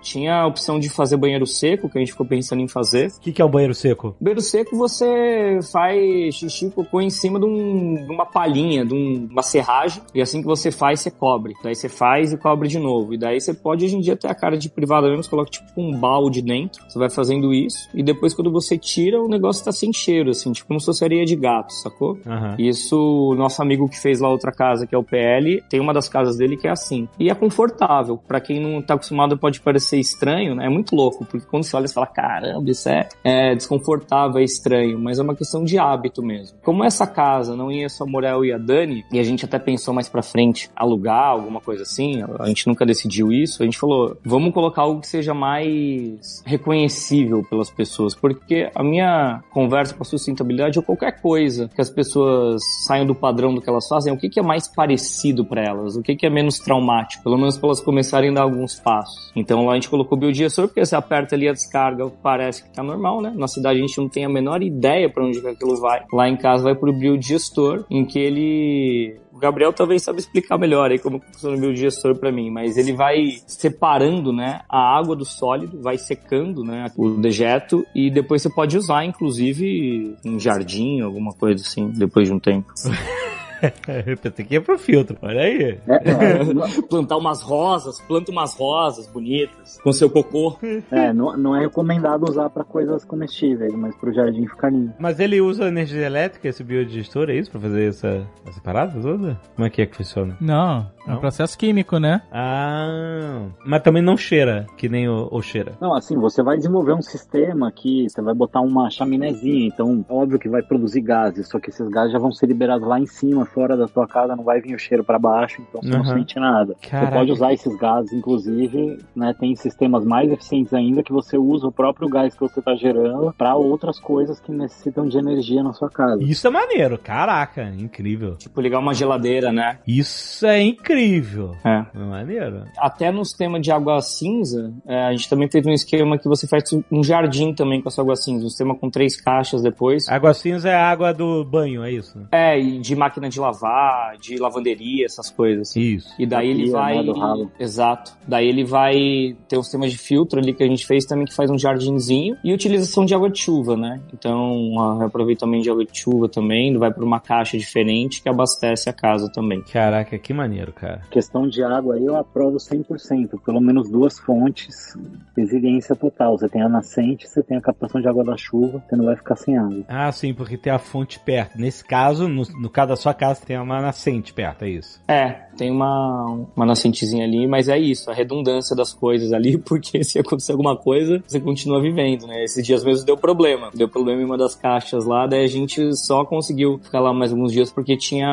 [0.00, 3.08] tinha a opção de fazer banheiro seco, que a gente ficou pensando em fazer.
[3.08, 4.16] O que, que, é o banheiro seco?
[4.20, 9.28] Banheiro seco você faz xixi cocô em cima de, um, de uma palhinha, de um,
[9.30, 11.54] uma serragem, e assim que você faz, você cobre.
[11.62, 13.14] Daí você faz e cobre de novo.
[13.14, 15.50] E daí você pode hoje em dia ter a cara de privada mesmo, você coloca
[15.50, 19.64] tipo um balde dentro, você vai fazendo isso, e depois quando você tira, o negócio
[19.64, 22.12] tá sem cheiro, assim, tipo como se fosse areia de gato, sacou?
[22.24, 22.54] Uhum.
[22.58, 26.08] Isso, nosso amigo que fez lá outra casa, que é o PL, tem uma das
[26.08, 27.08] casas dele que é assim.
[27.18, 28.16] E é confortável.
[28.16, 30.66] para quem não tá acostumado, pode pode parecer estranho, né?
[30.66, 34.44] É muito louco, porque quando você olha, você fala, caramba, isso é, é desconfortável, é
[34.44, 36.58] estranho, mas é uma questão de hábito mesmo.
[36.62, 39.58] Como essa casa não ia só morar eu e a Dani, e a gente até
[39.58, 43.78] pensou mais pra frente alugar, alguma coisa assim, a gente nunca decidiu isso, a gente
[43.78, 50.02] falou, vamos colocar algo que seja mais reconhecível pelas pessoas, porque a minha conversa com
[50.02, 54.12] a sustentabilidade é qualquer coisa que as pessoas saiam do padrão do que elas fazem,
[54.12, 57.36] o que, que é mais parecido para elas, o que, que é menos traumático, pelo
[57.36, 59.30] menos para elas começarem a dar alguns passos.
[59.34, 62.62] Então, então lá a gente colocou o biodigestor, porque você aperta ali a descarga, parece
[62.62, 63.32] que tá normal, né?
[63.34, 66.04] Na cidade a gente não tem a menor ideia para onde que aquilo vai.
[66.12, 71.00] Lá em casa vai pro biodigestor, em que ele Gabriel talvez sabe explicar melhor aí
[71.00, 75.82] como funciona o biodigestor para mim, mas ele vai separando, né, a água do sólido,
[75.82, 81.64] vai secando, né, o dejeto e depois você pode usar, inclusive, em jardim, alguma coisa
[81.64, 82.72] assim, depois de um tempo.
[84.22, 85.78] Pensei que ia pro filtro, olha aí.
[85.86, 90.56] É, é, Plantar umas rosas, planta umas rosas bonitas, com seu cocô.
[90.90, 94.92] É, não, não é recomendado usar para coisas comestíveis, mas pro jardim ficar lindo.
[94.98, 97.50] Mas ele usa energia elétrica, esse biodigestor, é isso?
[97.50, 99.40] Pra fazer essa, essa parada toda?
[99.54, 100.36] Como é que é que funciona?
[100.40, 102.22] Não, é um processo químico, né?
[102.32, 105.72] Ah, mas também não cheira, que nem o, o cheira.
[105.80, 110.38] Não, assim, você vai desenvolver um sistema que você vai botar uma chaminézinha, então óbvio
[110.38, 113.44] que vai produzir gases, só que esses gases já vão ser liberados lá em cima,
[113.52, 115.98] fora da tua casa não vai vir o cheiro para baixo, então você uhum.
[115.98, 116.74] não sente nada.
[116.80, 117.06] Caraca.
[117.06, 119.34] Você pode usar esses gases, inclusive, né?
[119.38, 123.32] Tem sistemas mais eficientes ainda que você usa o próprio gás que você está gerando
[123.36, 126.22] para outras coisas que necessitam de energia na sua casa.
[126.22, 128.36] Isso é maneiro, caraca, incrível.
[128.36, 129.78] Tipo ligar uma geladeira, né?
[129.86, 131.54] Isso é incrível.
[131.64, 131.84] É.
[131.94, 132.64] é maneiro.
[132.78, 136.46] Até no sistema de água cinza, é, a gente também fez um esquema que você
[136.46, 140.08] faz um jardim também com essa água cinza, um sistema com três caixas depois.
[140.08, 142.26] Água cinza é a água do banho, é isso?
[142.30, 145.74] É, e de máquina de de lavar, de lavanderia, essas coisas.
[145.74, 146.14] Isso.
[146.18, 146.96] E daí ele vai.
[146.96, 147.50] né, do ralo.
[147.58, 148.12] Exato.
[148.26, 151.34] Daí ele vai ter um sistema de filtro ali que a gente fez também que
[151.34, 154.00] faz um jardinzinho e utilização de água de chuva, né?
[154.12, 158.88] Então, um aproveitamento de água de chuva também, vai para uma caixa diferente que abastece
[158.88, 159.62] a casa também.
[159.62, 161.02] Caraca, que maneiro, cara.
[161.10, 163.40] Questão de água aí eu aprovo 100%.
[163.44, 164.96] Pelo menos duas fontes,
[165.36, 166.36] resiliência total.
[166.38, 169.16] Você tem a nascente, você tem a captação de água da chuva, você não vai
[169.16, 169.84] ficar sem água.
[169.88, 171.58] Ah, sim, porque tem a fonte perto.
[171.58, 175.00] Nesse caso, no, no caso da sua casa, tem uma nascente perto, é isso.
[175.06, 180.02] É, tem uma, uma nascentezinha ali, mas é isso, a redundância das coisas ali, porque
[180.04, 182.44] se acontecer alguma coisa, você continua vivendo, né?
[182.44, 183.70] Esses dias mesmo deu problema.
[183.74, 187.32] Deu problema em uma das caixas lá, daí a gente só conseguiu ficar lá mais
[187.32, 188.28] alguns dias porque tinha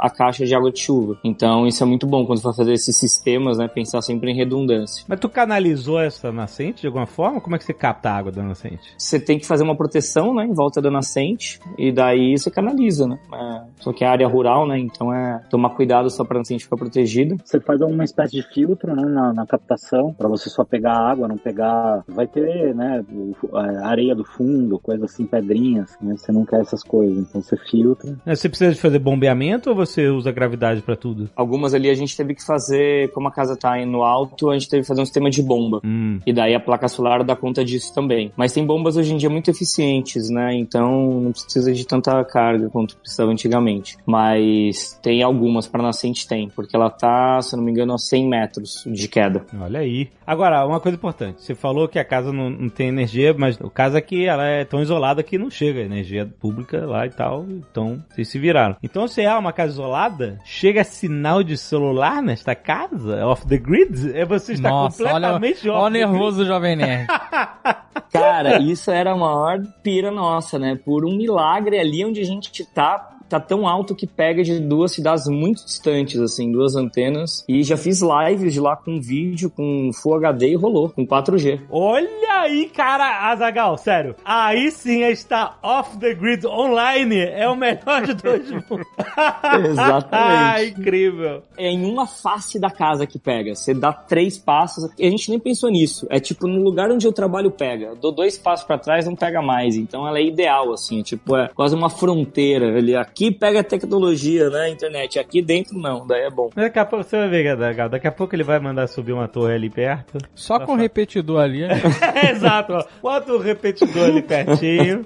[0.00, 1.18] a caixa de água de chuva.
[1.24, 3.68] Então isso é muito bom quando você vai fazer esses sistemas, né?
[3.68, 5.04] Pensar sempre em redundância.
[5.08, 7.40] Mas tu canalizou essa nascente de alguma forma?
[7.40, 8.94] Como é que você capta a água da nascente?
[8.96, 10.44] Você tem que fazer uma proteção, né?
[10.44, 13.18] Em volta da nascente, e daí você canaliza, né?
[13.32, 14.78] É, só que é área rural, né?
[14.78, 17.36] Então é tomar cuidado só pra nascente ficar protegida.
[17.44, 21.28] Você faz uma espécie de filtro né, na, na captação, para você só pegar água,
[21.28, 22.02] não pegar.
[22.08, 23.04] Vai ter, né,
[23.52, 26.16] a areia do fundo, coisa assim, pedrinhas, né?
[26.16, 28.16] Você não quer essas coisas, então você filtra.
[28.26, 31.28] É, Você precisa de fazer bombeamento ou você usa gravidade pra tudo?
[31.34, 34.54] Algumas ali a gente teve que fazer, como a casa tá aí no alto, a
[34.54, 35.80] gente teve que fazer um sistema de bomba.
[35.84, 36.20] Hum.
[36.26, 38.32] E daí a placa solar dá conta disso também.
[38.36, 40.54] Mas tem bombas hoje em dia muito eficientes, né?
[40.54, 43.96] Então não precisa de tanta carga quanto precisava antigamente.
[44.14, 47.98] Mas tem algumas para nascente tem, porque ela tá, se eu não me engano, a
[47.98, 49.44] 100 metros de queda.
[49.60, 50.08] Olha aí.
[50.24, 51.42] Agora, uma coisa importante.
[51.42, 54.46] Você falou que a casa não, não tem energia, mas o caso é que ela
[54.46, 57.44] é tão isolada que não chega energia pública lá e tal.
[57.48, 58.76] Então, vocês se viraram.
[58.84, 63.26] Então, se é uma casa isolada, chega sinal de celular nesta casa?
[63.26, 64.16] Off the grid?
[64.16, 66.12] É você está Nossa, olha, completamente olha o off the grid.
[66.12, 67.08] nervoso Jovem Nerd.
[68.14, 70.78] Cara, isso era a maior pira nossa, né?
[70.84, 74.92] Por um milagre ali onde a gente tá, tá tão alto que pega de duas
[74.92, 77.44] cidades muito distantes, assim, duas antenas.
[77.48, 81.60] E já fiz lives de lá com vídeo, com Full HD e rolou, com 4G.
[81.70, 82.08] Olha
[82.42, 84.14] aí, cara, Azagal, sério.
[84.24, 87.18] Aí sim está off the grid online.
[87.18, 88.86] É o melhor de dois mundos.
[89.70, 90.80] Exatamente.
[90.80, 91.42] Incrível.
[91.56, 93.54] É em uma face da casa que pega.
[93.54, 94.90] Você dá três passos.
[94.98, 96.06] E a gente nem pensou nisso.
[96.10, 97.86] É tipo, no lugar onde eu trabalho pega.
[97.86, 99.76] Eu dou dois passos pra trás, não pega mais.
[99.76, 101.02] Então ela é ideal, assim.
[101.02, 102.78] Tipo, é quase uma fronteira.
[102.78, 104.70] ali aqui pega a tecnologia, né?
[104.70, 105.18] Internet.
[105.18, 106.06] Aqui dentro não.
[106.06, 106.50] Daí é bom.
[106.54, 107.88] Daqui a pouco você vai ver, Azagal.
[107.88, 110.18] Daqui a pouco ele vai mandar subir uma torre ali perto.
[110.34, 111.80] Só com o repetidor ali, né?
[112.30, 112.84] Exato, ó.
[113.02, 115.04] Bota o repetidor ali pertinho.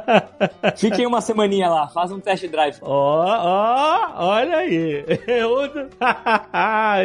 [0.76, 1.88] Fiquem uma semaninha lá.
[1.88, 2.76] Faz um test drive.
[2.82, 5.04] Ó, ó, olha aí.
[5.48, 5.88] Outro-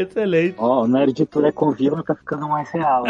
[0.02, 0.56] Excelente.
[0.58, 3.04] Ó, o Nerd Tour Ecovila tá ficando mais real.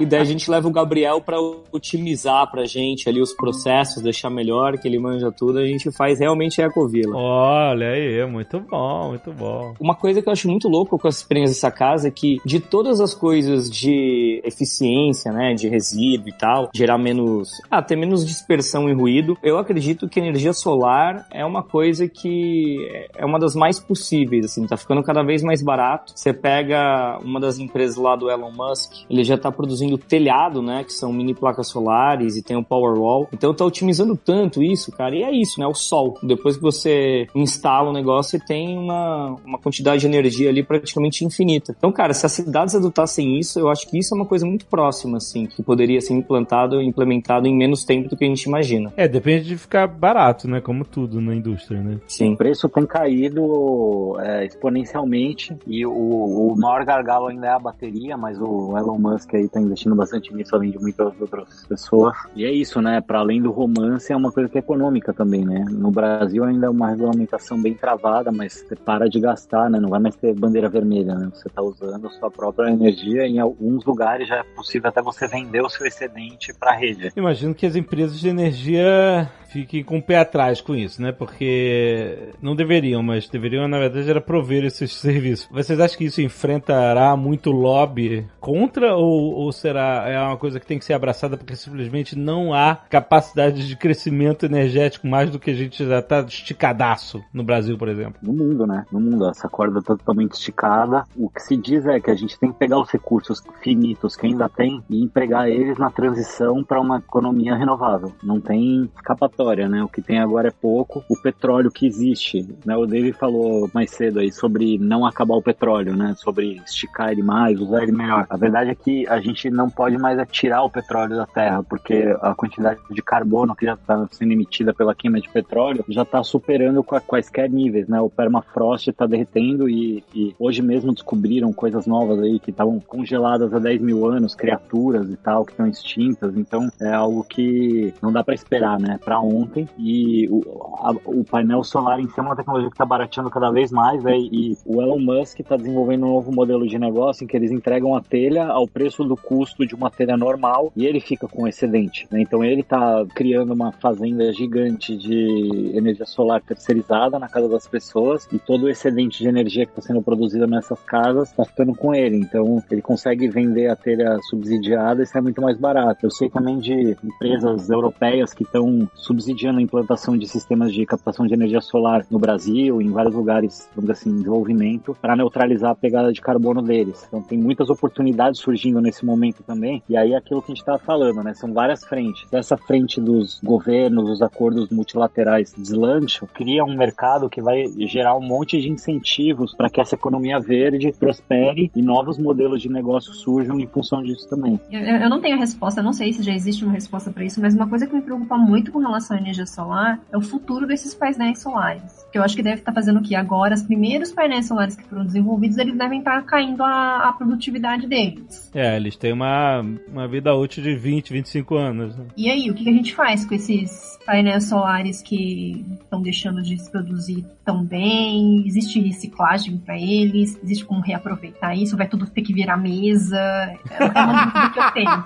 [0.00, 1.36] E daí a gente leva o Gabriel pra
[1.70, 5.58] otimizar pra gente ali os processos, deixar melhor, que ele manja tudo.
[5.58, 7.16] A gente faz realmente Ecovila.
[7.16, 9.74] Olha aí, muito bom, muito bom.
[9.80, 12.60] Uma coisa que eu acho muito louco com essa experiência dessa casa é que de
[12.60, 18.26] todas as coisas de eficiência, né, de resíduo e tal, gerar menos, ah, ter menos
[18.26, 22.76] dispersão e ruído, eu acredito que a energia solar é uma coisa que
[23.16, 26.12] é uma das mais possíveis, assim, tá ficando cada vez mais barato.
[26.14, 30.84] Você pega uma das empresas lá do Elon Musk, ele já tá produzindo telhado, né,
[30.84, 33.28] que são mini placas solares e tem o Powerwall.
[33.32, 36.18] Então tá otimizando tanto isso, cara, e é isso, né, o sol.
[36.22, 41.24] Depois que você instala o negócio, você tem uma, uma quantidade de energia ali praticamente
[41.24, 41.74] infinita.
[41.76, 44.66] Então, cara, se as cidades adotassem isso, eu acho que isso é uma coisa muito
[44.66, 48.44] próxima, assim, que poderia ser implantado e implementado em menos tempo do que a gente
[48.44, 48.92] imagina.
[48.96, 50.60] É, depende de ficar barato, né?
[50.60, 51.94] Como tudo na indústria, né?
[51.96, 52.34] O Sim.
[52.34, 58.38] preço tem caído é, exponencialmente e o, o maior gargalo ainda é a bateria, mas
[58.40, 62.16] o Elon Musk aí tá investindo bastante nisso, além de muitas outras pessoas.
[62.34, 63.00] E é isso, né?
[63.00, 65.64] Para além do romance, é uma coisa que é econômica também, né?
[65.70, 69.78] No Brasil ainda é uma regulamentação bem travada, mas você para de gastar, né?
[69.78, 71.30] Não vai mais ter bandeira vermelha, né?
[71.32, 73.26] Você tá usando a sua própria energia.
[73.26, 77.12] Em alguns lugares já é possível até você vender o seu excedente para a rede.
[77.16, 81.12] Imagino que as empresas de energia fiquem com o pé atrás com isso, né?
[81.12, 85.48] Porque não deveriam, mas deveriam, na verdade, era prover esses serviços.
[85.50, 90.66] Vocês acham que isso enfrentará muito lobby contra ou, ou será é uma coisa que
[90.66, 95.50] tem que ser abraçada porque simplesmente não há capacidade de crescimento energético mais do que
[95.50, 98.22] a gente já tá esticadaço no Brasil, por exemplo?
[98.22, 98.86] no mundo, né?
[98.90, 101.04] No mundo, essa corda tá totalmente esticada.
[101.16, 104.26] O que se diz é que a gente tem que pegar os recursos finitos que
[104.26, 108.12] ainda tem e empregar eles na transição para uma economia renovável.
[108.22, 109.82] Não tem escapatória história, né?
[109.82, 111.04] O que tem agora é pouco.
[111.08, 112.76] O petróleo que existe, né?
[112.76, 116.14] O David falou mais cedo aí sobre não acabar o petróleo, né?
[116.16, 118.26] Sobre esticar ele mais, usar ele melhor.
[118.30, 122.14] A verdade é que a gente não pode mais tirar o petróleo da terra, porque
[122.20, 126.22] a quantidade de carbono que já está sendo emitida pela queima de petróleo já está
[126.22, 128.00] superando quaisquer níveis, né?
[128.00, 133.52] O permafrost está derretendo e, e, hoje mesmo descobriram coisas novas aí que estavam congeladas
[133.52, 136.36] há 10 mil anos, criaturas e tal, que estão extintas.
[136.36, 138.98] Então é algo que não dá para esperar, né?
[139.02, 139.68] Para ontem.
[139.78, 140.42] E o,
[140.78, 144.02] a, o, painel solar em si é uma tecnologia que está barateando cada vez mais,
[144.02, 144.16] né?
[144.16, 147.96] E o Elon Musk está desenvolvendo um novo modelo de negócio em que eles entregam
[147.96, 152.06] a telha ao preço do custo de uma telha normal e ele fica com excedente.
[152.10, 152.20] Né?
[152.22, 158.28] Então ele está criando uma fazenda gigante de energia solar terceirizada na casa das pessoas
[158.32, 161.94] e todo o excedente de energia que está sendo produzida nessas casas está ficando com
[161.94, 162.16] ele.
[162.16, 166.06] Então ele consegue vender a telha subsidiada e sai muito mais barato.
[166.06, 171.26] Eu sei também de empresas europeias que estão subsidiando a implantação de sistemas de captação
[171.26, 175.74] de energia solar no Brasil, em vários lugares, vamos assim, em desenvolvimento, para neutralizar a
[175.74, 177.04] pegada de carbono deles.
[177.06, 179.82] Então tem muitas oportunidades surgindo nesse momento também.
[179.88, 181.34] E aí aquilo que a gente estava falando, né?
[181.34, 182.26] São várias frentes.
[182.32, 188.22] Essa frente dos governos, os acordos multilaterais deslancham, cria um mercado que vai gerar um
[188.22, 193.58] monte de incentivos para que essa economia verde prospere e novos modelos de negócio surjam
[193.60, 194.60] em função disso também.
[194.70, 197.40] Eu, eu não tenho a resposta, não sei se já existe uma resposta para isso,
[197.40, 200.66] mas uma coisa que me preocupa muito com relação à energia solar é o futuro
[200.66, 202.06] desses painéis solares.
[202.12, 204.84] Que eu acho que deve estar fazendo o que agora, os primeiros painéis solares que
[204.84, 208.50] foram desenvolvidos, eles devem estar caindo a, a produtividade deles.
[208.54, 211.96] É, eles têm uma, uma vida útil de 20, 25 anos.
[211.96, 212.06] Né?
[212.16, 216.58] E aí, o que a gente faz com esses painéis solares que estão deixando de
[216.58, 218.46] se produzir tão bem?
[218.46, 220.38] Existe reciclagem para eles?
[220.42, 221.76] Existe como reaproveitar isso?
[221.76, 223.18] Vai tudo ter que virar mesa?
[223.18, 225.04] É uma dúvida que eu tenho.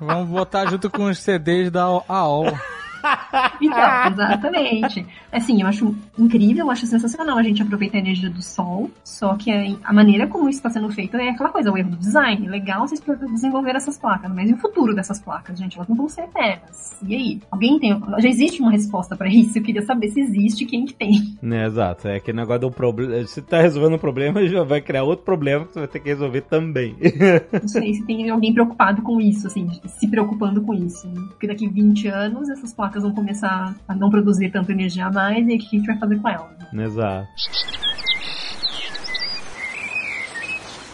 [0.00, 2.46] Vamos botar junto com os CDs da AOL.
[3.60, 5.06] Então, exatamente.
[5.32, 9.34] Assim, eu acho incrível, eu acho sensacional a gente aproveitar a energia do sol, só
[9.34, 9.50] que
[9.82, 12.46] a maneira como isso está sendo feito é aquela coisa, o erro do design.
[12.48, 13.00] Legal vocês
[13.30, 15.76] desenvolver essas placas, mas e o futuro dessas placas, gente?
[15.76, 16.96] Elas não vão ser eternas.
[17.06, 17.40] E aí?
[17.50, 18.00] Alguém tem.
[18.18, 19.58] Já existe uma resposta para isso?
[19.58, 21.36] Eu queria saber se existe quem que tem.
[21.42, 22.08] É, exato.
[22.08, 23.26] É aquele negócio do problema.
[23.26, 26.08] Você tá resolvendo um problema, já vai criar outro problema que você vai ter que
[26.08, 26.96] resolver também.
[27.52, 31.08] Não sei se tem alguém preocupado com isso, assim, se preocupando com isso.
[31.08, 31.22] Né?
[31.28, 35.46] Porque daqui 20 anos essas placas vão começar a não produzir tanta energia a mais
[35.46, 36.50] e o que a gente vai fazer com elas.
[36.72, 37.28] Exato.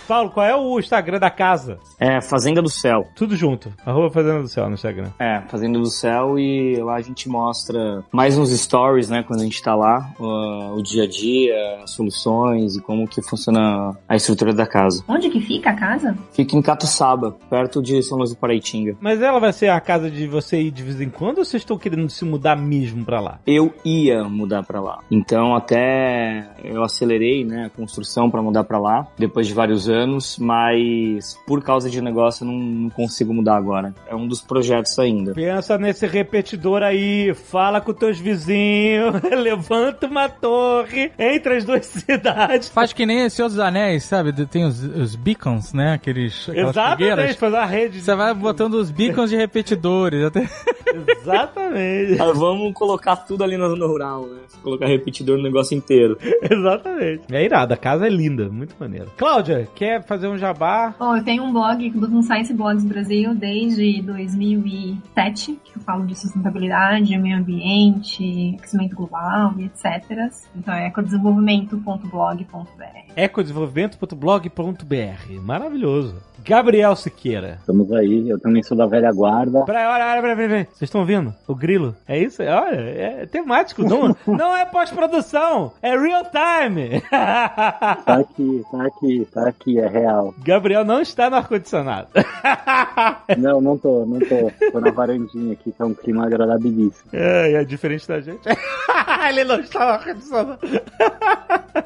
[0.07, 1.79] Paulo, qual é o Instagram da casa?
[1.99, 3.07] É, Fazenda do Céu.
[3.15, 3.73] Tudo junto.
[3.85, 5.11] Arroba Fazenda do Céu no Instagram.
[5.19, 9.45] É, Fazenda do Céu e lá a gente mostra mais uns stories, né, quando a
[9.45, 14.17] gente tá lá, o, o dia a dia, as soluções e como que funciona a
[14.17, 15.03] estrutura da casa.
[15.09, 16.17] Onde que fica a casa?
[16.33, 18.97] Fica em Catuçaba, perto de São Luís do Paraitinga.
[19.01, 21.63] Mas ela vai ser a casa de você ir de vez em quando ou vocês
[21.63, 23.39] estão querendo se mudar mesmo pra lá?
[23.47, 24.99] Eu ia mudar pra lá.
[25.11, 29.94] Então até eu acelerei, né, a construção para mudar pra lá, depois de vários anos,
[30.39, 33.95] mas por causa de negócio eu não, não, consigo mudar agora.
[34.07, 35.33] É um dos projetos ainda.
[35.35, 42.69] Pensa nesse repetidor aí, fala com teus vizinhos, levanta uma torre entre as duas cidades.
[42.69, 44.33] Faz que nem esse outros anéis, sabe?
[44.47, 45.95] Tem os, os beacons, né?
[45.95, 46.49] Aqueles.
[46.49, 48.01] Exatamente, faz a rede.
[48.01, 50.25] Você vai botando os beacons de repetidores.
[50.25, 50.49] Até...
[51.21, 52.21] Exatamente.
[52.21, 54.43] Ah, vamos colocar tudo ali na zona rural, né?
[54.63, 56.17] Colocar repetidor no negócio inteiro.
[56.43, 57.25] Exatamente.
[57.33, 59.11] É irado, a casa é linda, muito maneiro.
[59.17, 60.95] Cláudia, quer fazer um jabá?
[60.99, 66.19] Oh, eu tenho um blog no Science Blogs Brasil desde 2007, que eu falo de
[66.19, 70.33] sustentabilidade, meio ambiente, aquecimento global e etc.
[70.57, 73.13] Então é ecodesenvolvimento.blog.br.
[73.15, 75.43] ecodesenvolvimento.blog.br.
[75.43, 76.23] Maravilhoso.
[76.45, 77.57] Gabriel Siqueira.
[77.61, 79.65] Estamos aí, eu também sou da velha guarda.
[79.65, 80.65] Peraí, olha, olha, peraí, peraí.
[80.65, 81.35] Vocês estão ouvindo?
[81.49, 81.97] O grilo?
[82.07, 82.43] É isso?
[82.43, 83.83] Olha, é temático.
[83.83, 87.01] Não, não é pós-produção, é real time.
[87.11, 90.35] tá aqui, tá aqui, tá aqui, é real.
[90.45, 92.09] Gabriel não está no ar-condicionado.
[93.39, 94.71] não, não tô, não tô.
[94.71, 97.09] Tô na varandinha aqui, tá um clima agradabilíssimo.
[97.13, 98.43] É, é diferente da gente.
[99.29, 100.59] Ele não está no ar-condicionado.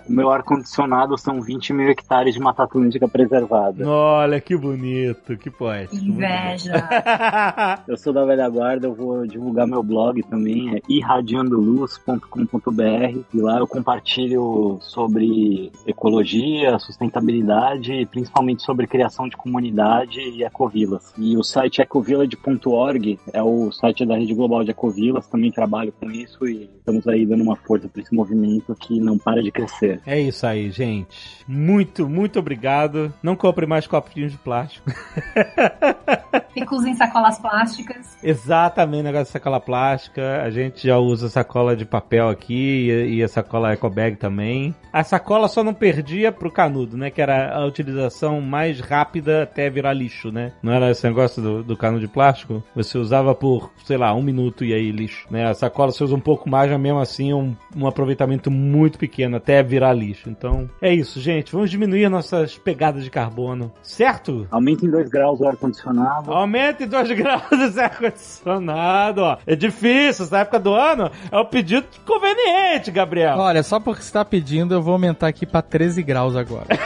[0.08, 3.88] O meu ar-condicionado são 20 mil hectares de Mata Atlântica preservada.
[3.88, 5.96] Olha, que bonito, que poético.
[5.96, 6.72] Inveja.
[7.86, 13.58] eu sou da velha guarda, eu vou divulgar meu blog também, é irradiandoluz.com.br e lá
[13.58, 21.12] eu compartilho sobre ecologia, sustentabilidade e principalmente sobre criação de comunidade e ecovilas.
[21.18, 26.10] E o site ecovillage.org é o site da Rede Global de Ecovilas, também trabalho com
[26.10, 30.00] isso e estamos aí dando uma força para esse movimento que não para de crescer.
[30.06, 31.44] É isso aí, gente.
[31.46, 33.12] Muito, muito obrigado.
[33.22, 34.90] Não compre mais copinhos de plástico.
[36.54, 38.16] Recusem sacolas plásticas.
[38.22, 40.42] Exatamente, negócio de sacola plástica.
[40.42, 44.74] A gente já usa sacola de papel aqui e, a sacola eco bag também.
[44.92, 47.10] A sacola só não perdia pro canudo, né?
[47.10, 50.52] Que era a utilização mais rápida até virar lixo, né?
[50.62, 52.62] Não era esse negócio do, do canudo de plástico?
[52.74, 55.48] Você usava por, sei lá, um minuto e aí lixo, né?
[55.48, 59.36] A sacola você usa um pouco mais, mas mesmo assim um, um aproveitamento muito pequeno
[59.36, 60.28] até virar lixo.
[60.28, 61.52] Então, é isso, gente.
[61.52, 64.46] Vamos diminuir nossas pegadas de carbono, certo?
[64.50, 66.32] Aumenta em 2 graus o ar-condicionado.
[66.32, 69.38] Aumente 2 graus esse ar-condicionado, ó.
[69.46, 73.36] É difícil, essa época do ano é o pedido conveniente, Gabriel.
[73.38, 76.66] Olha, só porque você tá pedindo, eu vou aumentar aqui pra 13 graus agora.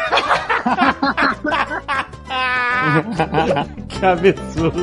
[3.88, 4.82] que absurdo.